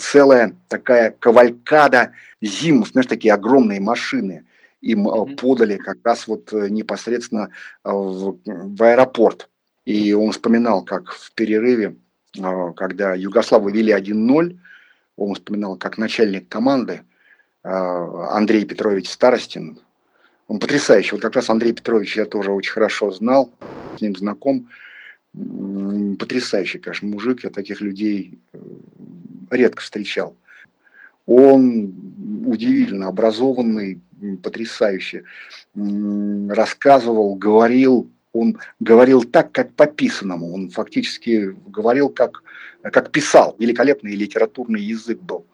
целая 0.00 0.54
такая 0.68 1.10
кавалькада 1.10 2.12
зимов, 2.40 2.88
знаешь, 2.88 3.06
такие 3.06 3.34
огромные 3.34 3.80
машины 3.80 4.44
им 4.82 5.08
mm-hmm. 5.08 5.36
подали 5.36 5.76
как 5.76 5.98
раз 6.04 6.26
вот 6.26 6.52
э, 6.52 6.68
непосредственно 6.68 7.50
э, 7.84 7.90
в, 7.90 8.38
в 8.44 8.82
аэропорт. 8.82 9.48
И 9.84 10.12
он 10.12 10.32
вспоминал, 10.32 10.84
как 10.84 11.12
в 11.12 11.32
перерыве, 11.32 11.96
когда 12.76 13.14
Югославы 13.14 13.72
вели 13.72 13.92
1-0, 13.92 14.58
он 15.28 15.34
вспоминал, 15.34 15.76
как 15.76 15.98
начальник 15.98 16.48
команды 16.48 17.02
Андрей 17.62 18.64
Петрович 18.64 19.08
Старостин, 19.10 19.78
он 20.48 20.58
потрясающий. 20.58 21.12
Вот 21.12 21.22
как 21.22 21.36
раз 21.36 21.48
Андрей 21.48 21.72
Петрович 21.72 22.16
я 22.16 22.24
тоже 22.24 22.50
очень 22.50 22.72
хорошо 22.72 23.10
знал, 23.10 23.52
с 23.96 24.00
ним 24.00 24.16
знаком. 24.16 24.68
Потрясающий, 26.18 26.78
конечно, 26.78 27.08
мужик. 27.08 27.44
Я 27.44 27.50
таких 27.50 27.80
людей 27.80 28.38
редко 29.50 29.80
встречал. 29.80 30.36
Он 31.24 31.94
удивительно 32.44 33.06
образованный, 33.06 34.00
потрясающе 34.42 35.24
рассказывал, 35.74 37.34
говорил, 37.36 38.10
он 38.32 38.58
говорил 38.80 39.24
так, 39.24 39.52
как 39.52 39.72
по 39.74 39.86
писанному, 39.86 40.52
он 40.54 40.70
фактически 40.70 41.54
говорил, 41.66 42.08
как, 42.08 42.42
как 42.82 43.10
писал, 43.10 43.54
великолепный 43.58 44.14
литературный 44.14 44.80
язык 44.80 45.20
был. 45.20 45.46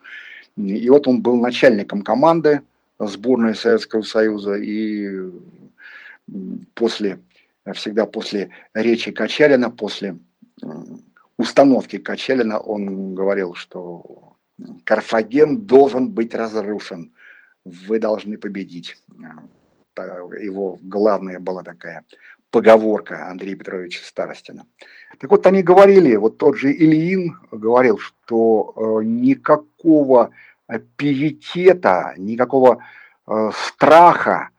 И 0.56 0.88
вот 0.90 1.06
он 1.06 1.22
был 1.22 1.36
начальником 1.36 2.02
команды 2.02 2.62
сборной 2.98 3.54
Советского 3.54 4.02
Союза, 4.02 4.54
и 4.54 5.30
после, 6.74 7.20
всегда 7.74 8.06
после 8.06 8.50
речи 8.74 9.12
Качалина, 9.12 9.70
после 9.70 10.18
установки 11.36 11.98
Качалина 11.98 12.58
он 12.58 13.14
говорил, 13.14 13.54
что 13.54 14.36
Карфаген 14.84 15.58
должен 15.58 16.10
быть 16.10 16.34
разрушен, 16.34 17.12
вы 17.64 18.00
должны 18.00 18.36
победить. 18.38 18.96
Его 19.96 20.78
главная 20.82 21.38
была 21.38 21.62
такая 21.62 22.04
поговорка 22.50 23.28
Андрея 23.28 23.56
Петровича 23.56 24.00
Старостина. 24.04 24.66
Так 25.18 25.30
вот, 25.30 25.46
они 25.46 25.62
говорили, 25.62 26.16
вот 26.16 26.38
тот 26.38 26.56
же 26.56 26.72
Ильин 26.72 27.38
говорил, 27.50 27.98
что 27.98 28.72
э, 28.76 29.04
никакого 29.04 30.30
пиетета, 30.96 32.14
никакого 32.16 32.84
э, 33.26 33.50
страха, 33.54 34.50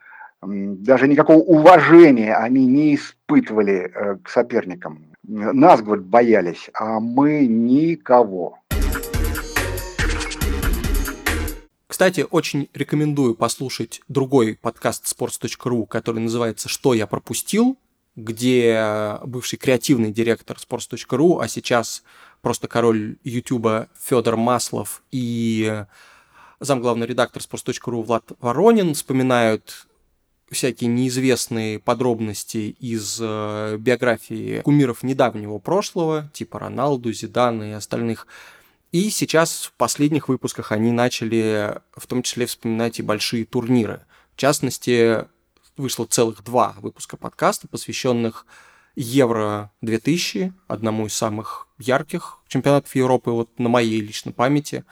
даже 0.41 1.07
никакого 1.07 1.39
уважения 1.39 2.35
они 2.35 2.65
не 2.65 2.95
испытывали 2.95 3.91
э, 3.93 4.17
к 4.23 4.29
соперникам. 4.29 5.05
Нас, 5.23 5.81
говорит, 5.81 6.05
боялись, 6.05 6.69
а 6.73 6.99
мы 6.99 7.45
никого. 7.45 8.57
Кстати, 12.00 12.26
очень 12.32 12.70
рекомендую 12.74 13.36
послушать 13.36 14.00
другой 14.08 14.56
подкаст 14.56 15.04
sports.ru, 15.04 15.86
который 15.86 16.20
называется 16.22 16.70
«Что 16.70 16.93
я 16.93 17.06
пропустил», 17.08 17.78
где 18.16 19.18
бывший 19.26 19.58
креативный 19.58 20.10
директор 20.10 20.56
sports.ru, 20.56 21.43
а 21.43 21.50
сейчас 21.50 22.04
просто 22.39 22.70
король 22.70 23.18
Ютуба 23.26 23.89
Федор 24.02 24.38
Маслов 24.38 25.04
и 25.12 25.84
замглавный 26.62 27.06
редактор 27.06 27.41
sports.ru 27.41 28.02
Влад 28.02 28.32
Воронин 28.39 28.93
вспоминают 28.93 29.86
всякие 30.50 30.89
неизвестные 30.89 31.80
подробности 31.80 32.78
из 32.80 33.20
э, 33.22 33.76
биографии 33.78 34.62
кумиров 34.62 35.04
недавнего 35.04 35.58
прошлого, 35.58 36.30
типа 36.32 36.60
Роналду, 36.60 37.12
Зидана 37.12 37.72
и 37.72 37.74
остальных. 37.74 38.26
И 38.91 39.09
сейчас 39.11 39.65
в 39.65 39.73
последних 39.73 40.29
выпусках 40.29 40.71
они 40.71 40.91
начали 40.91 41.79
в 41.95 42.07
том 42.07 42.23
числе 42.23 42.47
вспоминать 42.47 42.99
и 42.99 43.03
большие 43.03 43.45
турниры. 43.45 44.01
В 44.33 44.37
частности, 44.39 45.25
вышло 45.77 46.05
целых 46.05 46.43
два 46.43 46.75
выпуска 46.79 47.15
подкаста, 47.15 47.67
посвященных 47.67 48.47
Евро 48.95 49.71
2000, 49.81 50.53
одному 50.67 51.05
из 51.05 51.13
самых 51.13 51.67
ярких 51.77 52.39
чемпионатов 52.47 52.93
Европы, 52.95 53.29
вот 53.31 53.59
на 53.59 53.69
моей 53.69 54.01
личной 54.01 54.33
памяти. 54.33 54.83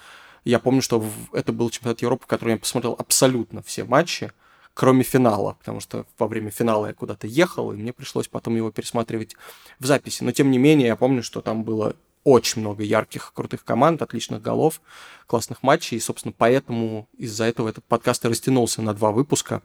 Я 0.44 0.60
помню, 0.60 0.82
что 0.82 1.04
это 1.34 1.52
был 1.52 1.70
чемпионат 1.72 2.02
Европы, 2.02 2.26
в 2.26 2.28
котором 2.28 2.52
я 2.52 2.58
посмотрел 2.58 2.96
абсолютно 2.98 3.64
все 3.64 3.84
матчи 3.84 4.32
кроме 4.78 5.02
финала, 5.02 5.54
потому 5.54 5.80
что 5.80 6.06
во 6.20 6.28
время 6.28 6.52
финала 6.52 6.86
я 6.86 6.94
куда-то 6.94 7.26
ехал, 7.26 7.72
и 7.72 7.76
мне 7.76 7.94
пришлось 7.94 8.28
потом 8.28 8.56
его 8.56 8.70
пересматривать 8.70 9.36
в 9.80 9.88
записи. 9.88 10.24
Но 10.24 10.32
тем 10.32 10.52
не 10.52 10.60
менее, 10.60 10.90
я 10.90 10.96
помню, 10.96 11.24
что 11.24 11.42
там 11.42 11.64
было 11.64 11.96
очень 12.28 12.60
много 12.60 12.84
ярких, 12.84 13.32
крутых 13.34 13.64
команд, 13.64 14.02
отличных 14.02 14.42
голов, 14.42 14.82
классных 15.28 15.64
матчей, 15.64 15.96
и, 15.96 16.02
собственно, 16.02 16.34
поэтому 16.38 17.08
из-за 17.18 17.46
этого 17.46 17.70
этот 17.70 17.86
подкаст 17.86 18.26
и 18.26 18.28
растянулся 18.28 18.82
на 18.82 18.94
два 18.94 19.14
выпуска. 19.14 19.62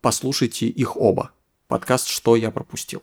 Послушайте 0.00 0.68
их 0.68 0.96
оба. 0.96 1.32
Подкаст 1.66 2.06
«Что 2.06 2.36
я 2.36 2.52
пропустил». 2.52 3.02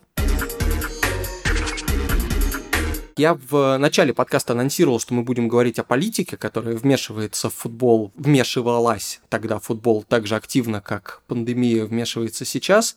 Я 3.17 3.33
в 3.33 3.77
начале 3.77 4.13
подкаста 4.13 4.53
анонсировал, 4.53 5.01
что 5.01 5.13
мы 5.13 5.23
будем 5.23 5.49
говорить 5.49 5.79
о 5.79 5.83
политике, 5.83 6.37
которая 6.37 6.77
вмешивается 6.77 7.49
в 7.49 7.53
футбол, 7.55 8.13
вмешивалась 8.15 9.19
тогда 9.27 9.59
в 9.59 9.65
футбол 9.65 10.03
так 10.07 10.25
же 10.27 10.37
активно, 10.37 10.79
как 10.79 11.23
пандемия 11.27 11.85
вмешивается 11.85 12.45
сейчас. 12.45 12.95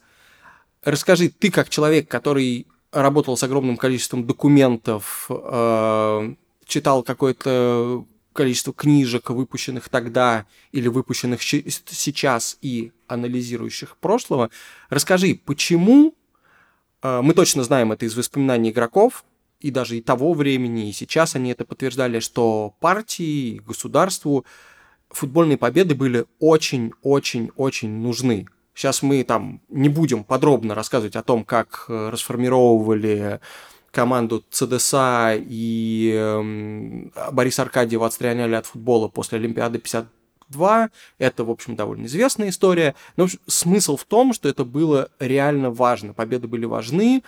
Расскажи, 0.84 1.30
ты 1.30 1.50
как 1.50 1.68
человек, 1.68 2.08
который 2.08 2.68
работал 3.02 3.36
с 3.36 3.42
огромным 3.42 3.76
количеством 3.76 4.26
документов, 4.26 5.26
э, 5.28 6.34
читал 6.64 7.02
какое-то 7.02 8.04
количество 8.32 8.72
книжек, 8.72 9.30
выпущенных 9.30 9.88
тогда 9.88 10.46
или 10.72 10.88
выпущенных 10.88 11.42
сейчас 11.42 12.58
и 12.60 12.92
анализирующих 13.06 13.96
прошлого, 13.96 14.50
расскажи, 14.90 15.38
почему 15.44 16.14
э, 17.02 17.20
мы 17.22 17.34
точно 17.34 17.64
знаем 17.64 17.92
это 17.92 18.06
из 18.06 18.16
воспоминаний 18.16 18.70
игроков, 18.70 19.24
и 19.60 19.70
даже 19.70 19.96
и 19.96 20.02
того 20.02 20.34
времени, 20.34 20.90
и 20.90 20.92
сейчас 20.92 21.34
они 21.34 21.50
это 21.50 21.64
подтверждали, 21.64 22.20
что 22.20 22.74
партии, 22.80 23.62
государству 23.66 24.44
футбольные 25.08 25.56
победы 25.56 25.94
были 25.94 26.26
очень-очень-очень 26.40 27.90
нужны. 27.90 28.46
Сейчас 28.76 29.00
мы 29.00 29.24
там 29.24 29.62
не 29.70 29.88
будем 29.88 30.22
подробно 30.22 30.74
рассказывать 30.74 31.16
о 31.16 31.22
том, 31.22 31.46
как 31.46 31.86
э, 31.88 32.10
расформировывали 32.10 33.40
команду 33.90 34.44
ЦДСА 34.50 35.34
и 35.34 36.12
э, 36.14 37.30
Бориса 37.32 37.62
Аркадьева 37.62 38.04
отстраняли 38.04 38.54
от 38.54 38.66
футбола 38.66 39.08
после 39.08 39.38
Олимпиады 39.38 39.78
52. 39.78 40.90
Это, 41.16 41.44
в 41.44 41.50
общем, 41.50 41.74
довольно 41.74 42.04
известная 42.04 42.50
история. 42.50 42.94
Но 43.16 43.28
смысл 43.46 43.96
в 43.96 44.04
том, 44.04 44.34
что 44.34 44.46
это 44.46 44.66
было 44.66 45.08
реально 45.18 45.70
важно. 45.70 46.12
Победы 46.12 46.46
были 46.46 46.66
важны, 46.66 47.22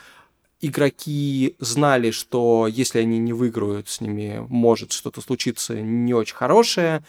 игроки 0.61 1.57
знали, 1.61 2.11
что 2.11 2.67
если 2.71 2.99
они 2.99 3.17
не 3.17 3.33
выиграют, 3.33 3.89
с 3.89 4.03
ними 4.03 4.45
может 4.51 4.93
что-то 4.93 5.23
случиться 5.23 5.81
не 5.81 6.13
очень 6.13 6.37
хорошее. 6.37 7.03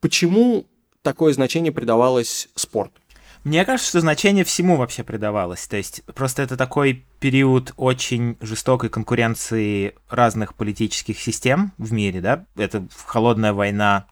Почему 0.00 0.66
такое 1.02 1.32
значение 1.32 1.70
придавалось 1.70 2.48
спорту? 2.56 3.00
Мне 3.48 3.64
кажется, 3.64 3.88
что 3.88 4.00
значение 4.02 4.44
всему 4.44 4.76
вообще 4.76 5.02
придавалось. 5.02 5.66
То 5.66 5.78
есть 5.78 6.04
просто 6.14 6.42
это 6.42 6.58
такой 6.58 7.06
период 7.18 7.72
очень 7.78 8.36
жестокой 8.42 8.90
конкуренции 8.90 9.94
разных 10.10 10.54
политических 10.54 11.18
систем 11.18 11.72
в 11.78 11.90
мире, 11.90 12.20
да? 12.20 12.44
Это 12.56 12.86
холодная 13.06 13.54
война, 13.54 14.04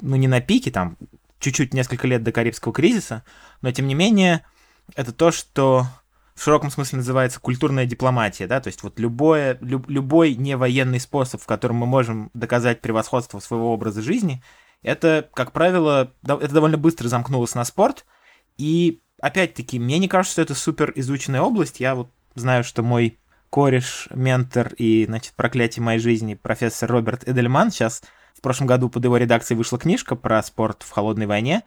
ну 0.00 0.16
не 0.16 0.26
на 0.26 0.40
пике, 0.40 0.72
там 0.72 0.96
чуть-чуть 1.38 1.72
несколько 1.72 2.08
лет 2.08 2.24
до 2.24 2.32
Карибского 2.32 2.74
кризиса, 2.74 3.22
но 3.62 3.70
тем 3.70 3.86
не 3.86 3.94
менее 3.94 4.44
это 4.96 5.12
то, 5.12 5.30
что 5.30 5.86
в 6.34 6.42
широком 6.42 6.72
смысле 6.72 6.96
называется 6.98 7.38
культурная 7.38 7.86
дипломатия, 7.86 8.48
да, 8.48 8.60
то 8.60 8.66
есть 8.66 8.82
вот 8.82 8.98
любое, 8.98 9.56
люб, 9.60 9.88
любой 9.88 10.34
невоенный 10.34 10.98
способ, 10.98 11.40
в 11.40 11.46
котором 11.46 11.76
мы 11.76 11.86
можем 11.86 12.32
доказать 12.34 12.80
превосходство 12.80 13.38
своего 13.38 13.72
образа 13.72 14.02
жизни, 14.02 14.42
это, 14.82 15.28
как 15.32 15.52
правило, 15.52 16.12
это 16.24 16.52
довольно 16.52 16.76
быстро 16.76 17.06
замкнулось 17.06 17.54
на 17.54 17.64
спорт, 17.64 18.04
и 18.58 19.00
опять-таки, 19.20 19.78
мне 19.78 19.98
не 19.98 20.08
кажется, 20.08 20.32
что 20.32 20.42
это 20.42 20.54
супер 20.54 20.92
изученная 20.96 21.40
область, 21.40 21.80
я 21.80 21.94
вот 21.94 22.10
знаю, 22.34 22.64
что 22.64 22.82
мой 22.82 23.18
кореш, 23.50 24.08
ментор 24.10 24.74
и, 24.74 25.06
значит, 25.06 25.32
проклятие 25.34 25.82
моей 25.82 25.98
жизни, 25.98 26.34
профессор 26.34 26.90
Роберт 26.90 27.26
Эдельман, 27.26 27.70
сейчас 27.70 28.02
в 28.34 28.40
прошлом 28.40 28.66
году 28.66 28.88
под 28.88 29.04
его 29.04 29.16
редакцией 29.16 29.56
вышла 29.56 29.78
книжка 29.78 30.14
про 30.16 30.42
спорт 30.42 30.82
в 30.82 30.90
холодной 30.90 31.26
войне, 31.26 31.62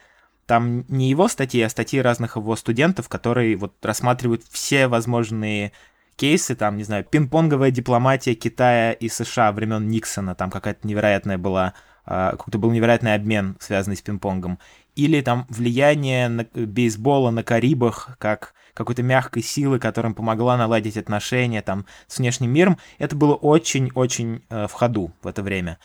там 0.45 0.85
не 0.89 1.09
его 1.09 1.27
статьи, 1.27 1.61
а 1.61 1.69
статьи 1.69 1.99
разных 1.99 2.35
его 2.35 2.55
студентов, 2.55 3.09
которые 3.09 3.55
вот 3.55 3.73
рассматривают 3.83 4.43
все 4.49 4.87
возможные 4.87 5.71
кейсы, 6.15 6.55
там, 6.55 6.77
не 6.77 6.83
знаю, 6.83 7.05
пинг-понговая 7.05 7.71
дипломатия 7.71 8.35
Китая 8.35 8.91
и 8.91 9.09
США 9.09 9.51
времен 9.51 9.87
Никсона, 9.87 10.35
там 10.35 10.51
какая-то 10.51 10.87
невероятная 10.87 11.37
была, 11.37 11.73
а, 12.05 12.31
какой-то 12.31 12.57
был 12.57 12.71
невероятный 12.71 13.15
обмен, 13.15 13.57
связанный 13.59 13.95
с 13.95 14.01
пинг-понгом. 14.01 14.59
Или 14.95 15.21
там 15.21 15.45
влияние 15.49 16.27
на, 16.27 16.43
бейсбола 16.43 17.31
на 17.31 17.43
Карибах, 17.43 18.17
как 18.19 18.53
какой-то 18.73 19.03
мягкой 19.03 19.43
силы, 19.43 19.79
которая 19.79 20.13
помогла 20.13 20.57
наладить 20.57 20.97
отношения 20.97 21.61
там 21.61 21.85
с 22.07 22.19
внешним 22.19 22.51
миром. 22.51 22.77
Это 22.97 23.15
было 23.15 23.35
очень-очень 23.35 24.43
э, 24.49 24.67
в 24.67 24.71
ходу 24.71 25.11
в 25.21 25.27
это 25.27 25.43
время. 25.43 25.77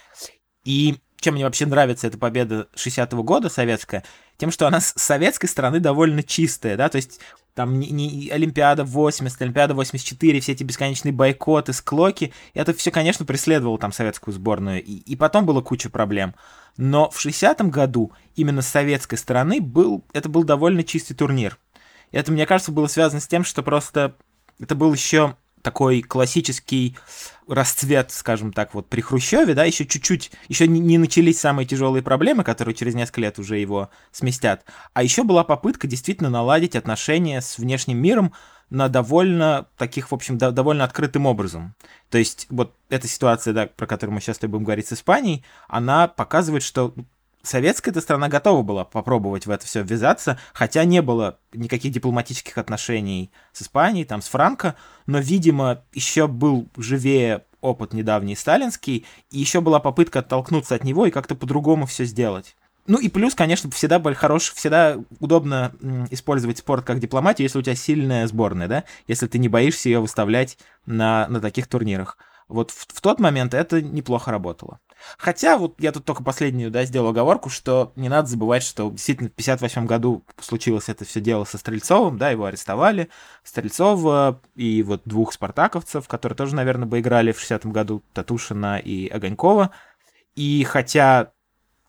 И 0.65 0.97
чем 1.21 1.35
мне 1.35 1.45
вообще 1.45 1.67
нравится 1.67 2.07
эта 2.07 2.19
победа 2.19 2.69
60-го 2.75 3.23
года 3.23 3.49
советская, 3.49 4.05
тем, 4.37 4.51
что 4.51 4.67
она 4.67 4.81
с 4.81 4.93
советской 4.97 5.47
стороны 5.47 5.81
довольно 5.81 6.23
чистая, 6.23 6.77
да, 6.77 6.89
то 6.89 6.97
есть 6.97 7.21
там 7.57 7.81
не, 7.81 7.89
не 7.89 8.29
Олимпиада 8.29 8.85
80, 8.85 9.41
Олимпиада 9.41 9.73
84, 9.73 10.41
все 10.41 10.53
эти 10.53 10.63
бесконечные 10.63 11.13
бойкоты, 11.13 11.73
склоки, 11.73 12.35
это 12.53 12.75
все, 12.75 12.91
конечно, 12.91 13.25
преследовало 13.25 13.79
там 13.79 13.93
советскую 13.93 14.35
сборную, 14.35 14.85
и, 14.85 14.93
и 14.93 15.17
потом 15.17 15.47
было 15.47 15.63
куча 15.63 15.89
проблем. 15.89 16.35
Но 16.77 17.09
в 17.09 17.25
60-м 17.25 17.71
году 17.71 18.13
именно 18.35 18.61
с 18.61 18.69
советской 18.69 19.17
стороны 19.17 19.63
был, 19.63 20.05
это 20.13 20.29
был 20.29 20.45
довольно 20.45 20.85
чистый 20.85 21.15
турнир. 21.15 21.59
Это, 22.13 22.31
мне 22.31 22.45
кажется, 22.45 22.73
было 22.73 22.89
связано 22.89 23.23
с 23.23 23.27
тем, 23.27 23.43
что 23.43 23.63
просто 23.63 24.15
это 24.61 24.75
был 24.75 24.93
еще 24.93 25.37
такой 25.67 26.01
классический 26.01 26.97
расцвет, 27.49 28.13
скажем 28.13 28.53
так, 28.53 28.73
вот 28.73 28.89
при 28.89 29.01
Хрущеве, 29.01 29.53
да, 29.53 29.65
еще 29.65 29.85
чуть-чуть, 29.85 30.31
еще 30.47 30.69
не 30.69 30.97
начались 30.97 31.41
самые 31.41 31.67
тяжелые 31.67 32.05
проблемы, 32.05 32.45
которые 32.45 32.73
через 32.73 32.95
несколько 32.95 33.23
лет 33.23 33.41
уже 33.41 33.59
его 33.59 33.91
сместят, 34.13 34.65
а 34.95 35.03
еще 35.03 35.25
была 35.25 35.43
попытка 35.43 35.89
действительно 35.89 36.31
наладить 36.31 36.77
отношения 36.77 37.41
с 37.41 37.59
внешним 37.59 37.99
миром 37.99 38.33
на 38.71 38.89
довольно 38.89 39.67
таких, 39.77 40.13
в 40.13 40.15
общем, 40.15 40.39
да, 40.39 40.53
довольно 40.53 40.85
открытым 40.85 41.27
образом. 41.27 41.75
То 42.11 42.19
есть 42.19 42.47
вот 42.49 42.77
эта 42.89 43.09
ситуация, 43.09 43.53
да, 43.53 43.67
про 43.67 43.89
которую 43.89 44.15
мы 44.15 44.21
сейчас 44.21 44.39
будем 44.39 44.63
говорить 44.63 44.87
с 44.87 44.93
Испанией, 44.93 45.45
она 45.67 46.07
показывает, 46.07 46.63
что 46.63 46.95
советская 47.47 47.93
эта 47.93 48.01
страна 48.01 48.29
готова 48.29 48.63
была 48.63 48.85
попробовать 48.85 49.47
в 49.47 49.51
это 49.51 49.67
все 49.67 49.83
ввязаться, 49.83 50.39
хотя 50.53 50.85
не 50.85 51.03
было 51.03 51.39
никаких 51.53 51.93
дипломатических 51.93 52.59
отношений 52.59 53.31
с 53.53 53.63
Испанией, 53.63 54.05
там, 54.05 54.23
с 54.23 54.29
Франко, 54.29 54.77
но, 55.07 55.19
видимо, 55.19 55.83
еще 55.93 56.27
был 56.27 56.69
живее 56.77 57.45
опыт 57.61 57.93
недавний 57.93 58.37
сталинский, 58.37 59.07
и 59.31 59.39
еще 59.39 59.61
была 59.61 59.81
попытка 59.81 60.21
оттолкнуться 60.21 60.75
от 60.75 60.85
него 60.85 61.07
и 61.07 61.11
как-то 61.11 61.35
по-другому 61.35 61.87
все 61.87 62.05
сделать. 62.05 62.57
Ну 62.87 62.99
и 62.99 63.09
плюс, 63.09 63.35
конечно, 63.35 63.71
всегда 63.71 63.99
был 63.99 64.15
хорош, 64.15 64.53
всегда 64.53 64.97
удобно 65.19 65.73
использовать 66.11 66.59
спорт 66.59 66.85
как 66.85 67.01
дипломатию, 67.01 67.47
если 67.47 67.59
у 67.59 67.63
тебя 67.63 67.75
сильная 67.75 68.27
сборная, 68.29 68.69
да, 68.69 68.85
если 69.09 69.27
ты 69.27 69.39
не 69.39 69.49
боишься 69.49 69.89
ее 69.89 70.01
выставлять 70.01 70.57
на, 70.87 71.27
на 71.29 71.41
таких 71.41 71.67
турнирах. 71.67 72.17
Вот 72.49 72.71
в, 72.71 72.87
в 72.87 73.01
тот 73.01 73.19
момент 73.19 73.55
это 73.55 73.83
неплохо 73.83 74.31
работало. 74.31 74.79
Хотя 75.19 75.59
вот 75.59 75.81
я 75.81 75.93
тут 75.93 76.05
только 76.05 76.23
последнюю, 76.23 76.71
да, 76.71 76.85
сделал 76.85 77.09
оговорку, 77.09 77.49
что 77.49 77.93
не 77.97 78.09
надо 78.09 78.29
забывать, 78.29 78.63
что 78.63 78.91
действительно 78.91 79.29
в 79.29 79.33
58 79.33 79.87
году 79.87 80.25
случилось 80.41 80.89
это 80.89 81.05
все 81.05 81.21
дело 81.21 81.45
со 81.45 81.59
Стрельцовым, 81.59 82.19
да, 82.19 82.31
его 82.31 82.45
арестовали, 82.45 83.09
Стрельцова 83.45 84.41
и 84.55 84.83
вот 84.83 85.03
двух 85.05 85.33
спартаковцев, 85.33 86.09
которые 86.09 86.37
тоже, 86.37 86.55
наверное, 86.55 86.87
бы 86.87 87.01
играли 87.01 87.33
в 87.33 87.39
60 87.39 87.67
году, 87.67 88.03
Татушина 88.13 88.79
и 88.79 89.09
Огонькова. 89.09 89.71
И 90.35 90.65
хотя 90.65 91.33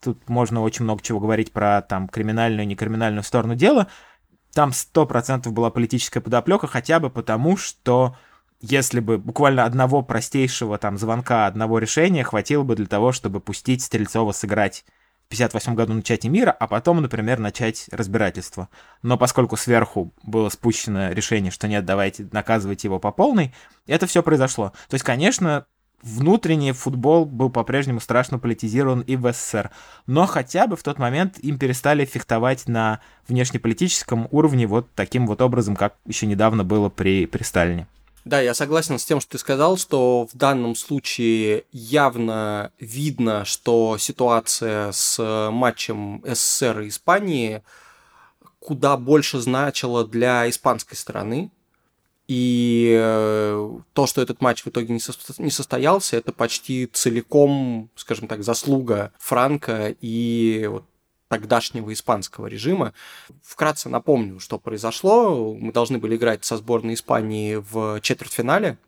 тут 0.00 0.28
можно 0.28 0.62
очень 0.62 0.84
много 0.84 1.02
чего 1.02 1.20
говорить 1.20 1.52
про 1.52 1.82
там 1.82 2.08
криминальную 2.08 2.64
и 2.64 2.66
некриминальную 2.66 3.22
сторону 3.22 3.54
дела, 3.54 3.88
там 4.54 4.70
100% 4.70 5.50
была 5.50 5.70
политическая 5.70 6.20
подоплека, 6.20 6.66
хотя 6.66 7.00
бы 7.00 7.10
потому, 7.10 7.56
что 7.56 8.16
если 8.60 9.00
бы 9.00 9.18
буквально 9.18 9.64
одного 9.64 10.02
простейшего 10.02 10.78
там 10.78 10.98
звонка, 10.98 11.46
одного 11.46 11.78
решения 11.78 12.24
хватило 12.24 12.62
бы 12.62 12.74
для 12.74 12.86
того, 12.86 13.12
чтобы 13.12 13.40
пустить 13.40 13.82
Стрельцова 13.82 14.32
сыграть 14.32 14.84
в 15.26 15.30
58 15.30 15.74
году 15.74 15.92
на 15.92 16.02
чате 16.02 16.28
мира, 16.28 16.50
а 16.50 16.66
потом, 16.66 17.00
например, 17.02 17.38
начать 17.38 17.86
разбирательство. 17.92 18.68
Но 19.02 19.16
поскольку 19.18 19.56
сверху 19.56 20.12
было 20.22 20.48
спущено 20.48 21.12
решение, 21.12 21.52
что 21.52 21.68
нет, 21.68 21.84
давайте 21.84 22.28
наказывать 22.32 22.82
его 22.82 22.98
по 22.98 23.12
полной, 23.12 23.54
это 23.86 24.06
все 24.06 24.22
произошло. 24.22 24.72
То 24.88 24.94
есть, 24.94 25.04
конечно, 25.04 25.66
внутренний 26.02 26.72
футбол 26.72 27.26
был 27.26 27.50
по-прежнему 27.50 28.00
страшно 28.00 28.38
политизирован 28.38 29.00
и 29.02 29.16
в 29.16 29.32
СССР. 29.32 29.70
Но 30.06 30.26
хотя 30.26 30.66
бы 30.66 30.76
в 30.76 30.82
тот 30.82 30.98
момент 30.98 31.38
им 31.38 31.58
перестали 31.58 32.04
фехтовать 32.04 32.66
на 32.66 33.00
внешнеполитическом 33.28 34.28
уровне 34.30 34.66
вот 34.66 34.88
таким 34.94 35.26
вот 35.26 35.42
образом, 35.42 35.76
как 35.76 35.96
еще 36.06 36.26
недавно 36.26 36.64
было 36.64 36.88
при, 36.88 37.26
при 37.26 37.42
Сталине. 37.42 37.86
Да, 38.28 38.42
я 38.42 38.52
согласен 38.52 38.98
с 38.98 39.06
тем, 39.06 39.22
что 39.22 39.32
ты 39.32 39.38
сказал, 39.38 39.78
что 39.78 40.28
в 40.30 40.36
данном 40.36 40.74
случае 40.74 41.64
явно 41.72 42.72
видно, 42.78 43.46
что 43.46 43.96
ситуация 43.96 44.92
с 44.92 45.50
матчем 45.50 46.22
СССР 46.26 46.80
и 46.80 46.88
Испании 46.88 47.62
куда 48.60 48.98
больше 48.98 49.40
значила 49.40 50.06
для 50.06 50.46
испанской 50.46 50.94
стороны. 50.94 51.50
И 52.26 52.94
э, 53.00 53.78
то, 53.94 54.06
что 54.06 54.20
этот 54.20 54.42
матч 54.42 54.62
в 54.62 54.68
итоге 54.68 54.92
не 54.92 55.50
состоялся, 55.50 56.18
это 56.18 56.30
почти 56.30 56.84
целиком, 56.84 57.88
скажем 57.96 58.28
так, 58.28 58.44
заслуга 58.44 59.10
Франка 59.18 59.96
и 60.02 60.68
вот 60.70 60.84
тогдашнего 61.28 61.92
испанского 61.92 62.46
режима. 62.46 62.92
Вкратце 63.42 63.88
напомню, 63.88 64.40
что 64.40 64.58
произошло. 64.58 65.54
Мы 65.54 65.72
должны 65.72 65.98
были 65.98 66.16
играть 66.16 66.44
со 66.44 66.56
сборной 66.56 66.94
Испании 66.94 67.56
в 67.56 68.00
четвертьфинале, 68.00 68.78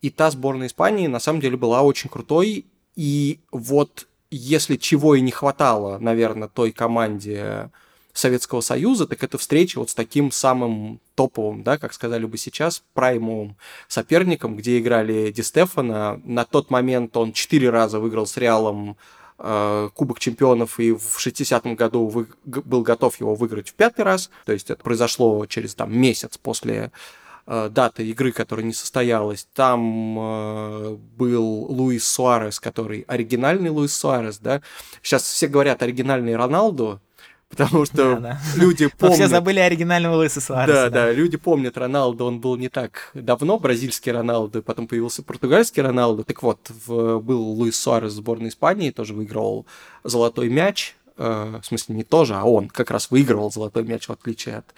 и 0.00 0.10
та 0.10 0.30
сборная 0.30 0.66
Испании 0.66 1.06
на 1.06 1.20
самом 1.20 1.40
деле 1.40 1.56
была 1.56 1.82
очень 1.82 2.10
крутой, 2.10 2.66
и 2.96 3.40
вот 3.52 4.08
если 4.30 4.76
чего 4.76 5.14
и 5.14 5.20
не 5.20 5.30
хватало, 5.30 5.98
наверное, 5.98 6.48
той 6.48 6.72
команде 6.72 7.70
Советского 8.12 8.60
Союза, 8.60 9.06
так 9.06 9.22
это 9.22 9.38
встреча 9.38 9.78
вот 9.78 9.90
с 9.90 9.94
таким 9.94 10.30
самым 10.30 11.00
топовым, 11.14 11.62
да, 11.62 11.78
как 11.78 11.92
сказали 11.92 12.26
бы 12.26 12.36
сейчас, 12.36 12.82
праймовым 12.94 13.56
соперником, 13.88 14.56
где 14.56 14.78
играли 14.78 15.30
Ди 15.30 15.42
Стефана. 15.42 16.20
На 16.24 16.44
тот 16.44 16.70
момент 16.70 17.16
он 17.16 17.32
четыре 17.32 17.70
раза 17.70 18.00
выиграл 18.00 18.26
с 18.26 18.36
Реалом 18.36 18.96
Кубок 19.94 20.20
чемпионов 20.20 20.78
и 20.78 20.92
в 20.92 21.18
60-м 21.18 21.74
году 21.74 22.06
вы, 22.06 22.28
был 22.44 22.82
готов 22.82 23.18
его 23.18 23.34
выиграть 23.34 23.70
в 23.70 23.74
пятый 23.74 24.02
раз. 24.02 24.30
То 24.44 24.52
есть 24.52 24.70
это 24.70 24.80
произошло 24.82 25.46
через 25.46 25.74
там, 25.74 25.96
месяц 25.98 26.38
после 26.38 26.92
э, 27.46 27.68
даты 27.68 28.06
игры, 28.06 28.30
которая 28.30 28.64
не 28.64 28.72
состоялась. 28.72 29.48
Там 29.52 30.16
э, 30.16 30.96
был 31.16 31.44
Луис 31.44 32.06
Суарес, 32.06 32.60
который 32.60 33.04
оригинальный 33.08 33.70
Луис 33.70 33.96
Суарес, 33.96 34.38
да. 34.38 34.62
Сейчас 35.02 35.24
все 35.24 35.48
говорят 35.48 35.82
оригинальный 35.82 36.36
Роналду, 36.36 37.00
потому 37.56 37.84
что 37.84 38.16
да, 38.16 38.16
да. 38.16 38.40
люди 38.56 38.86
помнят... 38.98 39.16
Все 39.16 39.28
забыли 39.28 39.58
оригинального 39.58 40.16
Луиса 40.16 40.40
Суареса. 40.40 40.72
Да, 40.72 40.90
да, 40.90 41.06
да, 41.06 41.12
люди 41.12 41.36
помнят 41.36 41.76
Роналду, 41.76 42.24
он 42.24 42.40
был 42.40 42.56
не 42.56 42.68
так 42.68 43.10
давно, 43.14 43.58
бразильский 43.58 44.10
Роналду, 44.10 44.62
потом 44.62 44.88
появился 44.88 45.22
португальский 45.22 45.82
Роналду. 45.82 46.24
Так 46.24 46.42
вот, 46.42 46.70
в, 46.86 47.18
был 47.18 47.42
Луис 47.42 47.78
Суарес 47.78 48.12
в 48.12 48.16
сборной 48.16 48.48
Испании, 48.48 48.90
тоже 48.90 49.12
выиграл 49.12 49.66
золотой 50.02 50.48
мяч, 50.48 50.96
э, 51.18 51.60
в 51.62 51.66
смысле 51.66 51.94
не 51.94 52.04
тоже, 52.04 52.34
а 52.34 52.44
он 52.44 52.68
как 52.68 52.90
раз 52.90 53.10
выигрывал 53.10 53.52
золотой 53.52 53.84
мяч, 53.84 54.08
в 54.08 54.12
отличие 54.12 54.56
от 54.56 54.74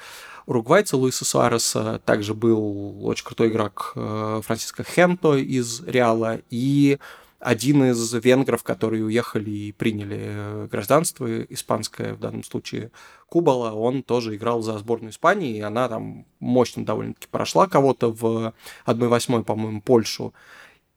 уругвайца 0.47 0.97
Луиса 0.97 1.25
Суареса. 1.25 2.01
Также 2.05 2.35
был 2.35 3.07
очень 3.07 3.25
крутой 3.25 3.49
игрок 3.49 3.93
э, 3.95 4.41
Франциско 4.45 4.83
Хенто 4.83 5.37
из 5.37 5.83
Реала 5.87 6.41
и 6.51 6.99
один 7.45 7.85
из 7.85 8.13
венгров, 8.15 8.63
которые 8.63 9.05
уехали 9.05 9.51
и 9.51 9.73
приняли 9.73 10.19
э, 10.21 10.69
гражданство 10.71 11.43
испанское, 11.43 12.15
в 12.15 12.19
данном 12.19 12.43
случае 12.43 12.91
Кубала, 13.29 13.73
он 13.73 14.03
тоже 14.03 14.35
играл 14.35 14.63
за 14.63 14.79
сборную 14.79 15.11
Испании, 15.11 15.59
и 15.59 15.61
она 15.61 15.89
там 15.89 16.27
мощно 16.41 16.87
довольно-таки 16.87 17.29
прошла 17.31 17.67
кого-то 17.67 18.13
в 18.13 18.55
1-8, 18.87 19.45
по-моему, 19.45 19.83
Польшу. 19.83 20.33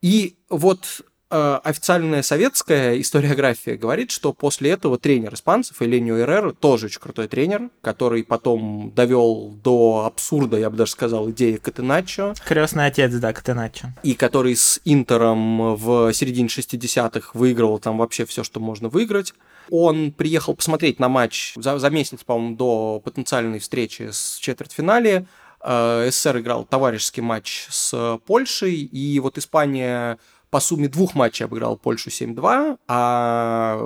И 0.02 0.38
вот 0.50 1.02
официальная 1.30 2.22
советская 2.22 3.00
историография 3.02 3.76
говорит, 3.76 4.12
что 4.12 4.34
после 4.34 4.72
этого 4.72 4.98
тренер 4.98 5.34
испанцев, 5.34 5.82
Эленио 5.82 6.18
Эррера, 6.20 6.52
тоже 6.52 6.86
очень 6.88 7.02
крутой 7.02 7.28
тренер, 7.28 7.70
который 7.82 8.24
потом 8.24 8.92
довел 8.96 9.50
до 9.64 10.06
абсурда, 10.06 10.58
я 10.58 10.70
бы 10.70 10.78
даже 10.78 10.92
сказал, 10.92 11.30
идеи 11.32 11.58
Катеначо. 11.58 12.34
Крестный 12.46 12.86
отец, 12.86 13.14
да, 13.14 13.34
Катеначо. 13.34 13.94
И 14.04 14.14
который 14.14 14.56
с 14.56 14.80
Интером 14.86 15.76
в 15.76 16.14
середине 16.14 16.48
60-х 16.48 17.32
выигрывал 17.34 17.80
там 17.80 17.98
вообще 17.98 18.26
все, 18.26 18.44
что 18.44 18.60
можно 18.60 18.90
выиграть. 18.90 19.34
Он 19.70 20.12
приехал 20.12 20.56
посмотреть 20.56 21.00
на 21.00 21.10
матч 21.10 21.54
за, 21.56 21.78
за 21.78 21.90
месяц, 21.90 22.24
по-моему, 22.24 22.56
до 22.56 23.02
потенциальной 23.04 23.60
встречи 23.60 24.10
с 24.12 24.38
четвертьфинале. 24.38 25.28
Э, 25.62 26.08
СССР 26.10 26.40
играл 26.40 26.66
товарищеский 26.66 27.22
матч 27.22 27.68
с 27.70 28.20
Польшей, 28.26 28.76
и 28.76 29.20
вот 29.20 29.38
Испания 29.38 30.20
по 30.50 30.60
сумме 30.60 30.88
двух 30.88 31.16
матчей 31.16 31.46
обыграл 31.46 31.78
Польшу 31.78 32.10
7-2, 32.10 32.80
а 32.88 33.80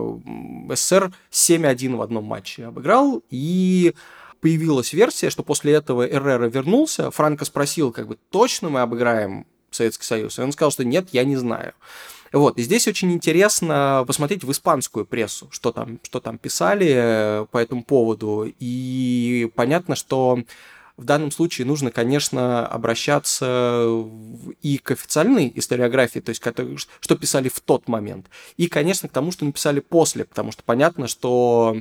СССР 0.69 1.11
7-1 1.31 1.95
в 1.95 2.01
одном 2.01 2.25
матче 2.25 2.65
обыграл. 2.65 3.23
И 3.29 3.93
появилась 4.41 4.93
версия, 4.93 5.29
что 5.29 5.43
после 5.43 5.73
этого 5.73 6.07
Эррера 6.07 6.49
вернулся, 6.49 7.11
Франко 7.11 7.45
спросил, 7.45 7.91
как 7.91 8.07
бы, 8.07 8.17
точно 8.29 8.69
мы 8.69 8.81
обыграем 8.81 9.45
Советский 9.71 10.05
Союз? 10.05 10.37
И 10.37 10.41
он 10.41 10.51
сказал, 10.51 10.71
что 10.71 10.83
нет, 10.83 11.09
я 11.11 11.23
не 11.23 11.35
знаю. 11.35 11.73
Вот, 12.33 12.57
и 12.57 12.61
здесь 12.63 12.87
очень 12.87 13.11
интересно 13.11 14.05
посмотреть 14.07 14.43
в 14.43 14.51
испанскую 14.51 15.05
прессу, 15.05 15.49
что 15.51 15.71
там, 15.71 15.99
что 16.03 16.21
там 16.21 16.37
писали 16.37 16.93
э, 16.93 17.45
по 17.51 17.57
этому 17.57 17.83
поводу. 17.83 18.51
И 18.59 19.51
понятно, 19.55 19.95
что 19.95 20.39
в 21.01 21.03
данном 21.03 21.31
случае 21.31 21.65
нужно, 21.65 21.89
конечно, 21.89 22.65
обращаться 22.67 23.91
и 24.61 24.77
к 24.77 24.91
официальной 24.91 25.51
историографии, 25.55 26.19
то 26.19 26.29
есть 26.29 26.43
что 26.99 27.15
писали 27.15 27.49
в 27.49 27.59
тот 27.59 27.87
момент, 27.87 28.27
и, 28.55 28.67
конечно, 28.67 29.09
к 29.09 29.11
тому, 29.11 29.31
что 29.31 29.45
написали 29.45 29.79
после, 29.79 30.25
потому 30.25 30.51
что 30.51 30.61
понятно, 30.63 31.07
что 31.07 31.75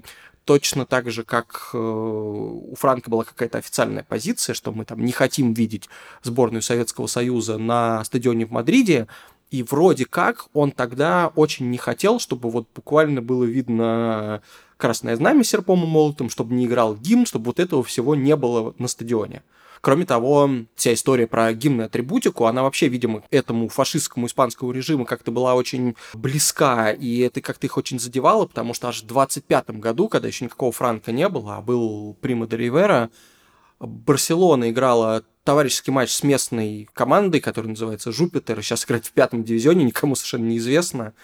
точно 0.47 0.87
так 0.87 1.11
же, 1.11 1.23
как 1.23 1.71
э, 1.75 1.79
у 1.79 2.75
Франка 2.79 3.11
была 3.11 3.25
какая-то 3.25 3.59
официальная 3.59 4.05
позиция, 4.05 4.55
что 4.55 4.73
мы 4.73 4.87
там 4.87 5.05
не 5.05 5.13
хотим 5.13 5.53
видеть 5.53 5.91
сборную 6.23 6.63
Советского 6.63 7.07
Союза 7.07 7.59
на 7.59 8.03
стадионе 8.05 8.47
в 8.47 8.51
Мадриде, 8.51 9.07
и 9.51 9.63
вроде 9.63 10.07
как 10.07 10.47
он 10.55 10.73
тогда 10.73 11.31
очень 11.37 11.69
не 11.69 11.77
хотел, 11.79 12.21
чтобы 12.21 12.51
вот 12.51 12.69
буквально 12.75 13.21
было 13.21 13.45
видно 13.45 14.43
красное 14.81 15.15
знамя 15.17 15.45
серпом 15.45 15.85
и 15.85 15.87
молотом, 15.87 16.31
чтобы 16.31 16.55
не 16.55 16.67
играл 16.67 16.97
гимн, 16.97 17.27
чтобы 17.27 17.47
вот 17.47 17.61
этого 17.61 17.85
всего 17.85 18.15
не 18.17 18.35
было 18.35 18.75
на 18.79 18.89
стадионе. 18.89 19.43
Кроме 19.81 20.05
того, 20.05 20.51
вся 20.75 20.93
история 20.93 21.27
про 21.27 21.53
гимн 21.55 21.83
и 21.83 21.85
атрибутику, 21.85 22.45
она 22.45 22.63
вообще, 22.63 22.89
видимо, 22.89 23.23
этому 23.31 23.69
фашистскому 23.69 24.27
испанскому 24.27 24.73
режиму 24.73 25.07
как-то 25.07 25.31
была 25.31 25.55
очень 25.55 25.95
близка, 26.13 26.91
и 26.91 27.21
это 27.21 27.41
как-то 27.41 27.67
их 27.67 27.79
очень 27.79 27.99
задевало, 27.99 28.47
потому 28.47 28.75
что 28.75 28.89
аж 28.89 29.03
в 29.03 29.07
25 29.07 29.71
году, 29.79 30.09
когда 30.09 30.29
еще 30.29 30.45
никакого 30.45 30.73
Франка 30.73 31.13
не 31.13 31.29
было, 31.29 31.57
а 31.57 31.63
был 31.63 32.15
Прима 32.21 32.47
де 32.47 32.59
Ривера, 32.59 33.11
Барселона 33.79 34.71
играла 34.71 35.25
товарищеский 35.45 35.93
матч 35.93 36.11
с 36.11 36.23
местной 36.23 36.89
командой, 36.93 37.41
которая 37.41 37.71
называется 37.71 38.13
Жупитер, 38.13 38.63
сейчас 38.63 38.85
играет 38.85 39.07
в 39.07 39.13
пятом 39.13 39.43
дивизионе, 39.43 39.85
никому 39.85 40.15
совершенно 40.15 40.45
неизвестно. 40.45 41.15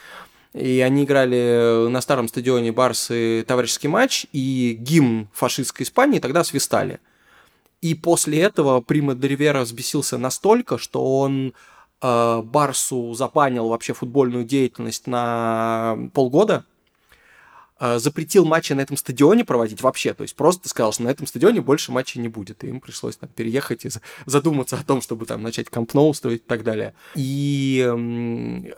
И 0.56 0.80
они 0.80 1.04
играли 1.04 1.86
на 1.88 2.00
старом 2.00 2.28
стадионе 2.28 2.72
Барсы 2.72 3.44
товарищеский 3.46 3.90
матч, 3.90 4.24
и 4.32 4.74
гимн 4.80 5.28
фашистской 5.34 5.84
Испании 5.84 6.18
тогда 6.18 6.44
свистали. 6.44 6.98
И 7.82 7.94
после 7.94 8.40
этого 8.40 8.80
Прима 8.80 9.14
Деривера 9.14 9.60
взбесился 9.60 10.16
настолько, 10.16 10.78
что 10.78 11.20
он 11.20 11.52
э, 12.00 12.42
Барсу 12.42 13.12
запанил 13.12 13.68
вообще 13.68 13.92
футбольную 13.92 14.44
деятельность 14.44 15.06
на 15.06 15.98
полгода, 16.14 16.64
э, 16.64 16.75
запретил 17.78 18.44
матчи 18.44 18.72
на 18.72 18.80
этом 18.80 18.96
стадионе 18.96 19.44
проводить 19.44 19.82
вообще, 19.82 20.14
то 20.14 20.22
есть 20.22 20.34
просто 20.34 20.68
сказал, 20.68 20.92
что 20.92 21.02
на 21.02 21.08
этом 21.08 21.26
стадионе 21.26 21.60
больше 21.60 21.92
матчей 21.92 22.20
не 22.20 22.28
будет, 22.28 22.64
и 22.64 22.68
им 22.68 22.80
пришлось 22.80 23.16
там 23.16 23.28
переехать 23.28 23.84
и 23.84 23.90
задуматься 24.24 24.76
о 24.76 24.84
том, 24.84 25.02
чтобы 25.02 25.26
там 25.26 25.42
начать 25.42 25.68
компно 25.68 26.02
устроить 26.06 26.42
и 26.42 26.46
так 26.46 26.64
далее. 26.64 26.94
И 27.14 27.86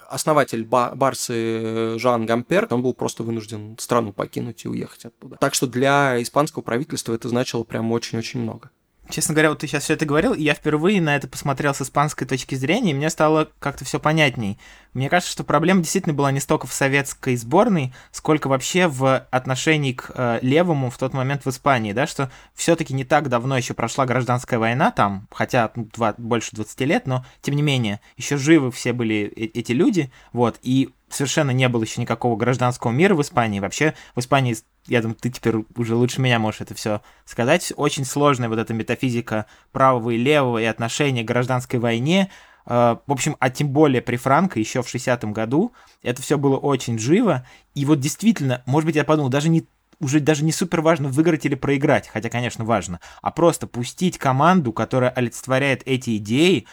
основатель 0.08 0.64
Барсы 0.64 1.98
Жан 1.98 2.26
Гампер, 2.26 2.66
он 2.70 2.82
был 2.82 2.94
просто 2.94 3.22
вынужден 3.22 3.76
страну 3.78 4.12
покинуть 4.12 4.64
и 4.64 4.68
уехать 4.68 5.06
оттуда. 5.06 5.36
Так 5.36 5.54
что 5.54 5.66
для 5.66 6.20
испанского 6.22 6.62
правительства 6.62 7.14
это 7.14 7.28
значило 7.28 7.64
прям 7.64 7.92
очень-очень 7.92 8.40
много. 8.40 8.70
Честно 9.10 9.34
говоря, 9.34 9.50
вот 9.50 9.60
ты 9.60 9.66
сейчас 9.66 9.84
все 9.84 9.94
это 9.94 10.04
говорил, 10.04 10.34
и 10.34 10.42
я 10.42 10.52
впервые 10.52 11.00
на 11.00 11.16
это 11.16 11.28
посмотрел 11.28 11.74
с 11.74 11.80
испанской 11.80 12.26
точки 12.26 12.54
зрения, 12.54 12.90
и 12.90 12.94
мне 12.94 13.08
стало 13.08 13.48
как-то 13.58 13.84
все 13.86 13.98
понятней. 13.98 14.58
Мне 14.92 15.08
кажется, 15.08 15.32
что 15.32 15.44
проблема 15.44 15.80
действительно 15.80 16.14
была 16.14 16.30
не 16.30 16.40
столько 16.40 16.66
в 16.66 16.74
советской 16.74 17.36
сборной, 17.36 17.94
сколько 18.10 18.48
вообще 18.48 18.86
в 18.86 19.26
отношении 19.30 19.92
к 19.92 20.10
э, 20.14 20.40
левому 20.42 20.90
в 20.90 20.98
тот 20.98 21.14
момент 21.14 21.46
в 21.46 21.50
Испании, 21.50 21.92
да, 21.92 22.06
что 22.06 22.30
все-таки 22.54 22.92
не 22.92 23.04
так 23.04 23.28
давно 23.28 23.56
еще 23.56 23.72
прошла 23.72 24.04
гражданская 24.04 24.58
война 24.58 24.90
там, 24.90 25.26
хотя 25.30 25.70
ну, 25.74 25.88
два, 25.94 26.14
больше 26.18 26.54
20 26.54 26.80
лет, 26.80 27.06
но 27.06 27.24
тем 27.40 27.56
не 27.56 27.62
менее, 27.62 28.00
еще 28.16 28.36
живы 28.36 28.70
все 28.70 28.92
были 28.92 29.32
э, 29.34 29.44
эти 29.54 29.72
люди, 29.72 30.10
вот, 30.32 30.58
и 30.62 30.90
совершенно 31.08 31.50
не 31.50 31.68
было 31.68 31.82
еще 31.82 32.00
никакого 32.00 32.36
гражданского 32.36 32.90
мира 32.90 33.14
в 33.14 33.22
Испании. 33.22 33.60
Вообще 33.60 33.94
в 34.14 34.20
Испании, 34.20 34.56
я 34.88 35.02
думаю, 35.02 35.16
ты 35.16 35.30
теперь 35.30 35.56
уже 35.76 35.94
лучше 35.94 36.20
меня 36.20 36.38
можешь 36.38 36.60
это 36.60 36.74
все 36.74 37.02
сказать. 37.24 37.72
Очень 37.76 38.04
сложная 38.04 38.48
вот 38.48 38.58
эта 38.58 38.74
метафизика 38.74 39.46
правого 39.72 40.10
и 40.10 40.16
левого 40.16 40.58
и 40.58 40.64
отношения 40.64 41.22
к 41.22 41.26
гражданской 41.26 41.78
войне. 41.78 42.30
А, 42.66 43.00
в 43.06 43.12
общем, 43.12 43.36
а 43.38 43.50
тем 43.50 43.68
более 43.68 44.02
при 44.02 44.16
Франко 44.16 44.58
еще 44.58 44.82
в 44.82 44.94
60-м 44.94 45.32
году 45.32 45.72
это 46.02 46.22
все 46.22 46.38
было 46.38 46.56
очень 46.56 46.98
живо. 46.98 47.46
И 47.74 47.84
вот 47.84 48.00
действительно, 48.00 48.62
может 48.66 48.86
быть, 48.86 48.96
я 48.96 49.04
подумал, 49.04 49.30
даже 49.30 49.48
не 49.48 49.66
уже 50.00 50.20
даже 50.20 50.44
не 50.44 50.52
супер 50.52 50.80
важно 50.80 51.08
выиграть 51.08 51.44
или 51.44 51.54
проиграть, 51.54 52.08
хотя, 52.08 52.30
конечно, 52.30 52.64
важно, 52.64 53.00
а 53.20 53.30
просто 53.30 53.66
пустить 53.66 54.16
команду, 54.16 54.72
которая 54.72 55.10
олицетворяет 55.10 55.82
эти 55.86 56.16
идеи, 56.18 56.66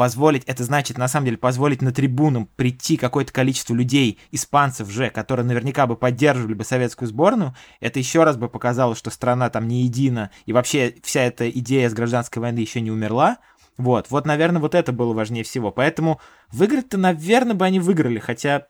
позволить, 0.00 0.44
это 0.46 0.64
значит 0.64 0.96
на 0.96 1.08
самом 1.08 1.26
деле 1.26 1.36
позволить 1.36 1.82
на 1.82 1.92
трибунам 1.92 2.46
прийти 2.56 2.96
какое-то 2.96 3.34
количество 3.34 3.74
людей, 3.74 4.18
испанцев 4.30 4.88
же, 4.88 5.10
которые 5.10 5.44
наверняка 5.44 5.86
бы 5.86 5.94
поддерживали 5.94 6.54
бы 6.54 6.64
советскую 6.64 7.06
сборную, 7.06 7.54
это 7.80 7.98
еще 7.98 8.24
раз 8.24 8.38
бы 8.38 8.48
показало, 8.48 8.96
что 8.96 9.10
страна 9.10 9.50
там 9.50 9.68
не 9.68 9.82
едина, 9.82 10.30
и 10.46 10.54
вообще 10.54 10.94
вся 11.02 11.20
эта 11.20 11.50
идея 11.50 11.90
с 11.90 11.92
гражданской 11.92 12.40
войны 12.40 12.60
еще 12.60 12.80
не 12.80 12.90
умерла. 12.90 13.40
Вот, 13.76 14.06
вот, 14.08 14.24
наверное, 14.24 14.62
вот 14.62 14.74
это 14.74 14.90
было 14.90 15.12
важнее 15.12 15.44
всего. 15.44 15.70
Поэтому 15.70 16.18
выиграть-то, 16.50 16.96
наверное, 16.96 17.54
бы 17.54 17.66
они 17.66 17.78
выиграли, 17.78 18.20
хотя... 18.20 18.68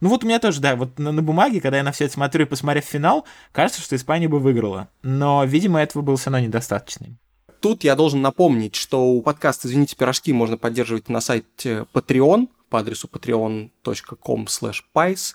Ну 0.00 0.08
вот 0.08 0.24
у 0.24 0.26
меня 0.26 0.38
тоже, 0.38 0.62
да, 0.62 0.76
вот 0.76 0.98
на, 0.98 1.12
на 1.12 1.20
бумаге, 1.20 1.60
когда 1.60 1.76
я 1.76 1.82
на 1.82 1.92
все 1.92 2.06
это 2.06 2.14
смотрю 2.14 2.46
и 2.46 2.48
посмотрев 2.48 2.86
финал, 2.86 3.26
кажется, 3.52 3.82
что 3.82 3.96
Испания 3.96 4.28
бы 4.28 4.38
выиграла. 4.38 4.88
Но, 5.02 5.44
видимо, 5.44 5.78
этого 5.78 6.00
было 6.00 6.16
все 6.16 6.30
равно 6.30 6.46
недостаточно. 6.46 7.18
Тут 7.60 7.84
я 7.84 7.94
должен 7.94 8.22
напомнить, 8.22 8.74
что 8.74 9.04
у 9.04 9.20
подкаста 9.20 9.68
«Извините, 9.68 9.94
пирожки» 9.94 10.32
можно 10.32 10.56
поддерживать 10.56 11.10
на 11.10 11.20
сайте 11.20 11.86
Patreon 11.92 12.48
по 12.70 12.78
адресу 12.78 13.06
patreon.com 13.06 14.46
pies 14.94 15.34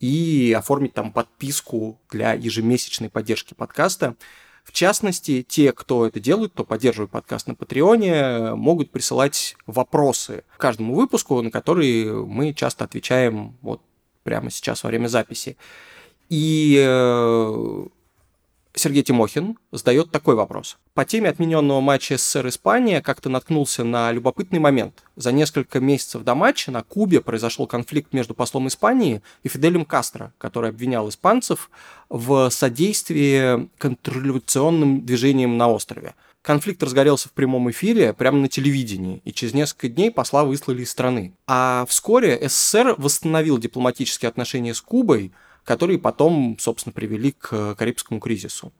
и 0.00 0.54
оформить 0.56 0.94
там 0.94 1.12
подписку 1.12 1.98
для 2.10 2.32
ежемесячной 2.32 3.10
поддержки 3.10 3.52
подкаста. 3.52 4.16
В 4.64 4.72
частности, 4.72 5.44
те, 5.46 5.72
кто 5.72 6.06
это 6.06 6.20
делает, 6.20 6.52
кто 6.52 6.64
поддерживает 6.64 7.10
подкаст 7.10 7.46
на 7.46 7.54
Патреоне, 7.54 8.54
могут 8.54 8.90
присылать 8.90 9.56
вопросы 9.66 10.44
каждому 10.58 10.94
выпуску, 10.94 11.40
на 11.40 11.50
которые 11.50 12.24
мы 12.24 12.52
часто 12.52 12.84
отвечаем 12.84 13.56
вот 13.62 13.80
прямо 14.24 14.50
сейчас 14.50 14.84
во 14.84 14.88
время 14.88 15.08
записи. 15.08 15.56
И 16.28 16.76
э, 16.86 17.86
Сергей 18.78 19.02
Тимохин 19.02 19.58
задает 19.72 20.10
такой 20.10 20.34
вопрос. 20.34 20.78
По 20.94 21.04
теме 21.04 21.28
отмененного 21.28 21.80
матча 21.80 22.16
СССР-Испания 22.16 23.02
как-то 23.02 23.28
наткнулся 23.28 23.84
на 23.84 24.10
любопытный 24.12 24.58
момент. 24.58 25.02
За 25.16 25.32
несколько 25.32 25.80
месяцев 25.80 26.22
до 26.22 26.34
матча 26.34 26.70
на 26.70 26.82
Кубе 26.82 27.20
произошел 27.20 27.66
конфликт 27.66 28.12
между 28.12 28.34
послом 28.34 28.68
Испании 28.68 29.22
и 29.42 29.48
Фиделем 29.48 29.84
Кастро, 29.84 30.32
который 30.38 30.70
обвинял 30.70 31.08
испанцев 31.08 31.70
в 32.08 32.48
содействии 32.50 33.68
контрреволюционным 33.78 35.04
движениям 35.04 35.56
на 35.56 35.68
острове. 35.68 36.14
Конфликт 36.42 36.82
разгорелся 36.82 37.28
в 37.28 37.32
прямом 37.32 37.70
эфире 37.70 38.14
прямо 38.14 38.38
на 38.38 38.48
телевидении, 38.48 39.20
и 39.24 39.32
через 39.32 39.52
несколько 39.52 39.88
дней 39.88 40.10
посла 40.10 40.44
выслали 40.44 40.82
из 40.82 40.90
страны. 40.90 41.34
А 41.46 41.84
вскоре 41.88 42.38
СССР 42.48 42.94
восстановил 42.96 43.58
дипломатические 43.58 44.28
отношения 44.28 44.72
с 44.72 44.80
Кубой– 44.80 45.32
которые 45.68 45.98
потом, 45.98 46.56
собственно, 46.58 46.94
привели 46.94 47.32
к 47.32 47.74
Карибскому 47.74 48.20
кризису. 48.20 48.72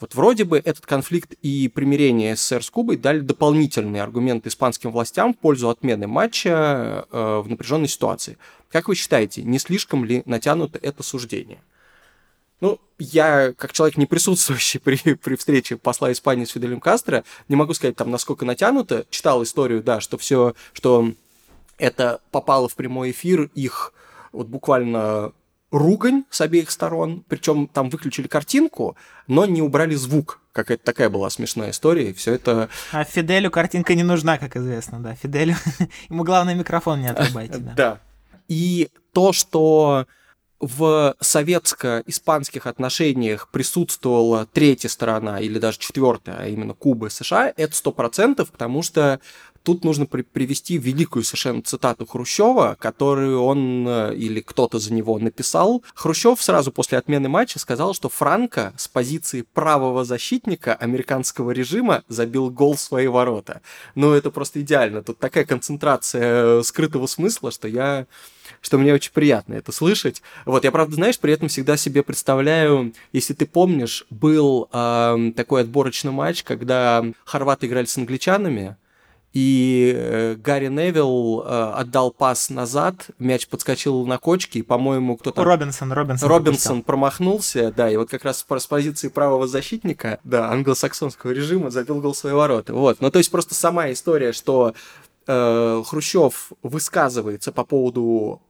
Вот 0.00 0.14
вроде 0.14 0.44
бы 0.44 0.56
этот 0.56 0.86
конфликт 0.86 1.34
и 1.42 1.68
примирение 1.68 2.36
СССР 2.36 2.64
с 2.64 2.70
Кубой 2.70 2.96
дали 2.96 3.20
дополнительные 3.20 4.02
аргументы 4.02 4.48
испанским 4.48 4.92
властям 4.92 5.34
в 5.34 5.38
пользу 5.38 5.68
отмены 5.68 6.06
матча 6.06 7.06
э, 7.12 7.42
в 7.44 7.50
напряженной 7.50 7.86
ситуации. 7.86 8.38
Как 8.70 8.88
вы 8.88 8.94
считаете, 8.94 9.42
не 9.42 9.58
слишком 9.58 10.06
ли 10.06 10.22
натянуто 10.24 10.78
это 10.80 11.02
суждение? 11.02 11.60
Ну, 12.62 12.80
я, 12.98 13.52
как 13.52 13.74
человек, 13.74 13.98
не 13.98 14.06
присутствующий 14.06 14.80
при, 14.80 14.96
при 15.16 15.36
встрече 15.36 15.76
посла 15.76 16.10
Испании 16.12 16.46
с 16.46 16.52
Фиделем 16.52 16.80
Кастро, 16.80 17.24
не 17.48 17.56
могу 17.56 17.74
сказать, 17.74 17.96
там, 17.96 18.10
насколько 18.10 18.46
натянуто. 18.46 19.04
Читал 19.10 19.42
историю, 19.42 19.82
да, 19.82 20.00
что 20.00 20.16
все, 20.16 20.54
что 20.72 21.12
это 21.76 22.22
попало 22.30 22.70
в 22.70 22.74
прямой 22.74 23.10
эфир 23.10 23.50
их 23.54 23.92
вот 24.32 24.46
буквально 24.46 25.34
ругань 25.72 26.24
с 26.30 26.40
обеих 26.40 26.70
сторон, 26.70 27.24
причем 27.26 27.66
там 27.66 27.90
выключили 27.90 28.28
картинку, 28.28 28.96
но 29.26 29.46
не 29.46 29.62
убрали 29.62 29.94
звук. 29.94 30.40
Какая-то 30.52 30.84
такая 30.84 31.08
была 31.08 31.30
смешная 31.30 31.70
история, 31.70 32.10
и 32.10 32.12
все 32.12 32.34
это... 32.34 32.68
А 32.92 33.04
Фиделю 33.04 33.50
картинка 33.50 33.94
не 33.94 34.02
нужна, 34.02 34.38
как 34.38 34.54
известно, 34.56 35.00
да. 35.00 35.14
Фиделю... 35.14 35.56
Ему 36.10 36.24
главное 36.24 36.54
микрофон 36.54 37.00
не 37.00 37.08
отрубайте, 37.08 37.56
да. 37.58 37.72
Да. 37.74 38.00
И 38.48 38.90
то, 39.14 39.32
что 39.32 40.06
в 40.60 41.16
советско-испанских 41.20 42.66
отношениях 42.66 43.48
присутствовала 43.50 44.46
третья 44.46 44.88
сторона 44.88 45.40
или 45.40 45.58
даже 45.58 45.78
четвертая, 45.78 46.36
а 46.38 46.46
именно 46.46 46.74
Куба 46.74 47.08
и 47.08 47.10
США, 47.10 47.52
это 47.56 47.74
сто 47.74 47.90
процентов, 47.90 48.52
потому 48.52 48.82
что 48.82 49.20
тут 49.62 49.84
нужно 49.84 50.06
при 50.06 50.22
привести 50.22 50.78
великую 50.78 51.24
совершенно 51.24 51.62
цитату 51.62 52.06
Хрущева, 52.06 52.76
которую 52.78 53.42
он 53.42 53.86
э, 53.86 54.14
или 54.14 54.40
кто-то 54.40 54.78
за 54.78 54.92
него 54.92 55.18
написал. 55.18 55.82
Хрущев 55.94 56.42
сразу 56.42 56.72
после 56.72 56.98
отмены 56.98 57.28
матча 57.28 57.58
сказал, 57.58 57.94
что 57.94 58.08
Франко 58.08 58.72
с 58.76 58.88
позиции 58.88 59.44
правого 59.54 60.04
защитника 60.04 60.74
американского 60.74 61.50
режима 61.50 62.02
забил 62.08 62.50
гол 62.50 62.74
в 62.74 62.80
свои 62.80 63.06
ворота. 63.06 63.60
Ну, 63.94 64.12
это 64.12 64.30
просто 64.30 64.60
идеально. 64.60 65.02
Тут 65.02 65.18
такая 65.18 65.44
концентрация 65.44 66.60
э, 66.60 66.62
скрытого 66.62 67.06
смысла, 67.06 67.50
что 67.50 67.68
я 67.68 68.06
что 68.60 68.78
мне 68.78 68.92
очень 68.92 69.12
приятно 69.12 69.54
это 69.54 69.72
слышать. 69.72 70.22
Вот, 70.44 70.64
я, 70.64 70.70
правда, 70.70 70.94
знаешь, 70.94 71.18
при 71.18 71.32
этом 71.32 71.48
всегда 71.48 71.76
себе 71.76 72.02
представляю, 72.02 72.92
если 73.12 73.34
ты 73.34 73.46
помнишь, 73.46 74.04
был 74.10 74.68
э, 74.72 75.32
такой 75.36 75.62
отборочный 75.62 76.12
матч, 76.12 76.42
когда 76.42 77.04
хорваты 77.24 77.66
играли 77.66 77.86
с 77.86 77.96
англичанами, 77.96 78.76
и 79.32 79.94
э, 79.96 80.34
Гарри 80.36 80.68
Невилл 80.68 81.42
э, 81.42 81.72
отдал 81.74 82.10
пас 82.10 82.50
назад, 82.50 83.06
мяч 83.18 83.48
подскочил 83.48 84.04
на 84.06 84.18
кочке, 84.18 84.58
и, 84.58 84.62
по-моему, 84.62 85.16
кто-то... 85.16 85.42
Робинсон, 85.42 85.92
Робинсон. 85.92 86.28
Робинсон 86.28 86.82
промахнулся, 86.82 87.72
да, 87.74 87.90
и 87.90 87.96
вот 87.96 88.10
как 88.10 88.24
раз 88.24 88.44
с 88.46 88.66
позиции 88.66 89.08
правого 89.08 89.46
защитника, 89.46 90.20
да, 90.22 90.50
англосаксонского 90.50 91.30
режима 91.30 91.70
забил 91.70 92.00
гол 92.00 92.14
свои 92.14 92.34
ворота. 92.34 92.74
Вот, 92.74 93.00
ну 93.00 93.10
то 93.10 93.18
есть 93.18 93.30
просто 93.30 93.54
сама 93.54 93.90
история, 93.90 94.32
что 94.32 94.74
э, 95.26 95.82
Хрущев 95.86 96.52
высказывается 96.62 97.52
по 97.52 97.64
поводу 97.64 98.42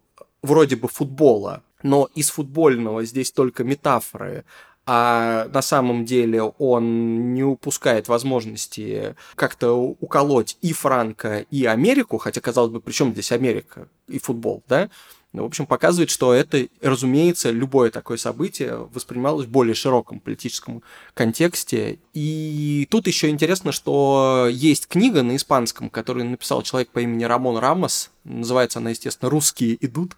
вроде 0.43 0.75
бы 0.75 0.89
футбола, 0.89 1.63
но 1.85 2.09
из 2.15 2.31
футбольного 2.31 3.05
здесь 3.05 3.31
только 3.31 3.63
метафоры, 3.63 4.45
а 4.85 5.49
на 5.53 5.63
самом 5.63 6.05
деле 6.05 6.43
он 6.43 7.35
не 7.35 7.45
упускает 7.45 8.09
возможности 8.09 9.15
как-то 9.35 9.75
уколоть 9.75 10.57
и 10.61 10.73
Франка, 10.73 11.47
и 11.51 11.65
Америку, 11.65 12.19
хотя, 12.19 12.41
казалось 12.41 12.73
бы, 12.73 12.81
при 12.81 12.93
чем 12.93 13.13
здесь 13.13 13.33
Америка 13.33 13.89
и 14.09 14.19
футбол, 14.19 14.63
да? 14.69 14.91
Ну, 15.33 15.45
в 15.45 15.47
общем, 15.47 15.65
показывает, 15.65 16.11
что 16.11 16.35
это, 16.35 16.67
разумеется, 16.83 17.51
любое 17.51 17.91
такое 17.91 18.19
событие 18.19 18.77
воспринималось 18.93 19.47
в 19.47 19.51
более 19.51 19.75
широком 19.75 20.21
политическом 20.21 20.83
контексте. 21.15 22.01
И 22.13 22.87
тут 22.91 23.07
еще 23.07 23.31
интересно, 23.31 23.73
что 23.73 24.47
есть 24.51 24.89
книга 24.89 25.23
на 25.23 25.37
испанском, 25.37 25.89
которую 25.89 26.27
написал 26.27 26.63
человек 26.63 26.91
по 26.91 26.99
имени 26.99 27.25
Рамон 27.25 27.57
Рамос. 27.57 28.11
Называется 28.25 28.81
она, 28.81 28.91
естественно, 28.91 29.31
«Русские 29.31 29.83
идут» 29.83 30.17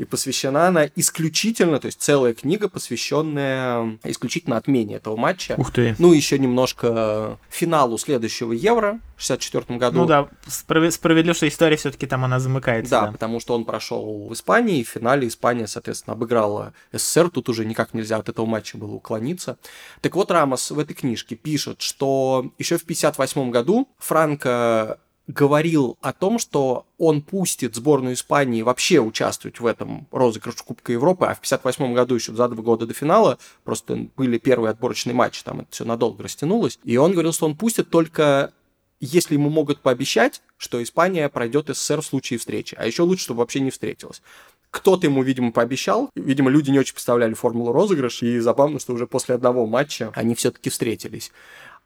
и 0.00 0.04
посвящена 0.06 0.68
она 0.68 0.86
исключительно, 0.96 1.78
то 1.78 1.84
есть 1.84 2.00
целая 2.00 2.32
книга, 2.32 2.70
посвященная 2.70 3.98
исключительно 4.04 4.56
отмене 4.56 4.96
этого 4.96 5.14
матча. 5.16 5.56
Ух 5.58 5.70
ты. 5.72 5.94
Ну, 5.98 6.14
еще 6.14 6.38
немножко 6.38 7.38
финалу 7.50 7.98
следующего 7.98 8.52
Евро 8.52 8.98
в 9.16 9.20
64 9.20 9.78
году. 9.78 9.98
Ну 9.98 10.06
да, 10.06 10.28
справ- 10.46 10.90
справедливо, 10.90 11.34
что 11.34 11.46
история 11.46 11.76
все-таки 11.76 12.06
там 12.06 12.24
она 12.24 12.40
замыкается. 12.40 12.90
Да, 12.90 13.06
Да, 13.06 13.12
потому 13.12 13.40
что 13.40 13.54
он 13.54 13.66
прошел 13.66 14.26
в 14.28 14.32
Испании, 14.32 14.78
и 14.80 14.84
в 14.84 14.88
финале 14.88 15.28
Испания, 15.28 15.66
соответственно, 15.66 16.14
обыграла 16.14 16.72
СССР, 16.92 17.28
тут 17.28 17.50
уже 17.50 17.66
никак 17.66 17.92
нельзя 17.92 18.16
от 18.16 18.30
этого 18.30 18.46
матча 18.46 18.78
было 18.78 18.92
уклониться. 18.94 19.58
Так 20.00 20.16
вот, 20.16 20.30
Рамос 20.30 20.70
в 20.70 20.78
этой 20.78 20.94
книжке 20.94 21.36
пишет, 21.36 21.82
что 21.82 22.50
еще 22.56 22.78
в 22.78 22.84
58 22.84 23.50
году 23.50 23.86
Франко 23.98 24.98
говорил 25.30 25.96
о 26.00 26.12
том, 26.12 26.38
что 26.38 26.86
он 26.98 27.22
пустит 27.22 27.74
сборную 27.74 28.14
Испании 28.14 28.62
вообще 28.62 29.00
участвовать 29.00 29.60
в 29.60 29.66
этом 29.66 30.06
розыгрыше 30.10 30.64
Кубка 30.64 30.92
Европы, 30.92 31.26
а 31.26 31.34
в 31.34 31.40
58 31.40 31.94
году, 31.94 32.14
еще 32.14 32.32
за 32.32 32.48
два 32.48 32.62
года 32.62 32.86
до 32.86 32.94
финала, 32.94 33.38
просто 33.64 34.08
были 34.16 34.38
первые 34.38 34.70
отборочные 34.70 35.14
матчи, 35.14 35.42
там 35.44 35.60
это 35.60 35.68
все 35.70 35.84
надолго 35.84 36.22
растянулось, 36.22 36.78
и 36.84 36.96
он 36.96 37.12
говорил, 37.12 37.32
что 37.32 37.46
он 37.46 37.56
пустит 37.56 37.90
только 37.90 38.52
если 39.02 39.34
ему 39.34 39.48
могут 39.48 39.80
пообещать, 39.80 40.42
что 40.58 40.82
Испания 40.82 41.28
пройдет 41.30 41.68
СССР 41.68 42.02
в 42.02 42.06
случае 42.06 42.38
встречи, 42.38 42.76
а 42.78 42.86
еще 42.86 43.02
лучше, 43.02 43.24
чтобы 43.24 43.38
вообще 43.38 43.60
не 43.60 43.70
встретилась. 43.70 44.20
Кто-то 44.70 45.06
ему, 45.06 45.22
видимо, 45.22 45.52
пообещал. 45.52 46.10
Видимо, 46.14 46.50
люди 46.50 46.70
не 46.70 46.78
очень 46.78 46.92
представляли 46.92 47.34
формулу 47.34 47.72
розыгрыша, 47.72 48.26
и 48.26 48.38
забавно, 48.38 48.78
что 48.78 48.92
уже 48.92 49.06
после 49.06 49.34
одного 49.34 49.66
матча 49.66 50.12
они 50.14 50.34
все-таки 50.34 50.70
встретились. 50.70 51.32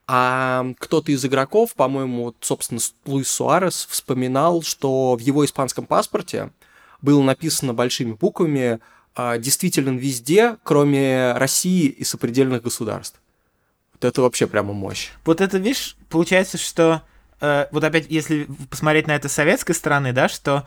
А 0.06 0.66
кто-то 0.78 1.12
из 1.12 1.24
игроков, 1.24 1.74
по-моему, 1.74 2.34
собственно, 2.40 2.80
Луис 3.06 3.30
Суарес 3.30 3.86
вспоминал, 3.88 4.62
что 4.62 5.16
в 5.16 5.20
его 5.20 5.44
испанском 5.44 5.86
паспорте 5.86 6.50
было 7.00 7.22
написано 7.22 7.72
большими 7.72 8.12
буквами 8.12 8.80
а, 9.14 9.38
«действителен 9.38 9.96
везде, 9.96 10.56
кроме 10.62 11.32
России 11.32 11.86
и 11.86 12.04
сопредельных 12.04 12.62
государств». 12.62 13.20
Вот 13.94 14.04
это 14.04 14.22
вообще 14.22 14.46
прямо 14.46 14.74
мощь. 14.74 15.10
Вот 15.24 15.40
это, 15.40 15.56
видишь, 15.56 15.96
получается, 16.10 16.58
что 16.58 17.02
э, 17.40 17.66
вот 17.70 17.84
опять, 17.84 18.06
если 18.10 18.46
посмотреть 18.68 19.06
на 19.06 19.14
это 19.14 19.28
с 19.28 19.32
советской 19.32 19.72
стороны, 19.72 20.12
да, 20.12 20.28
что 20.28 20.66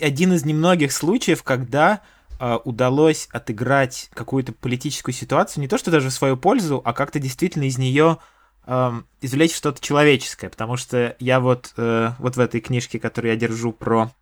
один 0.00 0.32
из 0.32 0.44
немногих 0.44 0.92
случаев, 0.92 1.42
когда 1.42 2.02
э, 2.38 2.58
удалось 2.64 3.28
отыграть 3.32 4.10
какую-то 4.12 4.52
политическую 4.52 5.14
ситуацию, 5.14 5.62
не 5.62 5.68
то 5.68 5.78
что 5.78 5.90
даже 5.90 6.10
в 6.10 6.12
свою 6.12 6.36
пользу, 6.36 6.82
а 6.84 6.92
как-то 6.92 7.18
действительно 7.18 7.64
из 7.64 7.78
нее 7.78 8.18
эм, 8.68 9.06
извлечь 9.20 9.56
что-то 9.56 9.80
человеческое, 9.80 10.48
потому 10.48 10.76
что 10.76 11.16
я 11.18 11.40
вот, 11.40 11.72
э, 11.76 12.10
вот 12.18 12.36
в 12.36 12.40
этой 12.40 12.60
книжке, 12.60 13.00
которую 13.00 13.32
я 13.32 13.36
держу 13.36 13.72
про... 13.72 14.12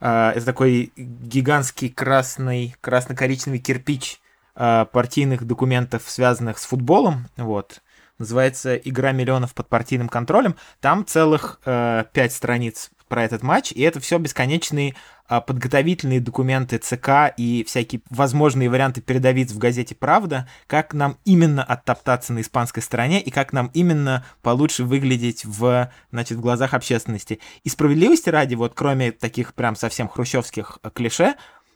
э, 0.00 0.40
такой 0.44 0.92
гигантский 0.96 1.88
красный, 1.88 2.76
красно-коричневый 2.80 3.60
кирпич 3.60 4.20
э, 4.54 4.84
партийных 4.92 5.44
документов, 5.44 6.02
связанных 6.06 6.58
с 6.58 6.66
футболом, 6.66 7.28
вот, 7.36 7.80
называется 8.18 8.76
«Игра 8.76 9.12
миллионов 9.12 9.54
под 9.54 9.68
партийным 9.68 10.08
контролем». 10.08 10.56
Там 10.80 11.06
целых 11.06 11.60
э, 11.64 12.04
пять 12.12 12.32
страниц 12.32 12.90
про 13.08 13.24
этот 13.24 13.42
матч, 13.42 13.72
и 13.72 13.82
это 13.82 14.00
все 14.00 14.18
бесконечные 14.18 14.94
а, 15.26 15.40
подготовительные 15.40 16.20
документы 16.20 16.78
ЦК 16.78 17.34
и 17.36 17.64
всякие 17.66 18.00
возможные 18.08 18.70
варианты 18.70 19.00
передовиц 19.00 19.52
в 19.52 19.58
газете 19.58 19.94
«Правда», 19.94 20.48
как 20.66 20.94
нам 20.94 21.18
именно 21.24 21.62
оттоптаться 21.62 22.32
на 22.32 22.40
испанской 22.40 22.82
стороне 22.82 23.20
и 23.20 23.30
как 23.30 23.52
нам 23.52 23.70
именно 23.74 24.24
получше 24.42 24.84
выглядеть 24.84 25.44
в, 25.44 25.90
значит, 26.10 26.38
в 26.38 26.40
глазах 26.40 26.72
общественности. 26.72 27.40
И 27.64 27.68
справедливости 27.68 28.30
ради, 28.30 28.54
вот 28.54 28.72
кроме 28.74 29.12
таких 29.12 29.54
прям 29.54 29.76
совсем 29.76 30.08
хрущевских 30.08 30.78
э, 30.82 30.90
клише, 30.90 31.34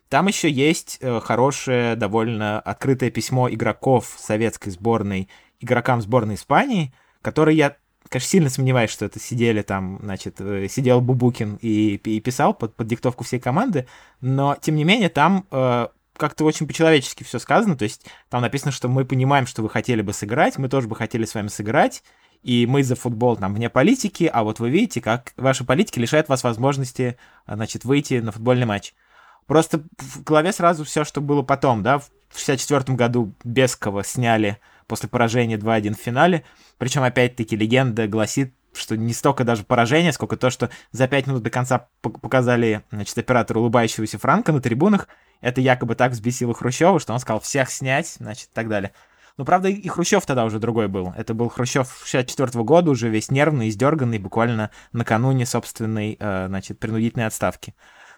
там 0.08 0.26
еще 0.28 0.50
есть 0.50 0.98
э, 1.00 1.20
хорошее, 1.20 1.96
довольно 1.96 2.60
открытое 2.60 3.10
письмо 3.10 3.50
игроков 3.50 4.14
советской 4.18 4.70
сборной 4.70 5.28
игрокам 5.60 6.02
сборной 6.02 6.34
Испании, 6.34 6.92
которые 7.22 7.56
я 7.56 7.76
конечно, 8.12 8.30
сильно 8.30 8.50
сомневаюсь, 8.50 8.90
что 8.90 9.04
это 9.04 9.18
сидели 9.18 9.62
там, 9.62 9.98
значит, 10.02 10.40
э, 10.40 10.68
сидел 10.68 11.00
Бубукин 11.00 11.58
и, 11.60 11.96
и 11.96 12.20
писал 12.20 12.54
под, 12.54 12.74
под 12.76 12.86
диктовку 12.86 13.24
всей 13.24 13.40
команды, 13.40 13.86
но, 14.20 14.56
тем 14.60 14.76
не 14.76 14.84
менее, 14.84 15.08
там 15.08 15.46
э, 15.50 15.88
как-то 16.16 16.44
очень 16.44 16.66
по-человечески 16.66 17.24
все 17.24 17.38
сказано, 17.38 17.76
то 17.76 17.84
есть 17.84 18.06
там 18.28 18.42
написано, 18.42 18.70
что 18.70 18.88
мы 18.88 19.04
понимаем, 19.04 19.46
что 19.46 19.62
вы 19.62 19.70
хотели 19.70 20.02
бы 20.02 20.12
сыграть, 20.12 20.58
мы 20.58 20.68
тоже 20.68 20.86
бы 20.86 20.94
хотели 20.94 21.24
с 21.24 21.34
вами 21.34 21.48
сыграть, 21.48 22.04
и 22.42 22.66
мы 22.66 22.82
за 22.82 22.96
футбол 22.96 23.36
там 23.36 23.54
вне 23.54 23.70
политики, 23.70 24.30
а 24.32 24.42
вот 24.42 24.60
вы 24.60 24.70
видите, 24.70 25.00
как 25.00 25.32
ваши 25.36 25.64
политики 25.64 25.98
лишают 25.98 26.28
вас 26.28 26.44
возможности, 26.44 27.16
значит, 27.46 27.84
выйти 27.84 28.14
на 28.14 28.32
футбольный 28.32 28.66
матч. 28.66 28.94
Просто 29.46 29.82
в 29.98 30.22
голове 30.22 30.52
сразу 30.52 30.84
все, 30.84 31.04
что 31.04 31.20
было 31.20 31.42
потом, 31.42 31.82
да, 31.82 31.98
в 31.98 32.38
64 32.38 32.96
году 32.96 33.32
Бескова 33.44 34.04
сняли 34.04 34.58
после 34.86 35.08
поражения 35.08 35.56
2-1 35.56 35.94
в 35.94 36.00
финале. 36.00 36.44
Причем, 36.78 37.02
опять-таки, 37.02 37.56
легенда 37.56 38.06
гласит, 38.06 38.54
что 38.74 38.96
не 38.96 39.12
столько 39.12 39.44
даже 39.44 39.64
поражение, 39.64 40.12
сколько 40.12 40.36
то, 40.36 40.50
что 40.50 40.70
за 40.92 41.08
5 41.08 41.26
минут 41.26 41.42
до 41.42 41.50
конца 41.50 41.88
показали, 42.00 42.82
значит, 42.90 43.16
оператору 43.18 43.60
улыбающегося 43.60 44.18
Франка 44.18 44.52
на 44.52 44.60
трибунах. 44.60 45.08
Это 45.40 45.60
якобы 45.60 45.94
так 45.94 46.12
взбесило 46.12 46.54
Хрущева, 46.54 47.00
что 47.00 47.12
он 47.12 47.18
сказал 47.18 47.40
всех 47.40 47.70
снять, 47.70 48.16
значит, 48.18 48.48
и 48.48 48.54
так 48.54 48.68
далее. 48.68 48.92
Но, 49.36 49.44
правда, 49.44 49.68
и 49.68 49.88
Хрущев 49.88 50.26
тогда 50.26 50.44
уже 50.44 50.58
другой 50.58 50.88
был. 50.88 51.14
Это 51.16 51.34
был 51.34 51.48
Хрущев 51.48 52.02
64 52.04 52.62
года, 52.64 52.90
уже 52.90 53.08
весь 53.08 53.30
нервный, 53.30 53.68
издерганный, 53.68 54.18
буквально 54.18 54.70
накануне 54.92 55.46
собственной, 55.46 56.16
э, 56.18 56.46
значит, 56.48 56.78
принудительной 56.78 57.26
отставки. 57.26 57.74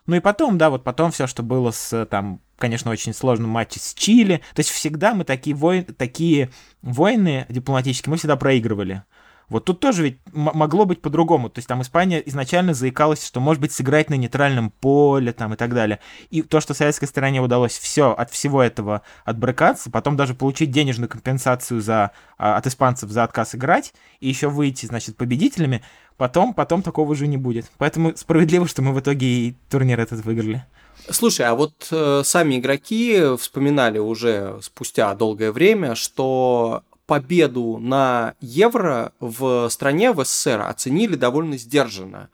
Ну 0.07 0.17
и 0.17 0.21
потом, 0.21 0.59
да, 0.59 0.71
вот 0.71 0.85
потом 0.85 1.11
все, 1.11 1.27
что 1.27 1.43
было 1.43 1.71
с, 1.71 2.07
там, 2.07 2.41
конечно, 2.57 2.91
очень 2.91 3.15
сложном 3.15 3.51
матче 3.51 3.81
с 3.81 3.95
Чили. 3.95 4.43
То 4.55 4.61
есть 4.61 4.71
всегда 4.71 5.15
мы 5.15 5.25
такие, 5.25 5.57
вой... 5.57 5.83
такие 5.83 6.51
войны 6.83 7.47
дипломатические, 7.49 8.11
мы 8.11 8.17
всегда 8.19 8.37
проигрывали. 8.37 9.05
Вот 9.49 9.65
тут 9.65 9.81
тоже 9.81 10.03
ведь 10.03 10.19
могло 10.33 10.85
быть 10.85 11.01
по-другому. 11.01 11.51
То 11.51 11.59
есть 11.59 11.69
там 11.69 11.83
Испания 11.83 12.23
изначально 12.27 12.75
заикалась, 12.75 13.25
что 13.25 13.41
может 13.41 13.61
быть 13.61 13.73
сыграть 13.73 14.11
на 14.11 14.15
нейтральном 14.15 14.71
поле 14.71 15.33
там 15.33 15.55
и 15.55 15.57
так 15.57 15.75
далее. 15.75 16.01
И 16.31 16.43
то, 16.43 16.61
что 16.61 16.75
советской 16.75 17.07
стороне 17.07 17.41
удалось 17.41 17.79
все 17.79 18.13
от 18.13 18.31
всего 18.31 18.63
этого 18.63 19.03
отбрыкаться, 19.25 19.91
потом 19.91 20.17
даже 20.17 20.35
получить 20.35 20.71
денежную 20.71 21.09
компенсацию 21.09 21.81
за, 21.81 22.13
а, 22.39 22.57
от 22.57 22.67
испанцев 22.67 23.11
за 23.11 23.25
отказ 23.25 23.55
играть, 23.55 23.95
и 24.21 24.29
еще 24.29 24.49
выйти, 24.49 24.87
значит, 24.87 25.17
победителями, 25.17 25.83
потом, 26.17 26.55
потом 26.55 26.83
такого 26.83 27.11
уже 27.11 27.27
не 27.27 27.37
будет. 27.37 27.71
Поэтому 27.79 28.17
справедливо, 28.17 28.67
что 28.67 28.83
мы 28.83 28.93
в 28.93 29.01
итоге 29.01 29.27
и 29.27 29.57
турнир 29.71 30.01
этот 30.01 30.25
выиграли. 30.25 30.65
Слушай, 31.11 31.47
а 31.47 31.55
вот 31.55 31.89
э, 31.91 32.23
сами 32.25 32.59
игроки 32.59 33.37
вспоминали 33.39 33.99
уже 33.99 34.59
спустя 34.63 35.15
долгое 35.15 35.53
время, 35.53 35.95
что 35.95 36.83
победу 37.07 37.79
на 37.79 38.35
Евро 38.41 39.13
в 39.21 39.69
стране, 39.69 40.13
в 40.13 40.25
СССР, 40.25 40.63
оценили 40.63 41.17
довольно 41.17 41.57
сдержанно. 41.57 42.31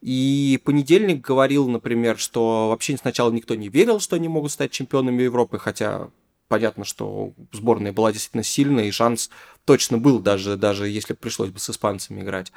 И 0.00 0.60
понедельник 0.64 1.20
говорил, 1.22 1.68
например, 1.68 2.18
что 2.18 2.68
вообще 2.68 2.96
сначала 2.96 3.30
никто 3.30 3.54
не 3.54 3.68
верил, 3.68 4.00
что 4.00 4.16
они 4.16 4.28
могут 4.28 4.52
стать 4.52 4.70
чемпионами 4.70 5.22
Европы, 5.22 5.58
хотя 5.58 6.08
понятно, 6.48 6.84
что 6.84 7.32
сборная 7.52 7.92
была 7.92 8.12
действительно 8.12 8.44
сильная, 8.44 8.84
и 8.84 8.90
шанс 8.90 9.30
точно 9.64 9.98
был, 9.98 10.18
даже, 10.18 10.56
даже 10.56 10.88
если 10.88 11.14
пришлось 11.14 11.50
бы 11.50 11.58
с 11.58 11.70
испанцами 11.70 12.20
играть. 12.20 12.52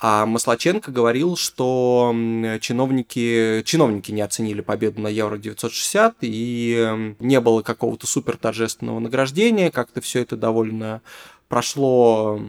А 0.00 0.26
Маслаченко 0.26 0.90
говорил, 0.90 1.36
что 1.36 2.12
чиновники, 2.60 3.62
чиновники 3.64 4.10
не 4.10 4.22
оценили 4.22 4.60
победу 4.60 5.00
на 5.00 5.08
Евро-960, 5.08 6.16
и 6.22 7.14
не 7.20 7.40
было 7.40 7.62
какого-то 7.62 8.06
супер 8.06 8.36
торжественного 8.36 8.98
награждения, 8.98 9.70
как-то 9.70 10.00
все 10.00 10.20
это 10.22 10.36
довольно 10.36 11.00
прошло 11.48 12.40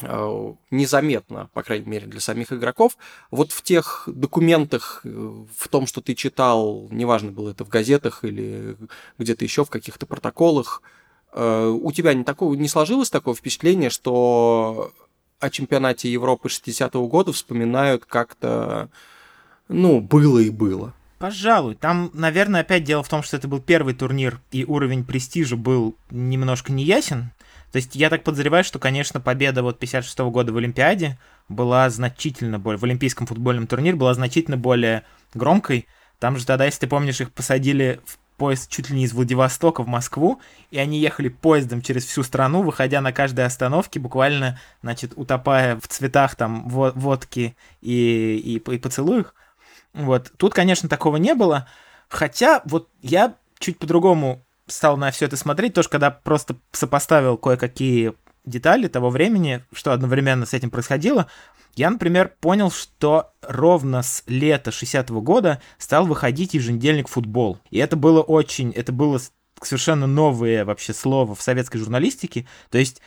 э, 0.00 0.52
незаметно, 0.70 1.50
по 1.52 1.62
крайней 1.62 1.86
мере, 1.86 2.06
для 2.06 2.20
самих 2.20 2.52
игроков. 2.52 2.96
Вот 3.30 3.52
в 3.52 3.62
тех 3.62 4.04
документах, 4.06 5.02
э, 5.04 5.08
в 5.08 5.68
том, 5.68 5.86
что 5.86 6.00
ты 6.00 6.14
читал, 6.14 6.88
неважно, 6.90 7.32
было 7.32 7.50
это 7.50 7.66
в 7.66 7.68
газетах 7.68 8.24
или 8.24 8.76
где-то 9.18 9.44
еще 9.44 9.64
в 9.64 9.70
каких-то 9.70 10.06
протоколах, 10.06 10.80
э, 11.32 11.66
у 11.68 11.92
тебя 11.92 12.14
не, 12.14 12.24
такого, 12.24 12.54
не 12.54 12.68
сложилось 12.68 13.10
такого 13.10 13.36
впечатления, 13.36 13.90
что 13.90 14.94
о 15.40 15.50
чемпионате 15.50 16.10
Европы 16.10 16.48
60-го 16.48 17.06
года 17.08 17.32
вспоминают 17.32 18.04
как-то, 18.04 18.88
ну, 19.68 20.00
было 20.00 20.38
и 20.38 20.50
было. 20.50 20.94
Пожалуй. 21.18 21.74
Там, 21.74 22.10
наверное, 22.12 22.60
опять 22.60 22.84
дело 22.84 23.02
в 23.02 23.08
том, 23.08 23.22
что 23.22 23.36
это 23.36 23.48
был 23.48 23.60
первый 23.60 23.94
турнир, 23.94 24.40
и 24.50 24.64
уровень 24.64 25.04
престижа 25.04 25.56
был 25.56 25.96
немножко 26.10 26.72
неясен. 26.72 27.30
То 27.72 27.76
есть 27.76 27.96
я 27.96 28.10
так 28.10 28.22
подозреваю, 28.22 28.64
что, 28.64 28.78
конечно, 28.78 29.20
победа 29.20 29.62
вот 29.62 29.78
56 29.78 30.18
-го 30.18 30.30
года 30.30 30.52
в 30.52 30.56
Олимпиаде 30.56 31.18
была 31.48 31.88
значительно 31.90 32.58
более... 32.58 32.78
В 32.78 32.84
Олимпийском 32.84 33.26
футбольном 33.26 33.66
турнире 33.66 33.96
была 33.96 34.14
значительно 34.14 34.56
более 34.56 35.02
громкой. 35.34 35.86
Там 36.18 36.36
же 36.36 36.46
тогда, 36.46 36.64
если 36.64 36.80
ты 36.80 36.86
помнишь, 36.86 37.20
их 37.20 37.32
посадили 37.32 38.00
в 38.04 38.18
поезд 38.36 38.70
чуть 38.70 38.90
ли 38.90 38.96
не 38.96 39.04
из 39.04 39.12
Владивостока 39.12 39.82
в 39.82 39.88
Москву, 39.88 40.40
и 40.70 40.78
они 40.78 40.98
ехали 40.98 41.28
поездом 41.28 41.82
через 41.82 42.04
всю 42.04 42.22
страну, 42.22 42.62
выходя 42.62 43.00
на 43.00 43.12
каждой 43.12 43.44
остановке, 43.46 44.00
буквально, 44.00 44.58
значит, 44.82 45.12
утопая 45.16 45.76
в 45.76 45.88
цветах 45.88 46.34
там 46.36 46.68
водки 46.68 47.56
и, 47.80 48.36
и, 48.36 48.56
и 48.56 48.78
поцелуях. 48.78 49.34
Вот. 49.92 50.32
Тут, 50.36 50.54
конечно, 50.54 50.88
такого 50.88 51.16
не 51.16 51.34
было, 51.34 51.68
хотя 52.08 52.62
вот 52.64 52.88
я 53.02 53.34
чуть 53.58 53.78
по-другому 53.78 54.44
стал 54.66 54.96
на 54.96 55.10
все 55.10 55.26
это 55.26 55.36
смотреть, 55.36 55.74
тоже 55.74 55.88
когда 55.88 56.10
просто 56.10 56.56
сопоставил 56.72 57.36
кое-какие 57.36 58.14
детали 58.46 58.88
того 58.88 59.10
времени, 59.10 59.64
что 59.72 59.92
одновременно 59.92 60.46
с 60.46 60.54
этим 60.54 60.70
происходило, 60.70 61.26
я, 61.74 61.90
например, 61.90 62.32
понял, 62.40 62.70
что 62.70 63.32
ровно 63.42 64.02
с 64.02 64.22
лета 64.26 64.70
60-го 64.70 65.20
года 65.20 65.60
стал 65.76 66.06
выходить 66.06 66.54
еженедельник 66.54 67.08
«Футбол». 67.08 67.58
И 67.70 67.78
это 67.78 67.96
было 67.96 68.22
очень, 68.22 68.70
это 68.70 68.92
было 68.92 69.20
совершенно 69.62 70.06
новое 70.06 70.64
вообще 70.64 70.94
слово 70.94 71.34
в 71.34 71.42
советской 71.42 71.78
журналистике. 71.78 72.46
То 72.70 72.78
есть 72.78 73.02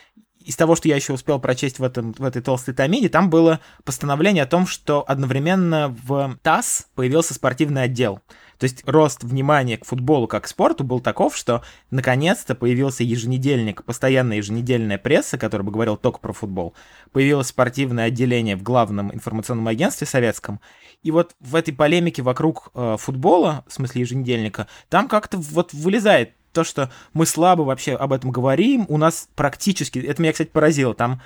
из 0.50 0.56
того, 0.56 0.76
что 0.76 0.88
я 0.88 0.96
еще 0.96 1.14
успел 1.14 1.40
прочесть 1.40 1.78
в, 1.78 1.84
этом, 1.84 2.14
в 2.14 2.24
этой 2.24 2.42
толстой 2.42 2.74
томиде, 2.74 3.08
там 3.08 3.30
было 3.30 3.60
постановление 3.84 4.42
о 4.42 4.48
том, 4.48 4.66
что 4.66 5.06
одновременно 5.08 5.96
в 6.04 6.40
ТАСС 6.42 6.88
появился 6.96 7.36
спортивный 7.36 7.84
отдел. 7.84 8.22
То 8.58 8.64
есть 8.64 8.82
рост 8.88 9.24
внимания 9.24 9.78
к 9.78 9.86
футболу 9.86 10.26
как 10.28 10.46
к 10.46 10.48
спорту 10.48 10.84
был 10.84 11.02
таков, 11.02 11.38
что 11.38 11.64
наконец-то 11.92 12.56
появился 12.56 13.04
еженедельник, 13.04 13.84
постоянная 13.84 14.38
еженедельная 14.38 14.98
пресса, 14.98 15.38
которая 15.38 15.64
бы 15.64 15.72
говорил 15.72 15.98
только 15.98 16.18
про 16.18 16.34
футбол. 16.34 16.74
Появилось 17.12 17.48
спортивное 17.48 18.06
отделение 18.06 18.56
в 18.56 18.64
главном 18.64 19.14
информационном 19.14 19.68
агентстве 19.68 20.08
советском. 20.08 20.60
И 21.04 21.12
вот 21.12 21.36
в 21.40 21.56
этой 21.56 21.76
полемике 21.76 22.24
вокруг 22.24 22.72
э, 22.74 22.98
футбола, 23.00 23.64
в 23.68 23.74
смысле 23.74 24.02
еженедельника, 24.02 24.68
там 24.90 25.08
как-то 25.08 25.38
вот 25.38 25.74
вылезает 25.74 26.39
то, 26.52 26.64
что 26.64 26.92
мы 27.14 27.26
слабо 27.26 27.62
вообще 27.64 27.96
об 27.96 28.14
этом 28.14 28.32
говорим, 28.32 28.86
у 28.90 28.98
нас 28.98 29.30
практически, 29.36 30.00
это 30.00 30.22
меня, 30.22 30.32
кстати, 30.32 30.50
поразило, 30.50 30.94
там 30.94 31.22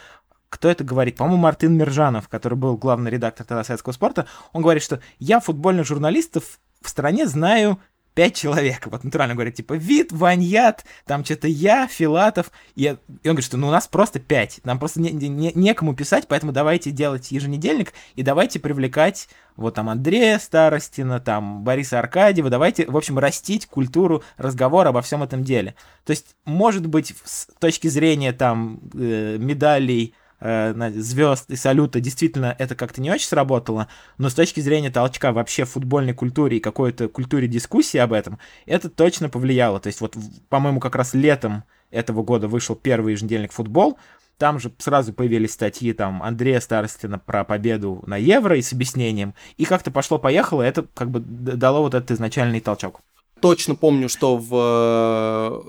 кто 0.49 0.69
это 0.69 0.83
говорит? 0.83 1.17
По-моему, 1.17 1.41
Мартын 1.41 1.75
Мержанов, 1.75 2.29
который 2.29 2.53
был 2.53 2.77
главный 2.77 3.09
редактор 3.09 3.43
тогда 3.43 3.63
советского 3.63 3.93
спорта, 3.93 4.27
он 4.51 4.61
говорит, 4.61 4.83
что 4.83 4.99
я 5.17 5.39
футбольных 5.39 5.87
журналистов 5.87 6.59
в 6.79 6.89
стране 6.89 7.25
знаю 7.25 7.79
пять 8.13 8.35
человек. 8.35 8.87
Вот 8.87 9.03
натурально 9.03 9.35
говорят, 9.35 9.55
типа, 9.55 9.73
Вид, 9.73 10.11
Ваньят, 10.11 10.85
там 11.05 11.25
что-то 11.25 11.47
я, 11.47 11.87
Филатов. 11.87 12.51
И, 12.75 12.83
и 12.83 12.87
он 12.87 12.97
говорит, 13.23 13.45
что 13.45 13.57
ну 13.57 13.67
у 13.67 13.71
нас 13.71 13.87
просто 13.87 14.19
пять. 14.19 14.59
Нам 14.63 14.79
просто 14.79 15.01
не, 15.01 15.11
не, 15.11 15.51
некому 15.53 15.95
писать, 15.95 16.25
поэтому 16.27 16.51
давайте 16.51 16.91
делать 16.91 17.31
еженедельник 17.31 17.93
и 18.15 18.23
давайте 18.23 18.59
привлекать 18.59 19.29
вот 19.55 19.75
там 19.75 19.89
Андрея 19.89 20.39
Старостина, 20.39 21.19
там 21.19 21.63
Бориса 21.63 21.99
Аркадьева, 21.99 22.49
давайте, 22.49 22.85
в 22.87 22.97
общем, 22.97 23.19
растить 23.19 23.67
культуру 23.67 24.23
разговора 24.37 24.89
обо 24.89 25.01
всем 25.01 25.23
этом 25.23 25.43
деле. 25.43 25.75
То 26.05 26.11
есть, 26.11 26.35
может 26.45 26.87
быть, 26.87 27.13
с 27.23 27.47
точки 27.59 27.87
зрения 27.87 28.33
там 28.33 28.79
э, 28.93 29.37
медалей, 29.39 30.15
э, 30.43 30.91
звезд 30.95 31.49
и 31.49 31.55
салюта, 31.55 31.99
действительно 31.99 32.55
это 32.59 32.75
как-то 32.75 33.01
не 33.01 33.09
очень 33.09 33.27
сработало, 33.27 33.87
но 34.17 34.29
с 34.29 34.33
точки 34.33 34.59
зрения 34.59 34.91
толчка 34.91 35.31
вообще 35.31 35.65
футбольной 35.65 36.13
культуре 36.13 36.57
и 36.57 36.59
какой-то 36.59 37.07
культуре 37.07 37.47
дискуссии 37.47 37.97
об 37.97 38.13
этом, 38.13 38.37
это 38.65 38.89
точно 38.89 39.29
повлияло. 39.29 39.79
То 39.79 39.87
есть 39.87 40.01
вот, 40.01 40.15
по-моему, 40.49 40.79
как 40.79 40.95
раз 40.95 41.13
летом 41.13 41.63
этого 41.89 42.23
года 42.23 42.47
вышел 42.47 42.75
первый 42.75 43.13
еженедельник 43.13 43.53
«Футбол», 43.53 43.97
там 44.37 44.59
же 44.59 44.73
сразу 44.79 45.13
появились 45.13 45.53
статьи 45.53 45.93
там 45.93 46.21
Андрея 46.21 46.59
Старостина 46.59 47.19
про 47.19 47.43
победу 47.43 48.03
на 48.07 48.17
Евро 48.17 48.57
и 48.57 48.61
с 48.61 48.73
объяснением. 48.73 49.35
И 49.57 49.65
как-то 49.65 49.91
пошло-поехало, 49.91 50.63
это 50.63 50.85
как 50.95 51.11
бы 51.11 51.19
дало 51.19 51.81
вот 51.81 51.93
этот 51.93 52.11
изначальный 52.11 52.59
толчок. 52.59 52.99
Точно 53.39 53.75
помню, 53.75 54.09
что 54.09 54.37
в 54.37 55.63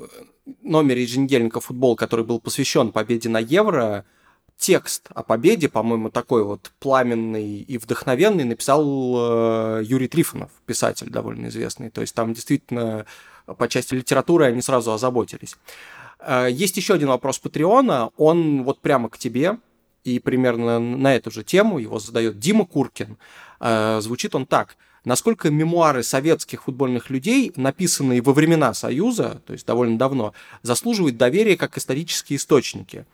э, 0.46 0.54
номере 0.62 1.02
еженедельника 1.02 1.60
«Футбол», 1.60 1.94
который 1.94 2.24
был 2.24 2.40
посвящен 2.40 2.90
победе 2.92 3.28
на 3.28 3.38
Евро, 3.38 4.04
текст 4.56 5.08
о 5.14 5.22
победе, 5.22 5.68
по-моему, 5.68 6.10
такой 6.10 6.44
вот 6.44 6.72
пламенный 6.78 7.58
и 7.58 7.78
вдохновенный, 7.78 8.44
написал 8.44 8.82
э, 9.78 9.82
Юрий 9.84 10.08
Трифонов, 10.08 10.50
писатель 10.66 11.10
довольно 11.10 11.48
известный. 11.48 11.90
То 11.90 12.00
есть 12.00 12.14
там 12.14 12.32
действительно 12.32 13.06
по 13.46 13.68
части 13.68 13.94
литературы 13.94 14.46
они 14.46 14.62
сразу 14.62 14.92
озаботились. 14.92 15.56
Э, 16.20 16.48
есть 16.50 16.76
еще 16.76 16.94
один 16.94 17.08
вопрос 17.08 17.38
Патреона, 17.38 18.10
он 18.16 18.64
вот 18.64 18.80
прямо 18.80 19.08
к 19.08 19.18
тебе, 19.18 19.58
и 20.04 20.18
примерно 20.18 20.78
на 20.78 21.14
эту 21.14 21.30
же 21.30 21.42
тему 21.42 21.78
его 21.78 21.98
задает 21.98 22.38
Дима 22.38 22.64
Куркин. 22.66 23.16
Э, 23.60 24.00
звучит 24.00 24.34
он 24.34 24.46
так. 24.46 24.76
Насколько 25.04 25.50
мемуары 25.50 26.02
советских 26.02 26.64
футбольных 26.64 27.10
людей, 27.10 27.52
написанные 27.56 28.22
во 28.22 28.32
времена 28.32 28.72
Союза, 28.72 29.42
то 29.46 29.52
есть 29.52 29.66
довольно 29.66 29.98
давно, 29.98 30.32
заслуживают 30.62 31.18
доверия 31.18 31.58
как 31.58 31.76
исторические 31.76 32.38
источники? 32.38 33.04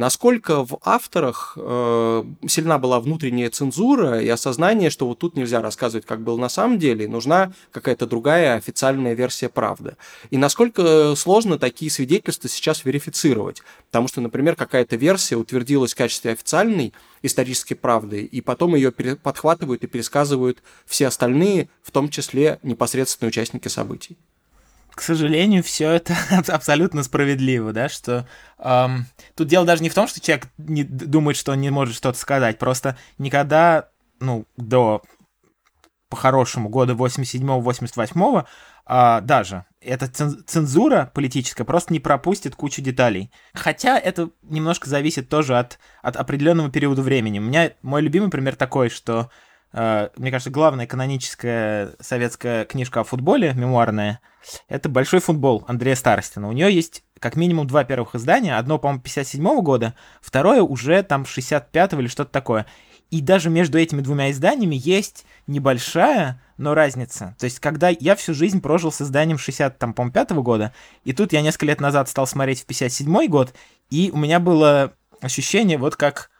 Насколько 0.00 0.64
в 0.64 0.78
авторах 0.82 1.52
э, 1.56 2.24
сильна 2.48 2.78
была 2.78 3.00
внутренняя 3.00 3.50
цензура 3.50 4.22
и 4.22 4.28
осознание, 4.28 4.88
что 4.88 5.06
вот 5.06 5.18
тут 5.18 5.36
нельзя 5.36 5.60
рассказывать, 5.60 6.06
как 6.06 6.22
было 6.22 6.38
на 6.38 6.48
самом 6.48 6.78
деле, 6.78 7.06
нужна 7.06 7.52
какая-то 7.70 8.06
другая 8.06 8.56
официальная 8.56 9.12
версия 9.12 9.50
правды. 9.50 9.96
И 10.30 10.38
насколько 10.38 11.14
сложно 11.16 11.58
такие 11.58 11.90
свидетельства 11.90 12.48
сейчас 12.48 12.86
верифицировать. 12.86 13.62
Потому 13.90 14.08
что, 14.08 14.22
например, 14.22 14.56
какая-то 14.56 14.96
версия 14.96 15.36
утвердилась 15.36 15.92
в 15.92 15.98
качестве 15.98 16.32
официальной 16.32 16.94
исторической 17.20 17.74
правды, 17.74 18.22
и 18.22 18.40
потом 18.40 18.74
ее 18.76 18.92
подхватывают 18.92 19.84
и 19.84 19.86
пересказывают 19.86 20.62
все 20.86 21.08
остальные, 21.08 21.68
в 21.82 21.90
том 21.90 22.08
числе 22.08 22.58
непосредственные 22.62 23.28
участники 23.28 23.68
событий 23.68 24.16
к 24.94 25.02
сожалению, 25.02 25.62
все 25.62 25.90
это 25.90 26.14
абсолютно 26.48 27.02
справедливо, 27.02 27.72
да, 27.72 27.88
что 27.88 28.26
эм, 28.58 29.06
тут 29.34 29.48
дело 29.48 29.66
даже 29.66 29.82
не 29.82 29.88
в 29.88 29.94
том, 29.94 30.06
что 30.06 30.20
человек 30.20 30.48
не 30.58 30.84
думает, 30.84 31.36
что 31.36 31.52
он 31.52 31.60
не 31.60 31.70
может 31.70 31.94
что-то 31.94 32.18
сказать, 32.18 32.58
просто 32.58 32.96
никогда, 33.18 33.88
ну, 34.20 34.46
до 34.56 35.02
по-хорошему 36.08 36.68
года 36.68 36.94
87-88 36.94 38.44
а, 38.86 39.20
даже 39.20 39.64
эта 39.80 40.08
цензура 40.08 41.10
политическая 41.14 41.64
просто 41.64 41.92
не 41.92 42.00
пропустит 42.00 42.56
кучу 42.56 42.82
деталей. 42.82 43.30
Хотя 43.54 43.98
это 43.98 44.30
немножко 44.42 44.90
зависит 44.90 45.28
тоже 45.28 45.58
от, 45.58 45.78
от 46.02 46.16
определенного 46.16 46.70
периода 46.70 47.00
времени. 47.00 47.38
У 47.38 47.42
меня 47.42 47.72
мой 47.82 48.02
любимый 48.02 48.30
пример 48.30 48.56
такой, 48.56 48.90
что 48.90 49.30
Э, 49.30 49.49
мне 49.72 50.30
кажется, 50.30 50.50
главная 50.50 50.86
каноническая 50.86 51.92
советская 52.00 52.64
книжка 52.64 53.00
о 53.00 53.04
футболе, 53.04 53.52
мемуарная, 53.54 54.20
это 54.68 54.88
«Большой 54.88 55.20
футбол» 55.20 55.64
Андрея 55.68 55.94
Старостина. 55.94 56.48
У 56.48 56.52
нее 56.52 56.74
есть 56.74 57.04
как 57.18 57.36
минимум 57.36 57.66
два 57.66 57.84
первых 57.84 58.14
издания. 58.14 58.56
Одно, 58.56 58.78
по-моему, 58.78 59.02
57 59.02 59.44
-го 59.44 59.62
года, 59.62 59.94
второе 60.20 60.62
уже 60.62 61.02
там 61.02 61.24
65-го 61.24 62.00
или 62.00 62.08
что-то 62.08 62.30
такое. 62.30 62.66
И 63.10 63.20
даже 63.20 63.50
между 63.50 63.78
этими 63.78 64.00
двумя 64.00 64.30
изданиями 64.30 64.76
есть 64.76 65.26
небольшая, 65.46 66.40
но 66.56 66.74
разница. 66.74 67.34
То 67.38 67.44
есть, 67.44 67.58
когда 67.58 67.88
я 67.88 68.14
всю 68.14 68.34
жизнь 68.34 68.60
прожил 68.60 68.92
с 68.92 69.02
изданием 69.02 69.36
60, 69.36 69.78
там, 69.78 69.94
по 69.94 70.08
5 70.08 70.30
года, 70.42 70.72
и 71.04 71.12
тут 71.12 71.32
я 71.32 71.42
несколько 71.42 71.66
лет 71.66 71.80
назад 71.80 72.08
стал 72.08 72.26
смотреть 72.26 72.62
в 72.62 72.66
57 72.66 73.26
год, 73.26 73.52
и 73.90 74.10
у 74.12 74.16
меня 74.16 74.38
было 74.38 74.94
ощущение, 75.20 75.76
вот 75.76 75.96
как 75.96 76.30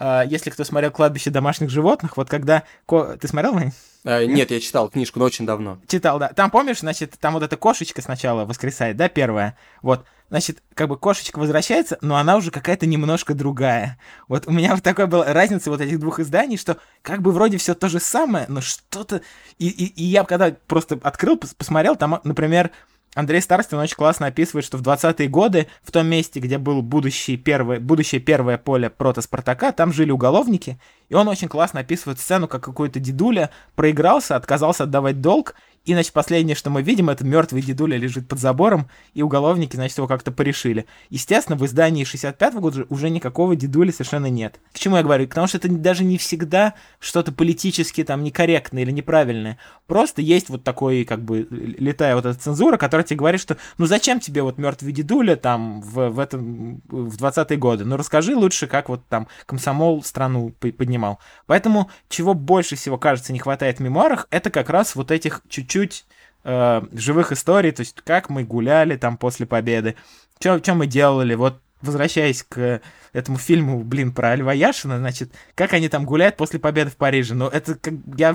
если 0.00 0.50
кто 0.50 0.64
смотрел 0.64 0.90
«Кладбище 0.90 1.30
домашних 1.30 1.70
животных», 1.70 2.16
вот 2.16 2.28
когда... 2.28 2.64
Ко... 2.86 3.18
Ты 3.20 3.28
смотрел, 3.28 3.52
Вань? 3.52 3.72
Uh, 4.02 4.24
нет, 4.24 4.50
я 4.50 4.60
читал 4.60 4.88
книжку, 4.88 5.18
но 5.18 5.26
очень 5.26 5.44
давно. 5.44 5.78
Читал, 5.86 6.18
да. 6.18 6.28
Там, 6.28 6.50
помнишь, 6.50 6.80
значит, 6.80 7.16
там 7.20 7.34
вот 7.34 7.42
эта 7.42 7.58
кошечка 7.58 8.00
сначала 8.00 8.46
воскресает, 8.46 8.96
да, 8.96 9.10
первая? 9.10 9.58
Вот 9.82 10.06
значит, 10.30 10.62
как 10.74 10.88
бы 10.88 10.96
кошечка 10.96 11.38
возвращается, 11.38 11.98
но 12.00 12.16
она 12.16 12.36
уже 12.36 12.50
какая-то 12.50 12.86
немножко 12.86 13.34
другая. 13.34 13.98
Вот 14.28 14.46
у 14.46 14.52
меня 14.52 14.74
вот 14.74 14.82
такая 14.82 15.06
была 15.06 15.30
разница 15.32 15.70
вот 15.70 15.80
этих 15.80 15.98
двух 15.98 16.20
изданий, 16.20 16.56
что 16.56 16.78
как 17.02 17.20
бы 17.20 17.32
вроде 17.32 17.58
все 17.58 17.74
то 17.74 17.88
же 17.88 18.00
самое, 18.00 18.46
но 18.48 18.60
что-то... 18.60 19.20
И, 19.58 19.68
и, 19.68 19.86
и 19.86 20.04
я 20.04 20.24
когда 20.24 20.54
просто 20.66 20.98
открыл, 21.02 21.36
посмотрел, 21.36 21.96
там, 21.96 22.20
например, 22.24 22.70
Андрей 23.14 23.40
Старостин 23.40 23.78
очень 23.78 23.96
классно 23.96 24.26
описывает, 24.26 24.64
что 24.64 24.78
в 24.78 24.82
20-е 24.82 25.28
годы 25.28 25.66
в 25.82 25.90
том 25.90 26.06
месте, 26.06 26.38
где 26.38 26.58
был 26.58 26.80
будущий 26.80 27.36
первый, 27.36 27.80
будущее 27.80 28.20
первое 28.20 28.56
поле 28.56 28.88
прота 28.88 29.20
Спартака, 29.20 29.72
там 29.72 29.92
жили 29.92 30.12
уголовники, 30.12 30.78
и 31.08 31.14
он 31.14 31.26
очень 31.26 31.48
классно 31.48 31.80
описывает 31.80 32.20
сцену, 32.20 32.46
как 32.46 32.62
какой-то 32.62 33.00
дедуля 33.00 33.50
проигрался, 33.74 34.36
отказался 34.36 34.84
отдавать 34.84 35.20
долг, 35.20 35.56
и, 35.86 35.94
значит, 35.94 36.12
последнее, 36.12 36.54
что 36.54 36.68
мы 36.68 36.82
видим, 36.82 37.08
это 37.08 37.24
мертвый 37.24 37.62
дедуля 37.62 37.96
лежит 37.96 38.28
под 38.28 38.38
забором, 38.38 38.90
и 39.14 39.22
уголовники, 39.22 39.76
значит, 39.76 39.96
его 39.96 40.06
как-то 40.06 40.30
порешили. 40.30 40.84
Естественно, 41.08 41.56
в 41.56 41.64
издании 41.64 42.04
65-го 42.04 42.60
года 42.60 42.84
уже 42.90 43.08
никакого 43.08 43.56
дедули 43.56 43.90
совершенно 43.90 44.26
нет. 44.26 44.60
К 44.74 44.78
чему 44.78 44.96
я 44.96 45.02
говорю? 45.02 45.26
Потому 45.26 45.46
что 45.46 45.56
это 45.56 45.68
даже 45.68 46.04
не 46.04 46.18
всегда 46.18 46.74
что-то 46.98 47.32
политически 47.32 48.04
там 48.04 48.22
некорректное 48.22 48.82
или 48.82 48.90
неправильное. 48.90 49.58
Просто 49.86 50.20
есть 50.20 50.50
вот 50.50 50.64
такой, 50.64 51.04
как 51.04 51.22
бы, 51.22 51.46
летая 51.50 52.14
вот 52.14 52.26
эта 52.26 52.38
цензура, 52.38 52.76
которая 52.76 53.06
тебе 53.06 53.16
говорит, 53.16 53.40
что 53.40 53.56
ну 53.78 53.86
зачем 53.86 54.20
тебе 54.20 54.42
вот 54.42 54.58
мертвый 54.58 54.92
дедуля 54.92 55.36
там 55.36 55.80
в, 55.80 56.10
в 56.10 56.18
этом, 56.18 56.82
в 56.88 57.16
20-е 57.16 57.56
годы? 57.56 57.86
Ну 57.86 57.96
расскажи 57.96 58.36
лучше, 58.36 58.66
как 58.66 58.90
вот 58.90 59.06
там 59.08 59.28
комсомол 59.46 60.02
страну 60.02 60.50
поднимал. 60.60 61.20
Поэтому, 61.46 61.90
чего 62.10 62.34
больше 62.34 62.76
всего, 62.76 62.98
кажется, 62.98 63.32
не 63.32 63.38
хватает 63.38 63.78
в 63.78 63.80
мемуарах, 63.80 64.26
это 64.30 64.50
как 64.50 64.68
раз 64.68 64.94
вот 64.94 65.10
этих 65.10 65.40
чуть 65.48 65.69
чуть-чуть 65.70 66.04
э, 66.44 66.82
живых 66.92 67.32
историй, 67.32 67.72
то 67.72 67.80
есть 67.80 68.00
как 68.04 68.28
мы 68.28 68.44
гуляли 68.44 68.96
там 68.96 69.16
после 69.16 69.46
победы, 69.46 69.96
что 70.38 70.74
мы 70.74 70.86
делали, 70.86 71.34
вот 71.34 71.60
возвращаясь 71.82 72.42
к 72.42 72.82
этому 73.12 73.38
фильму, 73.38 73.82
блин, 73.82 74.12
про 74.12 74.36
Льва 74.36 74.52
Яшина, 74.52 74.98
значит, 74.98 75.32
как 75.54 75.72
они 75.72 75.88
там 75.88 76.04
гуляют 76.04 76.36
после 76.36 76.60
победы 76.60 76.90
в 76.90 76.96
Париже. 76.96 77.34
Ну, 77.34 77.48
это 77.48 77.74
как 77.74 77.94
я... 78.16 78.34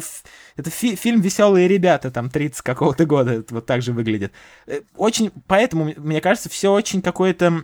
Это 0.55 0.69
фи 0.69 0.95
фильм 0.95 1.21
«Веселые 1.21 1.67
ребята», 1.67 2.09
там, 2.09 2.31
30 2.31 2.61
какого-то 2.61 3.05
года, 3.05 3.45
вот 3.49 3.65
так 3.67 3.81
же 3.81 3.93
выглядит. 3.93 4.33
Э, 4.65 4.81
очень... 4.95 5.31
Поэтому, 5.47 5.93
мне 5.95 6.21
кажется, 6.21 6.49
все 6.49 6.71
очень 6.71 7.01
какое-то 7.01 7.63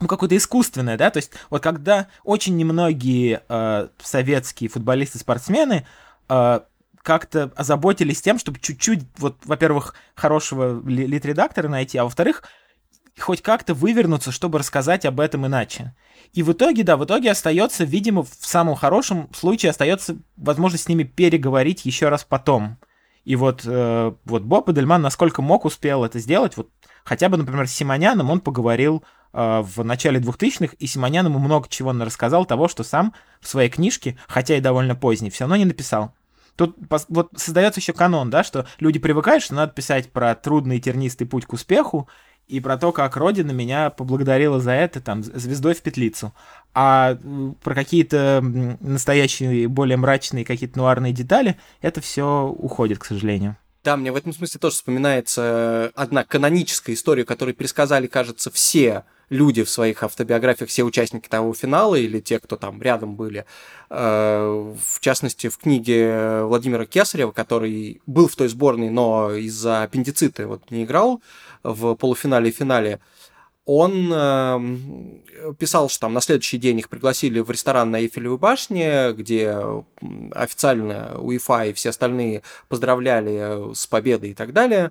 ну, 0.00 0.06
какое-то 0.06 0.36
искусственное, 0.36 0.96
да, 0.96 1.10
то 1.10 1.16
есть 1.16 1.32
вот 1.50 1.60
когда 1.60 2.06
очень 2.22 2.56
немногие 2.56 3.42
э, 3.48 3.88
советские 4.00 4.70
футболисты-спортсмены 4.70 5.86
э, 6.28 6.60
как-то 7.02 7.52
озаботились 7.56 8.20
тем, 8.20 8.38
чтобы 8.38 8.58
чуть-чуть, 8.60 9.04
вот, 9.18 9.36
во-первых, 9.44 9.94
хорошего 10.14 10.82
лид-редактора 10.86 11.68
найти, 11.68 11.98
а 11.98 12.04
во-вторых, 12.04 12.42
хоть 13.18 13.42
как-то 13.42 13.74
вывернуться, 13.74 14.32
чтобы 14.32 14.58
рассказать 14.58 15.04
об 15.04 15.20
этом 15.20 15.46
иначе. 15.46 15.94
И 16.32 16.42
в 16.42 16.52
итоге, 16.52 16.84
да, 16.84 16.96
в 16.96 17.04
итоге 17.04 17.30
остается, 17.30 17.84
видимо, 17.84 18.22
в 18.22 18.30
самом 18.40 18.74
хорошем 18.74 19.28
случае 19.34 19.70
остается 19.70 20.18
возможность 20.36 20.84
с 20.84 20.88
ними 20.88 21.04
переговорить 21.04 21.84
еще 21.84 22.08
раз 22.08 22.24
потом. 22.24 22.78
И 23.24 23.36
вот, 23.36 23.62
э, 23.66 24.12
вот 24.24 24.42
Боб 24.42 24.70
Эдельман 24.70 25.02
насколько 25.02 25.42
мог 25.42 25.64
успел 25.64 26.04
это 26.04 26.18
сделать, 26.18 26.56
вот 26.56 26.70
хотя 27.04 27.28
бы, 27.28 27.36
например, 27.36 27.68
с 27.68 27.72
Симоняном 27.72 28.30
он 28.30 28.40
поговорил 28.40 29.04
э, 29.32 29.60
в 29.62 29.84
начале 29.84 30.20
2000-х, 30.20 30.74
и 30.78 30.86
Симонян 30.86 31.26
ему 31.26 31.38
много 31.38 31.68
чего 31.68 31.92
рассказал 31.92 32.46
того, 32.46 32.68
что 32.68 32.84
сам 32.84 33.14
в 33.40 33.48
своей 33.48 33.68
книжке, 33.68 34.18
хотя 34.28 34.56
и 34.56 34.60
довольно 34.60 34.94
поздней, 34.94 35.30
все 35.30 35.44
равно 35.44 35.56
не 35.56 35.64
написал. 35.66 36.14
Тут 36.58 36.76
вот 37.08 37.30
создается 37.36 37.78
еще 37.78 37.92
канон, 37.92 38.30
да, 38.30 38.42
что 38.42 38.66
люди 38.80 38.98
привыкают, 38.98 39.44
что 39.44 39.54
надо 39.54 39.72
писать 39.72 40.10
про 40.10 40.34
трудный 40.34 40.80
тернистый 40.80 41.24
путь 41.24 41.46
к 41.46 41.52
успеху 41.52 42.08
и 42.48 42.58
про 42.58 42.76
то, 42.76 42.90
как 42.90 43.16
Родина 43.16 43.52
меня 43.52 43.90
поблагодарила 43.90 44.58
за 44.58 44.72
это, 44.72 45.00
там, 45.00 45.22
звездой 45.22 45.74
в 45.74 45.82
петлицу. 45.82 46.34
А 46.74 47.16
про 47.62 47.74
какие-то 47.76 48.40
настоящие, 48.80 49.68
более 49.68 49.96
мрачные 49.96 50.44
какие-то 50.44 50.78
нуарные 50.78 51.12
детали, 51.12 51.60
это 51.80 52.00
все 52.00 52.48
уходит, 52.48 52.98
к 52.98 53.04
сожалению. 53.04 53.56
Да, 53.84 53.96
мне 53.96 54.10
в 54.10 54.16
этом 54.16 54.32
смысле 54.32 54.58
тоже 54.58 54.74
вспоминается 54.74 55.92
одна 55.94 56.24
каноническая 56.24 56.96
история, 56.96 57.24
которую 57.24 57.54
пересказали, 57.54 58.08
кажется, 58.08 58.50
все 58.50 59.04
люди 59.30 59.62
в 59.62 59.70
своих 59.70 60.02
автобиографиях, 60.02 60.70
все 60.70 60.84
участники 60.84 61.28
того 61.28 61.52
финала 61.54 61.94
или 61.94 62.20
те, 62.20 62.38
кто 62.38 62.56
там 62.56 62.80
рядом 62.80 63.16
были. 63.16 63.44
Э, 63.90 64.74
в 64.80 65.00
частности, 65.00 65.48
в 65.48 65.58
книге 65.58 66.42
Владимира 66.44 66.86
Кесарева, 66.86 67.32
который 67.32 68.00
был 68.06 68.28
в 68.28 68.36
той 68.36 68.48
сборной, 68.48 68.90
но 68.90 69.32
из-за 69.32 69.82
аппендицита 69.82 70.46
вот 70.46 70.70
не 70.70 70.84
играл 70.84 71.22
в 71.62 71.94
полуфинале 71.94 72.50
и 72.50 72.52
финале, 72.52 73.00
он 73.70 74.10
э, 74.10 75.52
писал, 75.58 75.90
что 75.90 76.00
там 76.00 76.14
на 76.14 76.22
следующий 76.22 76.56
день 76.56 76.78
их 76.78 76.88
пригласили 76.88 77.40
в 77.40 77.50
ресторан 77.50 77.90
на 77.90 78.00
Эйфелевой 78.00 78.38
башне, 78.38 79.12
где 79.12 79.54
официально 80.32 81.18
УЕФА 81.20 81.66
и 81.66 81.72
все 81.74 81.90
остальные 81.90 82.42
поздравляли 82.68 83.74
с 83.74 83.86
победой 83.86 84.30
и 84.30 84.34
так 84.34 84.54
далее, 84.54 84.90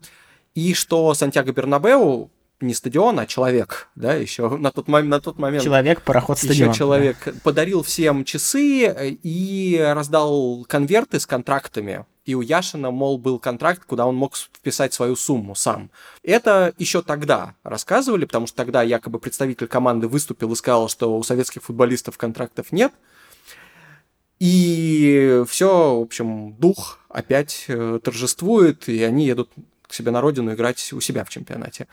и 0.54 0.76
что 0.76 1.12
Сантьяго 1.16 1.54
Бернабеу 1.54 2.30
не 2.60 2.74
стадион, 2.74 3.20
а 3.20 3.26
человек, 3.28 3.90
да, 3.96 4.14
еще 4.14 4.50
на 4.58 4.72
тот, 4.72 4.88
момент, 4.88 5.12
на 5.12 5.22
тот 5.22 5.38
момент. 5.38 5.64
Человек, 5.64 6.02
пароход, 6.02 6.38
стадион. 6.40 6.72
Еще 6.72 6.78
человек 6.78 7.18
да. 7.26 7.34
подарил 7.44 7.84
всем 7.84 8.26
часы 8.26 9.18
и 9.24 9.92
раздал 9.94 10.66
конверты 10.68 11.20
с 11.20 11.26
контрактами. 11.26 12.06
И 12.26 12.36
у 12.36 12.42
Яшина, 12.42 12.92
мол, 12.92 13.18
был 13.18 13.40
контракт, 13.40 13.84
куда 13.86 14.06
он 14.06 14.16
мог 14.16 14.36
вписать 14.36 14.94
свою 14.94 15.16
сумму 15.16 15.56
сам. 15.56 15.90
Это 16.24 16.74
еще 16.78 17.02
тогда 17.02 17.56
рассказывали, 17.64 18.26
потому 18.26 18.48
что 18.48 18.58
тогда 18.58 18.84
якобы 18.84 19.20
представитель 19.20 19.68
команды 19.68 20.08
выступил 20.10 20.52
и 20.52 20.56
сказал, 20.56 20.90
что 20.90 21.18
у 21.18 21.24
советских 21.24 21.64
футболистов 21.64 22.18
контрактов 22.18 22.72
нет. 22.72 22.92
И 24.40 25.44
все, 25.48 26.00
в 26.00 26.02
общем, 26.02 26.54
дух 26.56 27.00
опять 27.08 27.66
э, 27.70 28.00
торжествует, 28.04 28.90
и 28.90 29.02
они 29.04 29.26
едут 29.26 29.50
к 29.88 29.94
себе 29.94 30.12
на 30.12 30.22
родину 30.22 30.54
играть 30.54 30.92
у 30.94 31.00
себя 31.00 31.24
в 31.24 31.30
чемпионате. 31.30 31.88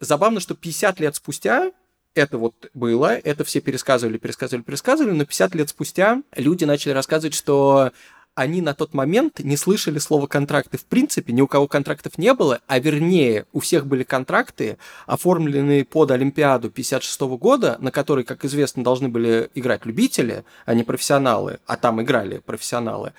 Забавно, 0.00 0.40
что 0.40 0.54
50 0.54 1.00
лет 1.00 1.16
спустя 1.16 1.72
это 2.14 2.38
вот 2.38 2.70
было, 2.74 3.16
это 3.16 3.44
все 3.44 3.60
пересказывали, 3.60 4.18
пересказывали, 4.18 4.62
пересказывали, 4.62 5.12
но 5.12 5.24
50 5.24 5.54
лет 5.54 5.68
спустя 5.68 6.22
люди 6.36 6.64
начали 6.64 6.92
рассказывать, 6.92 7.34
что 7.34 7.90
они 8.34 8.60
на 8.60 8.74
тот 8.74 8.94
момент 8.94 9.38
не 9.40 9.56
слышали 9.56 9.98
слова 9.98 10.26
контракты 10.26 10.76
в 10.76 10.84
принципе, 10.84 11.32
ни 11.32 11.40
у 11.40 11.46
кого 11.46 11.68
контрактов 11.68 12.18
не 12.18 12.34
было, 12.34 12.60
а 12.66 12.78
вернее, 12.78 13.46
у 13.52 13.60
всех 13.60 13.86
были 13.86 14.02
контракты, 14.02 14.76
оформленные 15.06 15.84
под 15.84 16.10
Олимпиаду 16.10 16.70
56 16.70 17.20
года, 17.38 17.76
на 17.80 17.90
которые, 17.90 18.24
как 18.24 18.44
известно, 18.44 18.82
должны 18.82 19.08
были 19.08 19.50
играть 19.54 19.86
любители, 19.86 20.44
а 20.66 20.74
не 20.74 20.82
профессионалы, 20.82 21.60
а 21.66 21.76
там 21.76 22.02
играли 22.02 22.38
профессионалы 22.38 23.12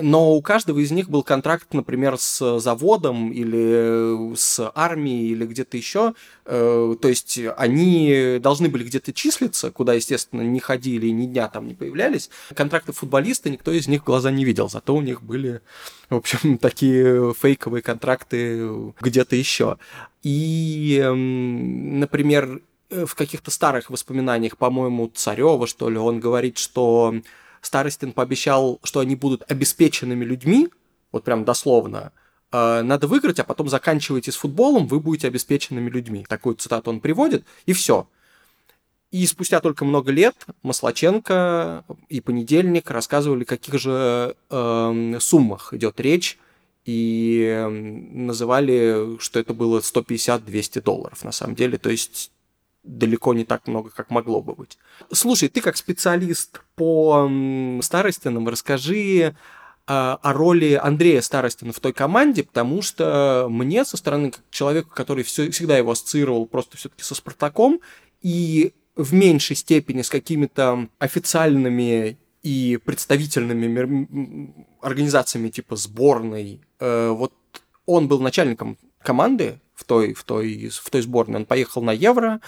но 0.00 0.32
у 0.32 0.42
каждого 0.42 0.78
из 0.78 0.90
них 0.90 1.10
был 1.10 1.22
контракт, 1.22 1.74
например, 1.74 2.16
с 2.18 2.60
заводом 2.60 3.30
или 3.32 4.34
с 4.36 4.70
армией 4.74 5.32
или 5.32 5.44
где-то 5.46 5.76
еще. 5.76 6.14
Э, 6.44 6.94
то 7.00 7.08
есть 7.08 7.38
они 7.56 8.38
должны 8.40 8.68
были 8.68 8.84
где-то 8.84 9.12
числиться, 9.12 9.70
куда, 9.70 9.94
естественно, 9.94 10.42
не 10.42 10.60
ходили 10.60 11.06
и 11.06 11.12
ни 11.12 11.26
дня 11.26 11.48
там 11.48 11.66
не 11.66 11.74
появлялись. 11.74 12.30
Контракты 12.54 12.92
футболиста 12.92 13.50
никто 13.50 13.72
из 13.72 13.88
них 13.88 14.04
глаза 14.04 14.30
не 14.30 14.44
видел, 14.44 14.68
зато 14.68 14.94
у 14.94 15.02
них 15.02 15.22
были, 15.22 15.60
в 16.08 16.16
общем, 16.16 16.58
такие 16.62 17.34
фейковые 17.34 17.82
контракты 17.82 18.92
где-то 19.00 19.36
еще. 19.36 19.78
И, 20.22 21.00
эм, 21.02 21.98
например, 22.00 22.62
в 22.90 23.14
каких-то 23.14 23.50
старых 23.50 23.90
воспоминаниях, 23.90 24.56
по-моему, 24.56 25.08
Царева, 25.08 25.66
что 25.66 25.88
ли, 25.88 25.98
он 25.98 26.20
говорит, 26.20 26.58
что 26.58 27.14
Старостин 27.62 28.12
пообещал, 28.12 28.78
что 28.84 29.00
они 29.00 29.16
будут 29.16 29.50
обеспеченными 29.50 30.24
людьми, 30.24 30.68
вот 31.12 31.24
прям 31.24 31.44
дословно, 31.44 32.12
«Э, 32.50 32.82
надо 32.82 33.06
выиграть, 33.06 33.38
а 33.40 33.44
потом 33.44 33.68
заканчивайте 33.68 34.30
с 34.30 34.36
футболом, 34.36 34.86
вы 34.86 35.00
будете 35.00 35.28
обеспеченными 35.28 35.88
людьми. 35.88 36.26
Такую 36.28 36.56
цитату 36.56 36.90
он 36.90 37.00
приводит, 37.00 37.44
и 37.64 37.72
все. 37.72 38.06
И 39.10 39.26
спустя 39.26 39.60
только 39.60 39.84
много 39.84 40.10
лет 40.10 40.34
Маслаченко 40.62 41.84
и 42.08 42.20
Понедельник 42.20 42.90
рассказывали, 42.90 43.42
о 43.44 43.46
каких 43.46 43.78
же 43.78 44.36
э, 44.50 45.16
суммах 45.20 45.72
идет 45.72 46.00
речь, 46.00 46.38
и 46.84 47.44
эм, 47.46 48.26
называли, 48.26 49.18
что 49.20 49.38
это 49.38 49.54
было 49.54 49.80
150-200 49.80 50.82
долларов 50.82 51.24
на 51.24 51.32
самом 51.32 51.54
деле. 51.54 51.78
То 51.78 51.90
есть 51.90 52.32
далеко 52.82 53.34
не 53.34 53.44
так 53.44 53.66
много, 53.66 53.90
как 53.90 54.10
могло 54.10 54.42
бы 54.42 54.54
быть. 54.54 54.78
Слушай, 55.12 55.48
ты 55.48 55.60
как 55.60 55.76
специалист 55.76 56.62
по 56.74 57.30
старостинам, 57.80 58.48
расскажи, 58.48 59.34
о, 59.86 60.14
о 60.14 60.32
роли 60.32 60.78
Андрея 60.82 61.20
Старостина 61.20 61.72
в 61.72 61.80
той 61.80 61.92
команде, 61.92 62.44
потому 62.44 62.82
что 62.82 63.46
мне 63.50 63.84
со 63.84 63.96
стороны 63.96 64.30
как 64.30 64.42
человека, 64.50 64.90
который 64.94 65.24
все, 65.24 65.50
всегда 65.50 65.76
его 65.76 65.92
ассоциировал 65.92 66.46
просто 66.46 66.76
все-таки 66.76 67.02
со 67.02 67.14
Спартаком, 67.14 67.80
и 68.20 68.72
в 68.94 69.14
меньшей 69.14 69.56
степени 69.56 70.02
с 70.02 70.10
какими-то 70.10 70.88
официальными 70.98 72.18
и 72.42 72.78
представительными 72.84 74.52
организациями 74.80 75.48
типа 75.48 75.76
сборной. 75.76 76.60
Э, 76.78 77.10
вот 77.10 77.32
он 77.86 78.08
был 78.08 78.20
начальником 78.20 78.78
команды 79.02 79.60
в 79.74 79.84
той, 79.84 80.12
в 80.12 80.24
той, 80.24 80.68
в 80.68 80.90
той 80.90 81.02
сборной. 81.02 81.40
Он 81.40 81.46
поехал 81.46 81.82
на 81.82 81.92
Евро, 81.92 82.40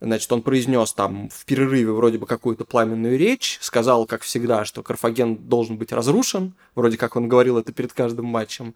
Значит, 0.00 0.30
он 0.32 0.42
произнес 0.42 0.92
там 0.92 1.28
в 1.28 1.44
перерыве 1.44 1.90
вроде 1.90 2.18
бы 2.18 2.26
какую-то 2.26 2.64
пламенную 2.64 3.18
речь, 3.18 3.58
сказал, 3.60 4.06
как 4.06 4.22
всегда, 4.22 4.64
что 4.64 4.82
Карфаген 4.82 5.36
должен 5.36 5.76
быть 5.76 5.92
разрушен, 5.92 6.54
вроде 6.76 6.96
как 6.96 7.16
он 7.16 7.28
говорил 7.28 7.58
это 7.58 7.72
перед 7.72 7.92
каждым 7.92 8.26
матчем. 8.26 8.74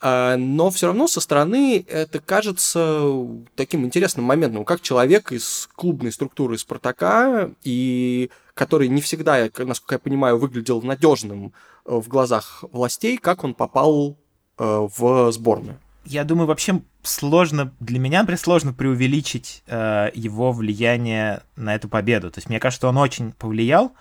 А, 0.00 0.36
но 0.38 0.70
все 0.70 0.86
равно 0.86 1.06
со 1.08 1.20
стороны 1.20 1.84
это 1.86 2.20
кажется 2.20 3.06
таким 3.54 3.84
интересным 3.84 4.24
моментом, 4.24 4.64
как 4.64 4.80
человек 4.80 5.30
из 5.30 5.68
клубной 5.74 6.10
структуры 6.10 6.56
Спартака, 6.56 7.50
и 7.62 8.30
который 8.54 8.88
не 8.88 9.02
всегда, 9.02 9.50
насколько 9.58 9.96
я 9.96 9.98
понимаю, 9.98 10.38
выглядел 10.38 10.80
надежным 10.80 11.52
в 11.84 12.08
глазах 12.08 12.64
властей, 12.72 13.18
как 13.18 13.44
он 13.44 13.52
попал 13.52 14.16
э, 14.58 14.88
в 14.96 15.32
сборную 15.32 15.78
я 16.10 16.24
думаю, 16.24 16.48
вообще 16.48 16.82
сложно, 17.02 17.72
для 17.78 18.00
меня, 18.00 18.20
например, 18.20 18.38
сложно 18.38 18.72
преувеличить 18.72 19.62
э, 19.66 20.10
его 20.12 20.52
влияние 20.52 21.42
на 21.54 21.74
эту 21.74 21.88
победу. 21.88 22.30
То 22.30 22.38
есть 22.38 22.48
мне 22.48 22.58
кажется, 22.58 22.80
что 22.80 22.88
он 22.88 22.96
очень 22.98 23.32
повлиял. 23.32 23.92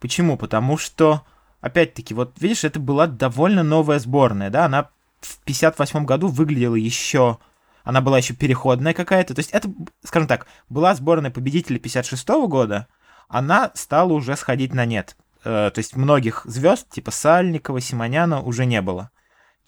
Почему? 0.00 0.36
Потому 0.36 0.76
что, 0.76 1.22
опять-таки, 1.60 2.14
вот 2.14 2.32
видишь, 2.40 2.64
это 2.64 2.80
была 2.80 3.06
довольно 3.06 3.62
новая 3.62 4.00
сборная, 4.00 4.50
да, 4.50 4.64
она 4.64 4.90
в 5.20 5.38
58 5.44 6.04
году 6.04 6.26
выглядела 6.28 6.74
еще 6.74 7.38
она 7.84 8.00
была 8.00 8.18
еще 8.18 8.32
переходная 8.32 8.94
какая-то. 8.94 9.34
То 9.34 9.40
есть 9.40 9.50
это, 9.50 9.68
скажем 10.04 10.28
так, 10.28 10.46
была 10.68 10.94
сборная 10.94 11.32
победителя 11.32 11.80
56 11.80 12.28
-го 12.28 12.46
года, 12.46 12.86
она 13.28 13.72
стала 13.74 14.12
уже 14.12 14.36
сходить 14.36 14.72
на 14.72 14.84
нет. 14.84 15.16
Э, 15.42 15.72
то 15.74 15.78
есть 15.78 15.96
многих 15.96 16.42
звезд, 16.44 16.88
типа 16.90 17.10
Сальникова, 17.10 17.80
Симоняна, 17.80 18.40
уже 18.40 18.66
не 18.66 18.80
было 18.80 19.10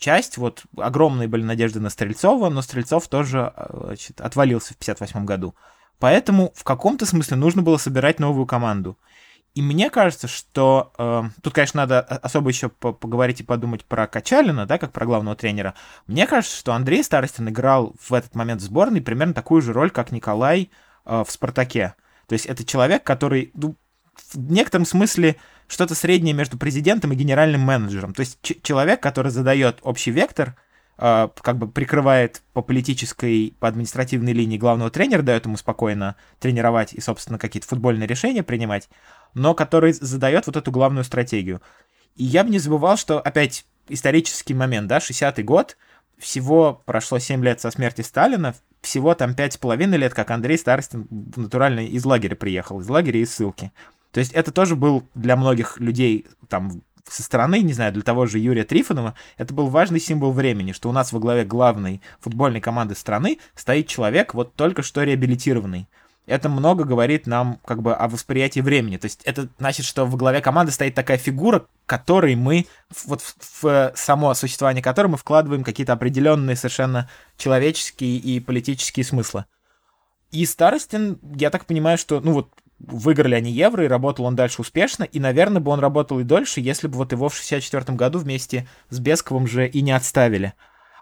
часть, 0.04 0.36
вот 0.36 0.64
огромные 0.76 1.28
были 1.28 1.42
надежды 1.42 1.80
на 1.80 1.88
Стрельцова, 1.88 2.50
но 2.50 2.60
Стрельцов 2.60 3.08
тоже 3.08 3.52
э, 3.56 3.80
значит, 3.86 4.20
отвалился 4.20 4.74
в 4.74 4.76
58 4.76 5.24
году. 5.24 5.54
Поэтому 5.98 6.52
в 6.54 6.62
каком-то 6.62 7.06
смысле 7.06 7.38
нужно 7.38 7.62
было 7.62 7.78
собирать 7.78 8.20
новую 8.20 8.46
команду. 8.46 8.98
И 9.54 9.62
мне 9.62 9.88
кажется, 9.88 10.28
что 10.28 10.92
э, 10.98 11.22
тут, 11.42 11.54
конечно, 11.54 11.78
надо 11.78 12.00
особо 12.00 12.50
еще 12.50 12.68
поговорить 12.68 13.40
и 13.40 13.44
подумать 13.44 13.84
про 13.86 14.06
Качалина, 14.06 14.66
да, 14.66 14.76
как 14.78 14.92
про 14.92 15.06
главного 15.06 15.36
тренера. 15.36 15.74
Мне 16.06 16.26
кажется, 16.26 16.58
что 16.58 16.74
Андрей 16.74 17.02
Старостин 17.02 17.48
играл 17.48 17.94
в 17.98 18.12
этот 18.12 18.34
момент 18.34 18.60
в 18.60 18.64
сборной 18.64 19.00
примерно 19.00 19.32
такую 19.32 19.62
же 19.62 19.72
роль, 19.72 19.90
как 19.90 20.12
Николай 20.12 20.70
э, 21.06 21.24
в 21.26 21.30
Спартаке. 21.30 21.94
То 22.26 22.34
есть 22.34 22.44
это 22.44 22.64
человек, 22.64 23.04
который 23.04 23.52
ну, 23.54 23.76
в 24.32 24.50
некотором 24.50 24.84
смысле 24.84 25.36
что-то 25.66 25.94
среднее 25.94 26.34
между 26.34 26.58
президентом 26.58 27.12
и 27.12 27.16
генеральным 27.16 27.60
менеджером. 27.60 28.14
То 28.14 28.20
есть 28.20 28.38
человек, 28.62 29.00
который 29.00 29.30
задает 29.30 29.78
общий 29.82 30.10
вектор, 30.10 30.56
э, 30.98 31.28
как 31.40 31.58
бы 31.58 31.68
прикрывает 31.68 32.42
по 32.52 32.62
политической, 32.62 33.56
по 33.58 33.68
административной 33.68 34.32
линии 34.32 34.58
главного 34.58 34.90
тренера, 34.90 35.22
дает 35.22 35.46
ему 35.46 35.56
спокойно 35.56 36.16
тренировать 36.38 36.92
и, 36.92 37.00
собственно, 37.00 37.38
какие-то 37.38 37.68
футбольные 37.68 38.06
решения 38.06 38.42
принимать, 38.42 38.88
но 39.32 39.54
который 39.54 39.92
задает 39.92 40.46
вот 40.46 40.56
эту 40.56 40.70
главную 40.70 41.04
стратегию. 41.04 41.62
И 42.16 42.24
я 42.24 42.44
бы 42.44 42.50
не 42.50 42.58
забывал, 42.58 42.96
что, 42.96 43.20
опять, 43.20 43.64
исторический 43.88 44.54
момент, 44.54 44.86
да, 44.86 44.98
60-й 44.98 45.42
год, 45.42 45.76
всего 46.18 46.82
прошло 46.86 47.18
7 47.18 47.42
лет 47.44 47.60
со 47.60 47.70
смерти 47.70 48.02
Сталина, 48.02 48.54
всего 48.80 49.14
там 49.14 49.32
5,5 49.32 49.96
лет, 49.96 50.14
как 50.14 50.30
Андрей 50.30 50.58
Старостин 50.58 51.08
натурально 51.36 51.80
из 51.80 52.04
лагеря 52.04 52.36
приехал, 52.36 52.80
из 52.80 52.88
лагеря 52.88 53.20
и 53.20 53.24
ссылки. 53.24 53.72
То 54.14 54.20
есть 54.20 54.32
это 54.32 54.52
тоже 54.52 54.76
был 54.76 55.02
для 55.16 55.36
многих 55.36 55.80
людей 55.80 56.26
там 56.48 56.82
со 57.06 57.22
стороны, 57.22 57.60
не 57.60 57.72
знаю, 57.72 57.92
для 57.92 58.02
того 58.02 58.26
же 58.26 58.38
Юрия 58.38 58.64
Трифонова, 58.64 59.14
это 59.36 59.52
был 59.52 59.66
важный 59.66 60.00
символ 60.00 60.32
времени, 60.32 60.72
что 60.72 60.88
у 60.88 60.92
нас 60.92 61.12
во 61.12 61.18
главе 61.18 61.44
главной 61.44 62.00
футбольной 62.20 62.60
команды 62.60 62.94
страны 62.94 63.40
стоит 63.54 63.88
человек, 63.88 64.32
вот 64.32 64.54
только 64.54 64.82
что 64.82 65.02
реабилитированный. 65.02 65.86
Это 66.26 66.48
много 66.48 66.84
говорит 66.84 67.26
нам 67.26 67.58
как 67.66 67.82
бы 67.82 67.92
о 67.92 68.08
восприятии 68.08 68.60
времени. 68.60 68.96
То 68.96 69.06
есть 69.06 69.20
это 69.24 69.48
значит, 69.58 69.84
что 69.84 70.06
во 70.06 70.16
главе 70.16 70.40
команды 70.40 70.72
стоит 70.72 70.94
такая 70.94 71.18
фигура, 71.18 71.66
которой 71.84 72.36
мы, 72.36 72.66
вот 73.04 73.20
в, 73.20 73.62
в 73.62 73.92
само 73.96 74.32
существование 74.32 74.82
которой 74.82 75.08
мы 75.08 75.16
вкладываем 75.18 75.64
какие-то 75.64 75.92
определенные 75.92 76.56
совершенно 76.56 77.10
человеческие 77.36 78.16
и 78.16 78.40
политические 78.40 79.04
смыслы. 79.04 79.44
И 80.30 80.46
Старостин, 80.46 81.18
я 81.36 81.50
так 81.50 81.66
понимаю, 81.66 81.98
что, 81.98 82.20
ну 82.20 82.32
вот, 82.32 82.48
выиграли 82.78 83.34
они 83.34 83.50
евро, 83.50 83.84
и 83.84 83.88
работал 83.88 84.24
он 84.24 84.36
дальше 84.36 84.60
успешно, 84.60 85.04
и, 85.04 85.20
наверное, 85.20 85.60
бы 85.60 85.70
он 85.70 85.80
работал 85.80 86.20
и 86.20 86.24
дольше, 86.24 86.60
если 86.60 86.88
бы 86.88 86.96
вот 86.96 87.12
его 87.12 87.28
в 87.28 87.34
64 87.34 87.96
году 87.96 88.18
вместе 88.18 88.66
с 88.90 88.98
Бесковым 88.98 89.46
же 89.46 89.66
и 89.66 89.80
не 89.80 89.92
отставили. 89.92 90.54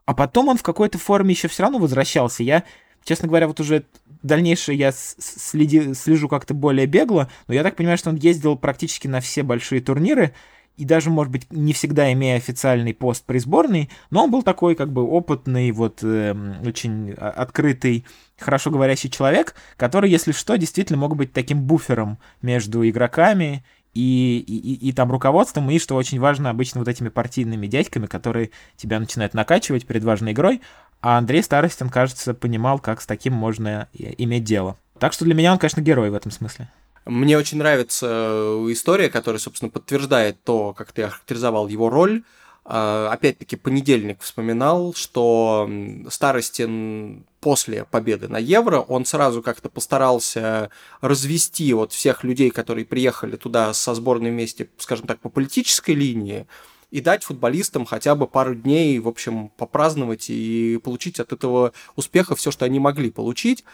А 0.05 0.14
потом 0.14 0.49
он 0.49 0.57
в 0.57 0.62
какой-то 0.62 0.99
форме 0.99 1.33
еще 1.33 1.49
все 1.49 1.62
равно 1.62 1.79
возвращался. 1.79 2.43
Я, 2.43 2.64
честно 3.05 3.29
говоря, 3.29 3.47
вот 3.47 3.61
уже 3.61 3.85
дальнейшее 4.23 4.79
я 4.79 4.93
следи, 4.93 5.95
слежу 5.95 6.29
как-то 6.29 6.55
более 6.55 6.87
бегло, 6.87 7.31
но 7.49 7.55
я 7.55 7.62
так 7.62 7.77
понимаю, 7.77 7.99
что 7.99 8.11
он 8.11 8.16
ездил 8.16 8.57
практически 8.57 9.09
на 9.09 9.20
все 9.20 9.43
большие 9.43 9.81
турниры, 9.81 10.35
и 10.77 10.85
даже, 10.85 11.11
может 11.11 11.33
быть, 11.33 11.47
не 11.51 11.73
всегда 11.73 12.12
имея 12.12 12.37
официальный 12.37 12.95
пост 12.95 13.25
при 13.25 13.39
сборной, 13.39 13.91
но 14.11 14.25
он 14.25 14.31
был 14.31 14.43
такой 14.43 14.75
как 14.75 14.93
бы 14.93 15.03
опытный, 15.03 15.70
вот 15.70 16.01
э, 16.03 16.35
очень 16.64 17.12
открытый, 17.12 18.05
хорошо 18.39 18.70
говорящий 18.70 19.11
человек, 19.11 19.55
который, 19.77 20.11
если 20.11 20.33
что, 20.33 20.57
действительно 20.57 20.99
мог 20.99 21.16
быть 21.16 21.33
таким 21.33 21.62
буфером 21.62 22.18
между 22.41 22.89
игроками 22.89 23.64
и, 23.95 24.43
и, 24.47 24.57
и, 24.57 24.89
и 24.89 24.93
там 24.93 25.11
руководством, 25.11 25.70
и, 25.70 25.79
что 25.79 25.97
очень 25.97 26.18
важно, 26.18 26.51
обычно 26.51 26.81
вот 26.81 26.89
этими 26.89 27.11
партийными 27.11 27.66
дядьками, 27.66 28.07
которые 28.07 28.51
тебя 28.77 28.99
начинают 28.99 29.35
накачивать 29.35 29.87
перед 29.87 30.03
важной 30.05 30.33
игрой, 30.33 30.62
а 31.01 31.18
Андрей 31.18 31.43
Старостин, 31.43 31.91
кажется, 31.91 32.33
понимал, 32.33 32.79
как 32.79 33.01
с 33.01 33.07
таким 33.07 33.35
можно 33.35 33.89
иметь 33.93 34.45
дело. 34.45 34.77
Так 34.99 35.12
что 35.12 35.25
для 35.25 35.35
меня 35.35 35.53
он, 35.53 35.59
конечно, 35.59 35.81
герой 35.81 36.11
в 36.11 36.14
этом 36.14 36.31
смысле. 36.31 36.68
Мне 37.05 37.36
очень 37.36 37.59
нравится 37.59 38.07
э, 38.09 38.66
история, 38.70 39.09
которая, 39.09 39.40
собственно, 39.40 39.70
подтверждает 39.70 40.42
то, 40.44 40.72
как 40.72 40.92
ты 40.92 41.03
охарактеризовал 41.03 41.68
его 41.68 41.90
роль. 41.90 42.22
А, 42.64 43.11
опять-таки, 43.11 43.57
понедельник 43.57 44.20
вспоминал, 44.20 44.94
что 44.94 45.68
Старостин 46.09 47.24
после 47.40 47.84
победы 47.84 48.28
на 48.28 48.38
Евро, 48.38 48.78
он 48.78 49.05
сразу 49.05 49.42
как-то 49.42 49.68
постарался 49.68 50.70
развести 51.00 51.72
вот 51.72 51.92
всех 51.92 52.22
людей, 52.22 52.50
которые 52.50 52.84
приехали 52.84 53.34
туда 53.34 53.74
со 53.74 53.94
сборной 53.94 54.30
вместе, 54.30 54.68
скажем 54.78 55.09
так, 55.09 55.18
по 55.18 55.28
политической 55.28 55.96
линии, 55.96 56.46
и 56.92 57.00
дать 57.00 57.24
футболистам 57.24 57.84
хотя 57.84 58.14
бы 58.14 58.28
пару 58.28 58.55
дней, 58.55 58.98
в 59.00 59.09
общем, 59.09 59.48
попраздновать 59.57 60.26
и 60.28 60.78
получить 60.84 61.18
от 61.18 61.32
этого 61.32 61.72
успеха 61.96 62.36
все, 62.36 62.53
что 62.53 62.64
они 62.64 62.78
могли 62.78 63.11
получить. 63.11 63.64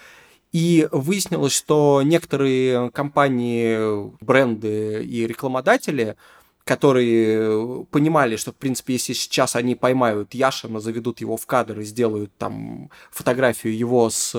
И 0.53 0.89
выяснилось, 0.93 1.53
что 1.53 2.03
некоторые 2.03 2.91
компании, 2.91 4.11
бренды 4.25 5.05
и 5.05 5.27
рекламодатели, 5.27 6.17
которые 6.65 7.87
понимали, 7.87 8.37
что, 8.37 8.53
в 8.53 8.57
принципе, 8.57 8.95
если 8.95 9.13
сейчас 9.13 9.57
они 9.57 9.75
поймают 9.75 10.35
Яшина, 10.35 10.81
заведут 10.81 11.21
его 11.21 11.37
в 11.37 11.47
кадр 11.47 11.81
и 11.81 11.85
сделают 11.85 12.35
там 12.37 12.91
фотографию 13.11 13.77
его 13.77 14.11
с 14.11 14.35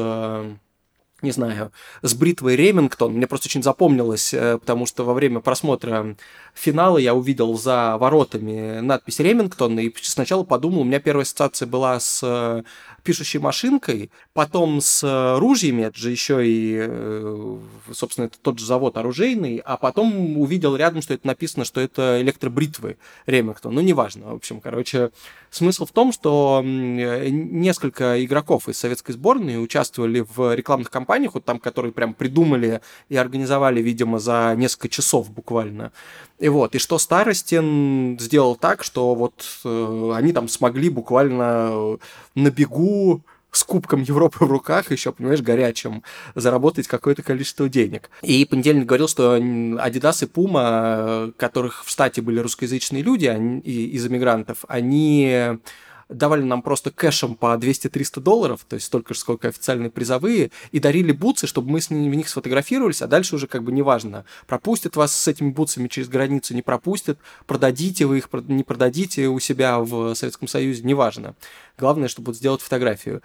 не 1.21 1.31
знаю, 1.31 1.71
с 2.01 2.13
бритвой 2.13 2.55
Ремингтон. 2.55 3.13
Мне 3.13 3.27
просто 3.27 3.47
очень 3.47 3.63
запомнилось, 3.63 4.33
э, 4.33 4.57
потому 4.57 4.85
что 4.85 5.03
во 5.03 5.13
время 5.13 5.41
просмотра 5.41 6.15
финала 6.53 6.97
я 6.97 7.13
увидел 7.13 7.57
за 7.57 7.97
воротами 7.97 8.79
надпись 8.79 9.19
Ремингтон, 9.19 9.77
и 9.79 9.93
сначала 10.01 10.43
подумал, 10.43 10.81
у 10.81 10.85
меня 10.85 10.99
первая 10.99 11.23
ассоциация 11.23 11.67
была 11.67 11.99
с 11.99 12.21
э, 12.23 12.63
пишущей 13.09 13.39
машинкой, 13.39 14.11
потом 14.33 14.81
с 14.81 15.01
э, 15.03 15.39
ружьями, 15.39 15.81
это 15.81 15.97
же 15.97 16.11
еще 16.11 16.45
и, 16.45 16.77
э, 16.79 17.57
собственно, 17.91 18.25
это 18.25 18.37
тот 18.39 18.59
же 18.59 18.65
завод 18.67 18.97
оружейный, 18.97 19.63
а 19.65 19.77
потом 19.77 20.37
увидел 20.37 20.75
рядом, 20.75 21.01
что 21.01 21.15
это 21.15 21.25
написано, 21.25 21.65
что 21.65 21.81
это 21.81 22.21
электробритвы 22.21 22.97
Ремингтон. 23.25 23.73
Ну, 23.73 23.81
неважно, 23.81 24.27
в 24.29 24.35
общем, 24.35 24.61
короче, 24.61 25.09
смысл 25.49 25.87
в 25.87 25.91
том, 25.91 26.11
что 26.11 26.61
несколько 26.63 28.23
игроков 28.23 28.69
из 28.69 28.77
советской 28.77 29.13
сборной 29.13 29.63
участвовали 29.63 30.23
в 30.35 30.53
рекламных 30.53 30.91
кампаниях, 30.91 31.33
вот 31.33 31.45
там, 31.45 31.57
которые 31.57 31.91
прям 31.91 32.13
придумали 32.13 32.81
и 33.09 33.15
организовали, 33.15 33.81
видимо, 33.81 34.19
за 34.19 34.53
несколько 34.55 34.87
часов 34.89 35.31
буквально. 35.31 35.91
И 36.39 36.47
вот, 36.47 36.73
и 36.73 36.79
что 36.79 36.97
Старостин 36.97 38.17
сделал 38.17 38.55
так, 38.55 38.83
что 38.83 39.13
вот 39.13 39.45
э, 39.65 40.11
они 40.15 40.31
там 40.31 40.47
смогли 40.47 40.89
буквально 40.89 41.97
на 42.33 42.49
бегу 42.49 42.98
с 43.51 43.63
Кубком 43.63 44.01
Европы 44.01 44.45
в 44.45 44.51
руках, 44.51 44.91
еще, 44.91 45.11
понимаешь, 45.11 45.41
горячим, 45.41 46.03
заработать 46.35 46.87
какое-то 46.87 47.23
количество 47.23 47.67
денег. 47.67 48.09
И 48.21 48.45
понедельник 48.45 48.85
говорил, 48.85 49.07
что 49.07 49.37
Adidas 49.37 50.23
и 50.23 50.27
Puma, 50.27 51.33
которых 51.37 51.83
в 51.83 51.89
штате 51.89 52.21
были 52.21 52.39
русскоязычные 52.39 53.01
люди 53.01 53.25
они, 53.25 53.59
из 53.61 54.05
иммигрантов, 54.05 54.65
они 54.67 55.57
давали 56.09 56.41
нам 56.41 56.61
просто 56.61 56.91
кэшем 56.91 57.35
по 57.35 57.55
200-300 57.55 58.19
долларов, 58.19 58.65
то 58.67 58.75
есть 58.75 58.87
столько 58.87 59.13
же, 59.13 59.19
сколько 59.19 59.47
официальные 59.47 59.91
призовые, 59.91 60.51
и 60.71 60.79
дарили 60.79 61.11
бутсы, 61.11 61.47
чтобы 61.47 61.69
мы 61.69 61.81
с 61.81 61.89
ними 61.89 62.11
в 62.11 62.15
них 62.15 62.29
сфотографировались, 62.29 63.01
а 63.01 63.07
дальше 63.07 63.35
уже 63.35 63.47
как 63.47 63.63
бы 63.63 63.71
неважно, 63.71 64.25
пропустят 64.47 64.95
вас 64.95 65.15
с 65.15 65.27
этими 65.27 65.51
бутсами 65.51 65.87
через 65.87 66.09
границу, 66.09 66.53
не 66.55 66.61
пропустят, 66.61 67.19
продадите 67.45 68.05
вы 68.05 68.17
их, 68.17 68.29
не 68.47 68.63
продадите 68.63 69.27
у 69.27 69.39
себя 69.39 69.79
в 69.79 70.15
Советском 70.15 70.47
Союзе, 70.47 70.83
неважно. 70.83 71.35
Главное, 71.77 72.09
чтобы 72.09 72.33
сделать 72.33 72.61
фотографию. 72.61 73.21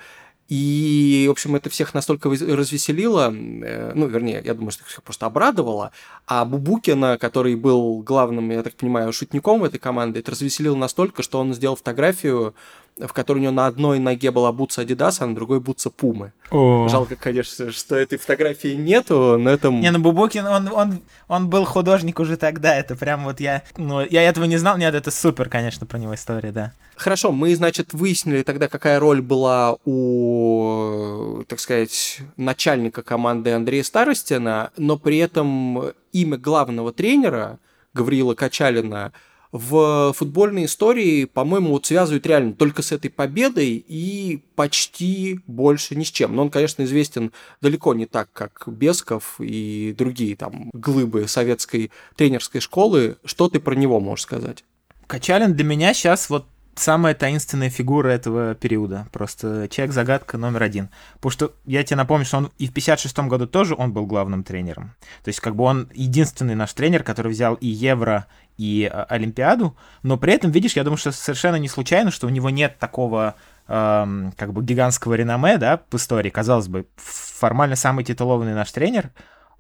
И, 0.49 1.25
в 1.27 1.31
общем, 1.31 1.57
это 1.57 1.71
всех 1.71 1.95
настолько 1.95 2.29
развеселило, 2.29 3.33
э, 3.33 3.93
ну, 3.95 4.07
вернее, 4.07 4.43
я 4.45 4.53
думаю, 4.53 4.73
что 4.73 4.83
их 4.83 4.89
всех 4.89 5.03
просто 5.03 5.25
обрадовало, 5.25 5.91
а 6.27 6.45
Бубукина, 6.45 7.17
который 7.19 7.55
был 7.57 8.03
главным, 8.03 8.51
я 8.51 8.63
так 8.63 8.75
понимаю, 8.75 9.13
шутником 9.15 9.65
этой 9.65 9.79
команды, 9.79 10.21
это 10.21 10.33
развеселило 10.33 10.77
настолько, 10.77 11.23
что 11.23 11.41
он 11.41 11.55
сделал 11.55 11.77
фотографию 11.77 12.55
в 12.99 13.13
которой 13.13 13.39
у 13.39 13.43
него 13.43 13.53
на 13.53 13.67
одной 13.67 13.99
ноге 13.99 14.31
была 14.31 14.53
бутса 14.53 14.83
Adidas, 14.83 15.17
а 15.19 15.27
на 15.27 15.35
другой 15.35 15.61
бутса 15.61 15.91
Пумы. 15.91 16.33
О. 16.51 16.87
Жалко, 16.89 17.17
конечно, 17.17 17.73
что 17.73 17.97
этой 17.97 18.19
фотографии 18.19 18.75
нету, 18.75 19.37
но 19.39 19.51
это... 19.51 19.71
Не, 19.71 19.91
ну 19.91 19.99
Бубукин, 19.99 20.47
он, 20.47 20.69
он, 20.73 21.01
он 21.27 21.49
был 21.49 21.65
художник 21.65 22.21
уже 22.21 22.37
тогда, 22.37 22.77
это 22.77 22.95
прям 22.95 23.25
вот 23.25 23.41
я... 23.41 23.63
Ну, 23.77 24.01
я 24.01 24.23
этого 24.23 24.45
не 24.45 24.57
знал, 24.57 24.77
нет, 24.79 24.95
это 24.95 25.11
супер, 25.11 25.49
конечно, 25.49 25.87
про 25.87 25.99
него 25.99 26.15
история, 26.15 26.53
да. 26.53 26.73
Хорошо, 26.95 27.33
мы, 27.33 27.57
значит, 27.57 27.93
выяснили 27.93 28.43
тогда, 28.43 28.69
какая 28.69 29.01
роль 29.01 29.21
была 29.21 29.77
у, 29.85 31.43
так 31.49 31.59
сказать, 31.59 32.21
начальника 32.37 33.03
команды 33.03 33.51
Андрея 33.51 33.83
Старостина, 33.83 34.71
но 34.77 34.97
при 34.97 35.19
этом 35.19 35.93
имя 36.13 36.39
главного 36.39 36.93
тренера 36.93 37.59
Гавриила 37.93 38.35
Качалина– 38.35 39.13
в 39.55 40.13
футбольной 40.15 40.65
истории, 40.65 41.27
по-моему, 41.27 41.71
вот 41.71 41.87
связывают 41.87 42.27
реально 42.27 42.55
только 42.55 42.83
с 42.83 42.91
этой 42.91 43.09
победой 43.09 43.85
и 43.87 44.43
почти 44.57 45.39
больше 45.47 45.95
ни 45.95 46.03
с 46.03 46.11
чем. 46.11 46.35
Но 46.35 46.43
он, 46.43 46.51
конечно, 46.51 46.83
известен 46.83 47.31
далеко 47.61 47.95
не 47.95 48.07
так, 48.07 48.33
как 48.33 48.65
Бесков 48.67 49.37
и 49.39 49.95
другие 49.97 50.35
там 50.35 50.71
глыбы 50.73 51.29
советской 51.29 51.93
тренерской 52.17 52.61
школы. 52.61 53.17
Что 53.25 53.49
ты 53.49 53.61
про 53.61 53.77
него 53.77 54.01
можешь 54.01 54.25
сказать? 54.25 54.65
Качалин 55.07 55.55
для 55.55 55.65
меня 55.65 55.95
сейчас 55.95 56.29
вот 56.31 56.47
самая 56.77 57.15
таинственная 57.15 57.71
фигура 57.71 58.09
этого 58.09 58.55
периода. 58.55 59.07
Просто 59.13 59.69
человек-загадка 59.69 60.39
номер 60.39 60.63
один. 60.63 60.91
Потому 61.15 61.31
что 61.31 61.53
я 61.65 61.83
тебе 61.85 61.97
напомню, 61.97 62.25
что 62.25 62.39
он 62.39 62.51
и 62.59 62.67
в 62.67 62.73
56 62.73 63.19
году 63.21 63.47
тоже 63.47 63.75
он 63.77 63.93
был 63.93 64.07
главным 64.07 64.45
тренером. 64.45 64.95
То 65.23 65.29
есть 65.29 65.41
как 65.41 65.57
бы 65.57 65.65
он 65.65 65.89
единственный 65.95 66.55
наш 66.55 66.73
тренер, 66.73 67.03
который 67.03 67.33
взял 67.33 67.55
и 67.55 67.67
Евро, 67.67 68.27
и 68.57 68.91
а, 68.93 69.05
Олимпиаду. 69.05 69.77
Но 70.03 70.17
при 70.17 70.33
этом, 70.33 70.51
видишь, 70.51 70.77
я 70.77 70.85
думаю, 70.85 70.99
что 70.99 71.13
совершенно 71.13 71.57
не 71.57 71.69
случайно, 71.69 72.11
что 72.11 72.27
у 72.27 72.31
него 72.31 72.51
нет 72.51 72.79
такого 72.79 73.35
эм, 73.69 74.33
как 74.37 74.53
бы 74.53 74.65
гигантского 74.65 75.15
реноме, 75.15 75.59
да, 75.59 75.81
в 75.91 75.97
истории. 75.97 76.31
Казалось 76.31 76.69
бы, 76.69 76.87
формально 76.97 77.77
самый 77.77 78.05
титулованный 78.05 78.55
наш 78.55 78.71
тренер, 78.73 79.11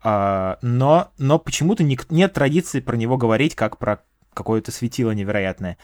э, 0.02 0.56
но, 0.62 1.12
но 1.18 1.38
почему-то 1.38 1.82
не, 1.82 1.98
нет 2.10 2.32
традиции 2.32 2.80
про 2.80 2.96
него 2.96 3.16
говорить 3.16 3.54
как 3.54 3.78
про 3.78 4.00
какое-то 4.32 4.72
светило 4.72 5.12
невероятное. 5.12 5.78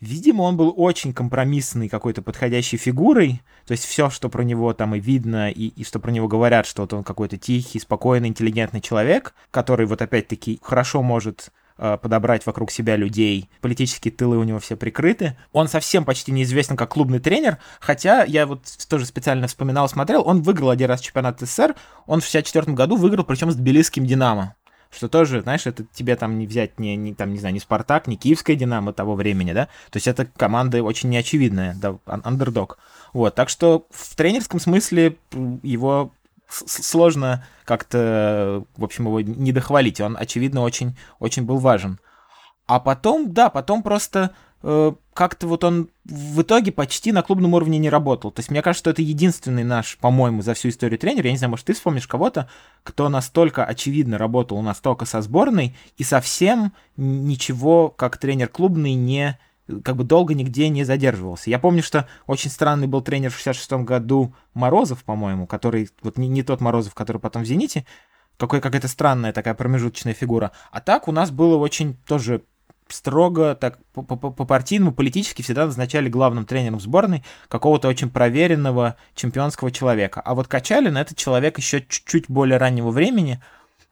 Видимо, 0.00 0.42
он 0.42 0.56
был 0.56 0.74
очень 0.76 1.14
компромиссный 1.14 1.88
какой-то 1.88 2.20
подходящей 2.20 2.76
фигурой. 2.76 3.40
То 3.64 3.72
есть 3.72 3.84
все, 3.84 4.10
что 4.10 4.28
про 4.28 4.42
него 4.42 4.74
там 4.74 4.94
и 4.94 5.00
видно, 5.00 5.50
и, 5.50 5.68
и 5.68 5.84
что 5.84 5.98
про 5.98 6.10
него 6.10 6.28
говорят, 6.28 6.66
что 6.66 6.82
вот 6.82 6.92
он 6.92 7.04
какой-то 7.04 7.38
тихий, 7.38 7.78
спокойный, 7.78 8.28
интеллигентный 8.28 8.82
человек, 8.82 9.34
который 9.50 9.86
вот 9.86 10.02
опять-таки 10.02 10.58
хорошо 10.62 11.02
может 11.02 11.52
подобрать 11.76 12.46
вокруг 12.46 12.70
себя 12.70 12.96
людей. 12.96 13.48
Политические 13.60 14.12
тылы 14.12 14.38
у 14.38 14.44
него 14.44 14.58
все 14.58 14.76
прикрыты. 14.76 15.36
Он 15.52 15.68
совсем 15.68 16.04
почти 16.04 16.32
неизвестен 16.32 16.76
как 16.76 16.90
клубный 16.90 17.18
тренер, 17.18 17.58
хотя 17.80 18.24
я 18.24 18.46
вот 18.46 18.62
тоже 18.88 19.06
специально 19.06 19.46
вспоминал, 19.46 19.88
смотрел, 19.88 20.22
он 20.26 20.42
выиграл 20.42 20.70
один 20.70 20.88
раз 20.88 21.00
чемпионат 21.00 21.40
СССР, 21.40 21.74
он 22.06 22.20
в 22.20 22.24
64 22.24 22.72
году 22.74 22.96
выиграл, 22.96 23.24
причем 23.24 23.50
с 23.50 23.56
тбилисским 23.56 24.06
«Динамо» 24.06 24.54
что 24.94 25.08
тоже, 25.08 25.42
знаешь, 25.42 25.66
это 25.66 25.84
тебе 25.84 26.16
там 26.16 26.38
не 26.38 26.46
взять 26.46 26.78
не, 26.78 26.96
не 26.96 27.14
там, 27.14 27.32
не 27.32 27.38
знаю, 27.38 27.54
не 27.54 27.60
Спартак, 27.60 28.06
не 28.06 28.16
Киевская 28.16 28.56
Динамо 28.56 28.92
того 28.92 29.14
времени, 29.14 29.52
да, 29.52 29.66
то 29.90 29.96
есть 29.96 30.06
это 30.06 30.24
команда 30.24 30.82
очень 30.82 31.08
неочевидная, 31.08 31.74
да, 31.74 31.98
андердог. 32.06 32.78
Вот, 33.12 33.34
так 33.34 33.48
что 33.48 33.86
в 33.90 34.16
тренерском 34.16 34.60
смысле 34.60 35.16
его 35.62 36.12
сложно 36.48 37.46
как-то, 37.64 38.64
в 38.76 38.84
общем, 38.84 39.06
его 39.06 39.20
не 39.20 39.52
дохвалить, 39.52 40.00
он, 40.00 40.16
очевидно, 40.18 40.62
очень, 40.62 40.96
очень 41.18 41.44
был 41.44 41.58
важен. 41.58 41.98
А 42.66 42.80
потом, 42.80 43.32
да, 43.32 43.50
потом 43.50 43.82
просто 43.82 44.34
Э, 44.66 44.94
как-то 45.12 45.46
вот 45.46 45.62
он 45.62 45.90
в 46.06 46.40
итоге 46.40 46.72
почти 46.72 47.12
на 47.12 47.22
клубном 47.22 47.52
уровне 47.52 47.76
не 47.78 47.90
работал. 47.90 48.30
То 48.30 48.40
есть 48.40 48.50
мне 48.50 48.62
кажется, 48.62 48.80
что 48.80 48.90
это 48.90 49.02
единственный 49.02 49.62
наш, 49.62 49.98
по-моему, 49.98 50.40
за 50.40 50.54
всю 50.54 50.70
историю 50.70 50.98
тренер. 50.98 51.26
Я 51.26 51.32
не 51.32 51.36
знаю, 51.36 51.50
может, 51.50 51.66
ты 51.66 51.74
вспомнишь 51.74 52.06
кого-то, 52.06 52.48
кто 52.82 53.10
настолько 53.10 53.62
очевидно 53.66 54.16
работал 54.16 54.60
настолько 54.62 55.04
со 55.04 55.20
сборной 55.20 55.76
и 55.98 56.02
совсем 56.02 56.72
ничего, 56.96 57.90
как 57.90 58.16
тренер 58.16 58.48
клубный, 58.48 58.94
не 58.94 59.38
как 59.82 59.96
бы 59.96 60.04
долго 60.04 60.34
нигде 60.34 60.68
не 60.68 60.84
задерживался. 60.84 61.50
Я 61.50 61.58
помню, 61.58 61.82
что 61.82 62.08
очень 62.26 62.50
странный 62.50 62.86
был 62.86 63.00
тренер 63.00 63.30
в 63.30 63.36
66 63.36 63.84
году 63.84 64.34
Морозов, 64.52 65.04
по-моему, 65.04 65.46
который, 65.46 65.88
вот 66.02 66.18
не, 66.18 66.28
не 66.28 66.42
тот 66.42 66.60
Морозов, 66.60 66.94
который 66.94 67.18
потом 67.18 67.42
в 67.42 67.46
«Зените», 67.46 67.86
какой, 68.36 68.60
какая-то 68.60 68.88
странная 68.88 69.32
такая 69.32 69.54
промежуточная 69.54 70.12
фигура. 70.12 70.52
А 70.70 70.80
так 70.80 71.08
у 71.08 71.12
нас 71.12 71.30
было 71.30 71.56
очень 71.56 71.96
тоже 72.06 72.42
строго 72.88 73.54
так 73.54 73.78
по-партийному, 73.94 74.92
политически 74.92 75.42
всегда 75.42 75.66
назначали 75.66 76.08
главным 76.08 76.44
тренером 76.44 76.80
сборной 76.80 77.24
какого-то 77.48 77.88
очень 77.88 78.10
проверенного 78.10 78.96
чемпионского 79.14 79.70
человека. 79.70 80.20
А 80.20 80.34
вот 80.34 80.48
Качалин 80.48 80.96
это 80.96 81.14
человек 81.14 81.58
еще 81.58 81.80
чуть-чуть 81.80 82.26
более 82.28 82.58
раннего 82.58 82.90
времени, 82.90 83.40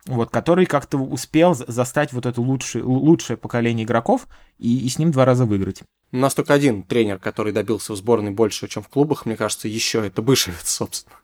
вот, 0.07 0.31
который 0.31 0.67
как-то 0.67 0.99
успел 0.99 1.55
застать 1.55 2.13
вот 2.13 2.27
это 2.27 2.41
лучшее, 2.41 2.85
лучшее 2.85 3.37
поколение 3.37 3.85
игроков 3.85 4.27
и, 4.59 4.85
и 4.85 4.89
с 4.89 4.99
ним 4.99 5.13
два 5.13 5.25
раза 5.25 5.45
выиграть. 5.45 5.83
У 6.11 6.17
нас 6.17 6.35
только 6.35 6.55
один 6.55 6.83
тренер, 6.83 7.19
который 7.19 7.53
добился 7.53 7.93
в 7.93 7.97
сборной 7.97 8.33
больше, 8.33 8.69
чем 8.69 8.83
в 8.83 8.89
клубах, 8.89 9.27
мне 9.27 9.37
кажется, 9.37 9.69
еще 9.69 10.07
это 10.07 10.21
Бышевец, 10.21 10.69
собственно. 10.69 11.17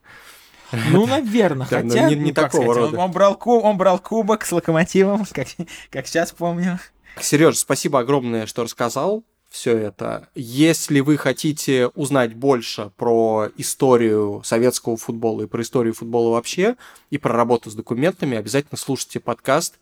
Ну, 0.90 1.06
наверное, 1.06 1.66
хотя... 1.66 2.08
не, 2.08 2.14
не 2.14 2.28
ну, 2.28 2.34
такого 2.34 2.62
сказать, 2.62 2.76
рода. 2.76 2.96
Он, 2.98 3.04
он, 3.04 3.10
брал, 3.12 3.40
он 3.44 3.76
брал 3.78 3.98
кубок 3.98 4.44
с 4.44 4.52
локомотивом, 4.52 5.24
как, 5.32 5.48
как 5.90 6.06
сейчас 6.06 6.32
помню. 6.32 6.78
Сереж, 7.20 7.58
спасибо 7.58 8.00
огромное, 8.00 8.46
что 8.46 8.64
рассказал 8.64 9.24
все 9.48 9.76
это. 9.76 10.28
Если 10.34 11.00
вы 11.00 11.16
хотите 11.16 11.88
узнать 11.88 12.34
больше 12.34 12.90
про 12.96 13.48
историю 13.56 14.42
советского 14.44 14.96
футбола 14.96 15.42
и 15.42 15.46
про 15.46 15.62
историю 15.62 15.94
футбола 15.94 16.32
вообще, 16.32 16.76
и 17.10 17.18
про 17.18 17.34
работу 17.34 17.70
с 17.70 17.74
документами, 17.74 18.36
обязательно 18.36 18.76
слушайте 18.76 19.20
подкаст, 19.20 19.78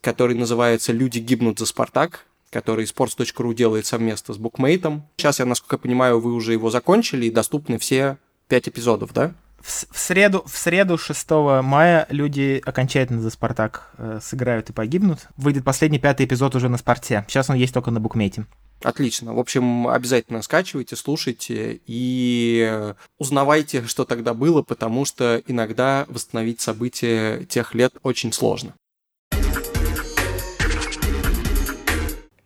который 0.00 0.36
называется 0.36 0.92
«Люди 0.92 1.18
гибнут 1.18 1.58
за 1.58 1.66
Спартак», 1.66 2.26
который 2.50 2.84
sports.ru 2.84 3.54
делает 3.54 3.86
совместно 3.86 4.34
с 4.34 4.36
букмейтом. 4.36 5.06
Сейчас, 5.16 5.38
я, 5.38 5.46
насколько 5.46 5.76
я 5.76 5.78
понимаю, 5.78 6.20
вы 6.20 6.34
уже 6.34 6.52
его 6.52 6.70
закончили 6.70 7.26
и 7.26 7.30
доступны 7.30 7.78
все 7.78 8.18
пять 8.48 8.68
эпизодов, 8.68 9.12
да? 9.14 9.34
В, 9.60 9.98
среду, 9.98 10.42
в 10.46 10.56
среду 10.56 10.98
6 10.98 11.30
мая 11.62 12.06
люди 12.10 12.62
окончательно 12.64 13.20
за 13.20 13.30
«Спартак» 13.30 13.90
э, 13.98 14.18
сыграют 14.22 14.70
и 14.70 14.72
погибнут. 14.72 15.28
Выйдет 15.36 15.64
последний 15.64 15.98
пятый 15.98 16.26
эпизод 16.26 16.54
уже 16.54 16.68
на 16.68 16.78
«Спорте». 16.78 17.24
Сейчас 17.28 17.50
он 17.50 17.56
есть 17.56 17.74
только 17.74 17.90
на 17.90 18.00
букмете. 18.00 18.46
Отлично. 18.82 19.34
В 19.34 19.38
общем, 19.38 19.88
обязательно 19.88 20.40
скачивайте, 20.40 20.96
слушайте 20.96 21.80
и 21.86 22.94
узнавайте, 23.18 23.86
что 23.86 24.06
тогда 24.06 24.32
было, 24.32 24.62
потому 24.62 25.04
что 25.04 25.42
иногда 25.46 26.06
восстановить 26.08 26.62
события 26.62 27.44
тех 27.44 27.74
лет 27.74 27.94
очень 28.02 28.32
сложно. 28.32 28.74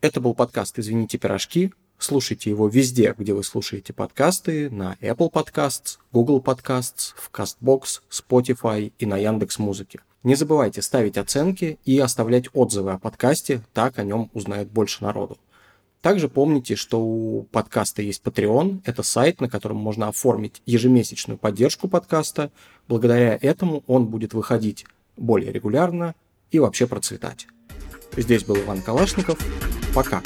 Это 0.00 0.20
был 0.20 0.34
подкаст 0.34 0.78
«Извините, 0.78 1.18
пирожки». 1.18 1.72
Слушайте 1.98 2.50
его 2.50 2.68
везде, 2.68 3.14
где 3.16 3.32
вы 3.32 3.44
слушаете 3.44 3.92
подкасты, 3.92 4.68
на 4.70 4.96
Apple 5.00 5.30
Podcasts, 5.30 5.98
Google 6.12 6.40
Podcasts, 6.40 7.14
в 7.16 7.30
CastBox, 7.30 8.02
Spotify 8.10 8.92
и 8.98 9.06
на 9.06 9.16
Яндекс 9.16 9.58
Музыке. 9.58 10.00
Не 10.22 10.34
забывайте 10.34 10.82
ставить 10.82 11.18
оценки 11.18 11.78
и 11.84 11.98
оставлять 11.98 12.46
отзывы 12.52 12.92
о 12.92 12.98
подкасте, 12.98 13.62
так 13.72 13.98
о 13.98 14.04
нем 14.04 14.30
узнает 14.32 14.70
больше 14.70 15.04
народу. 15.04 15.38
Также 16.04 16.28
помните, 16.28 16.76
что 16.76 17.00
у 17.00 17.44
подкаста 17.44 18.02
есть 18.02 18.22
Patreon, 18.22 18.82
это 18.84 19.02
сайт, 19.02 19.40
на 19.40 19.48
котором 19.48 19.78
можно 19.78 20.08
оформить 20.08 20.60
ежемесячную 20.66 21.38
поддержку 21.38 21.88
подкаста. 21.88 22.50
Благодаря 22.88 23.38
этому 23.40 23.82
он 23.86 24.08
будет 24.08 24.34
выходить 24.34 24.84
более 25.16 25.50
регулярно 25.50 26.14
и 26.50 26.58
вообще 26.58 26.86
процветать. 26.86 27.46
Здесь 28.16 28.44
был 28.44 28.56
Иван 28.56 28.82
Калашников. 28.82 29.38
Пока. 29.94 30.22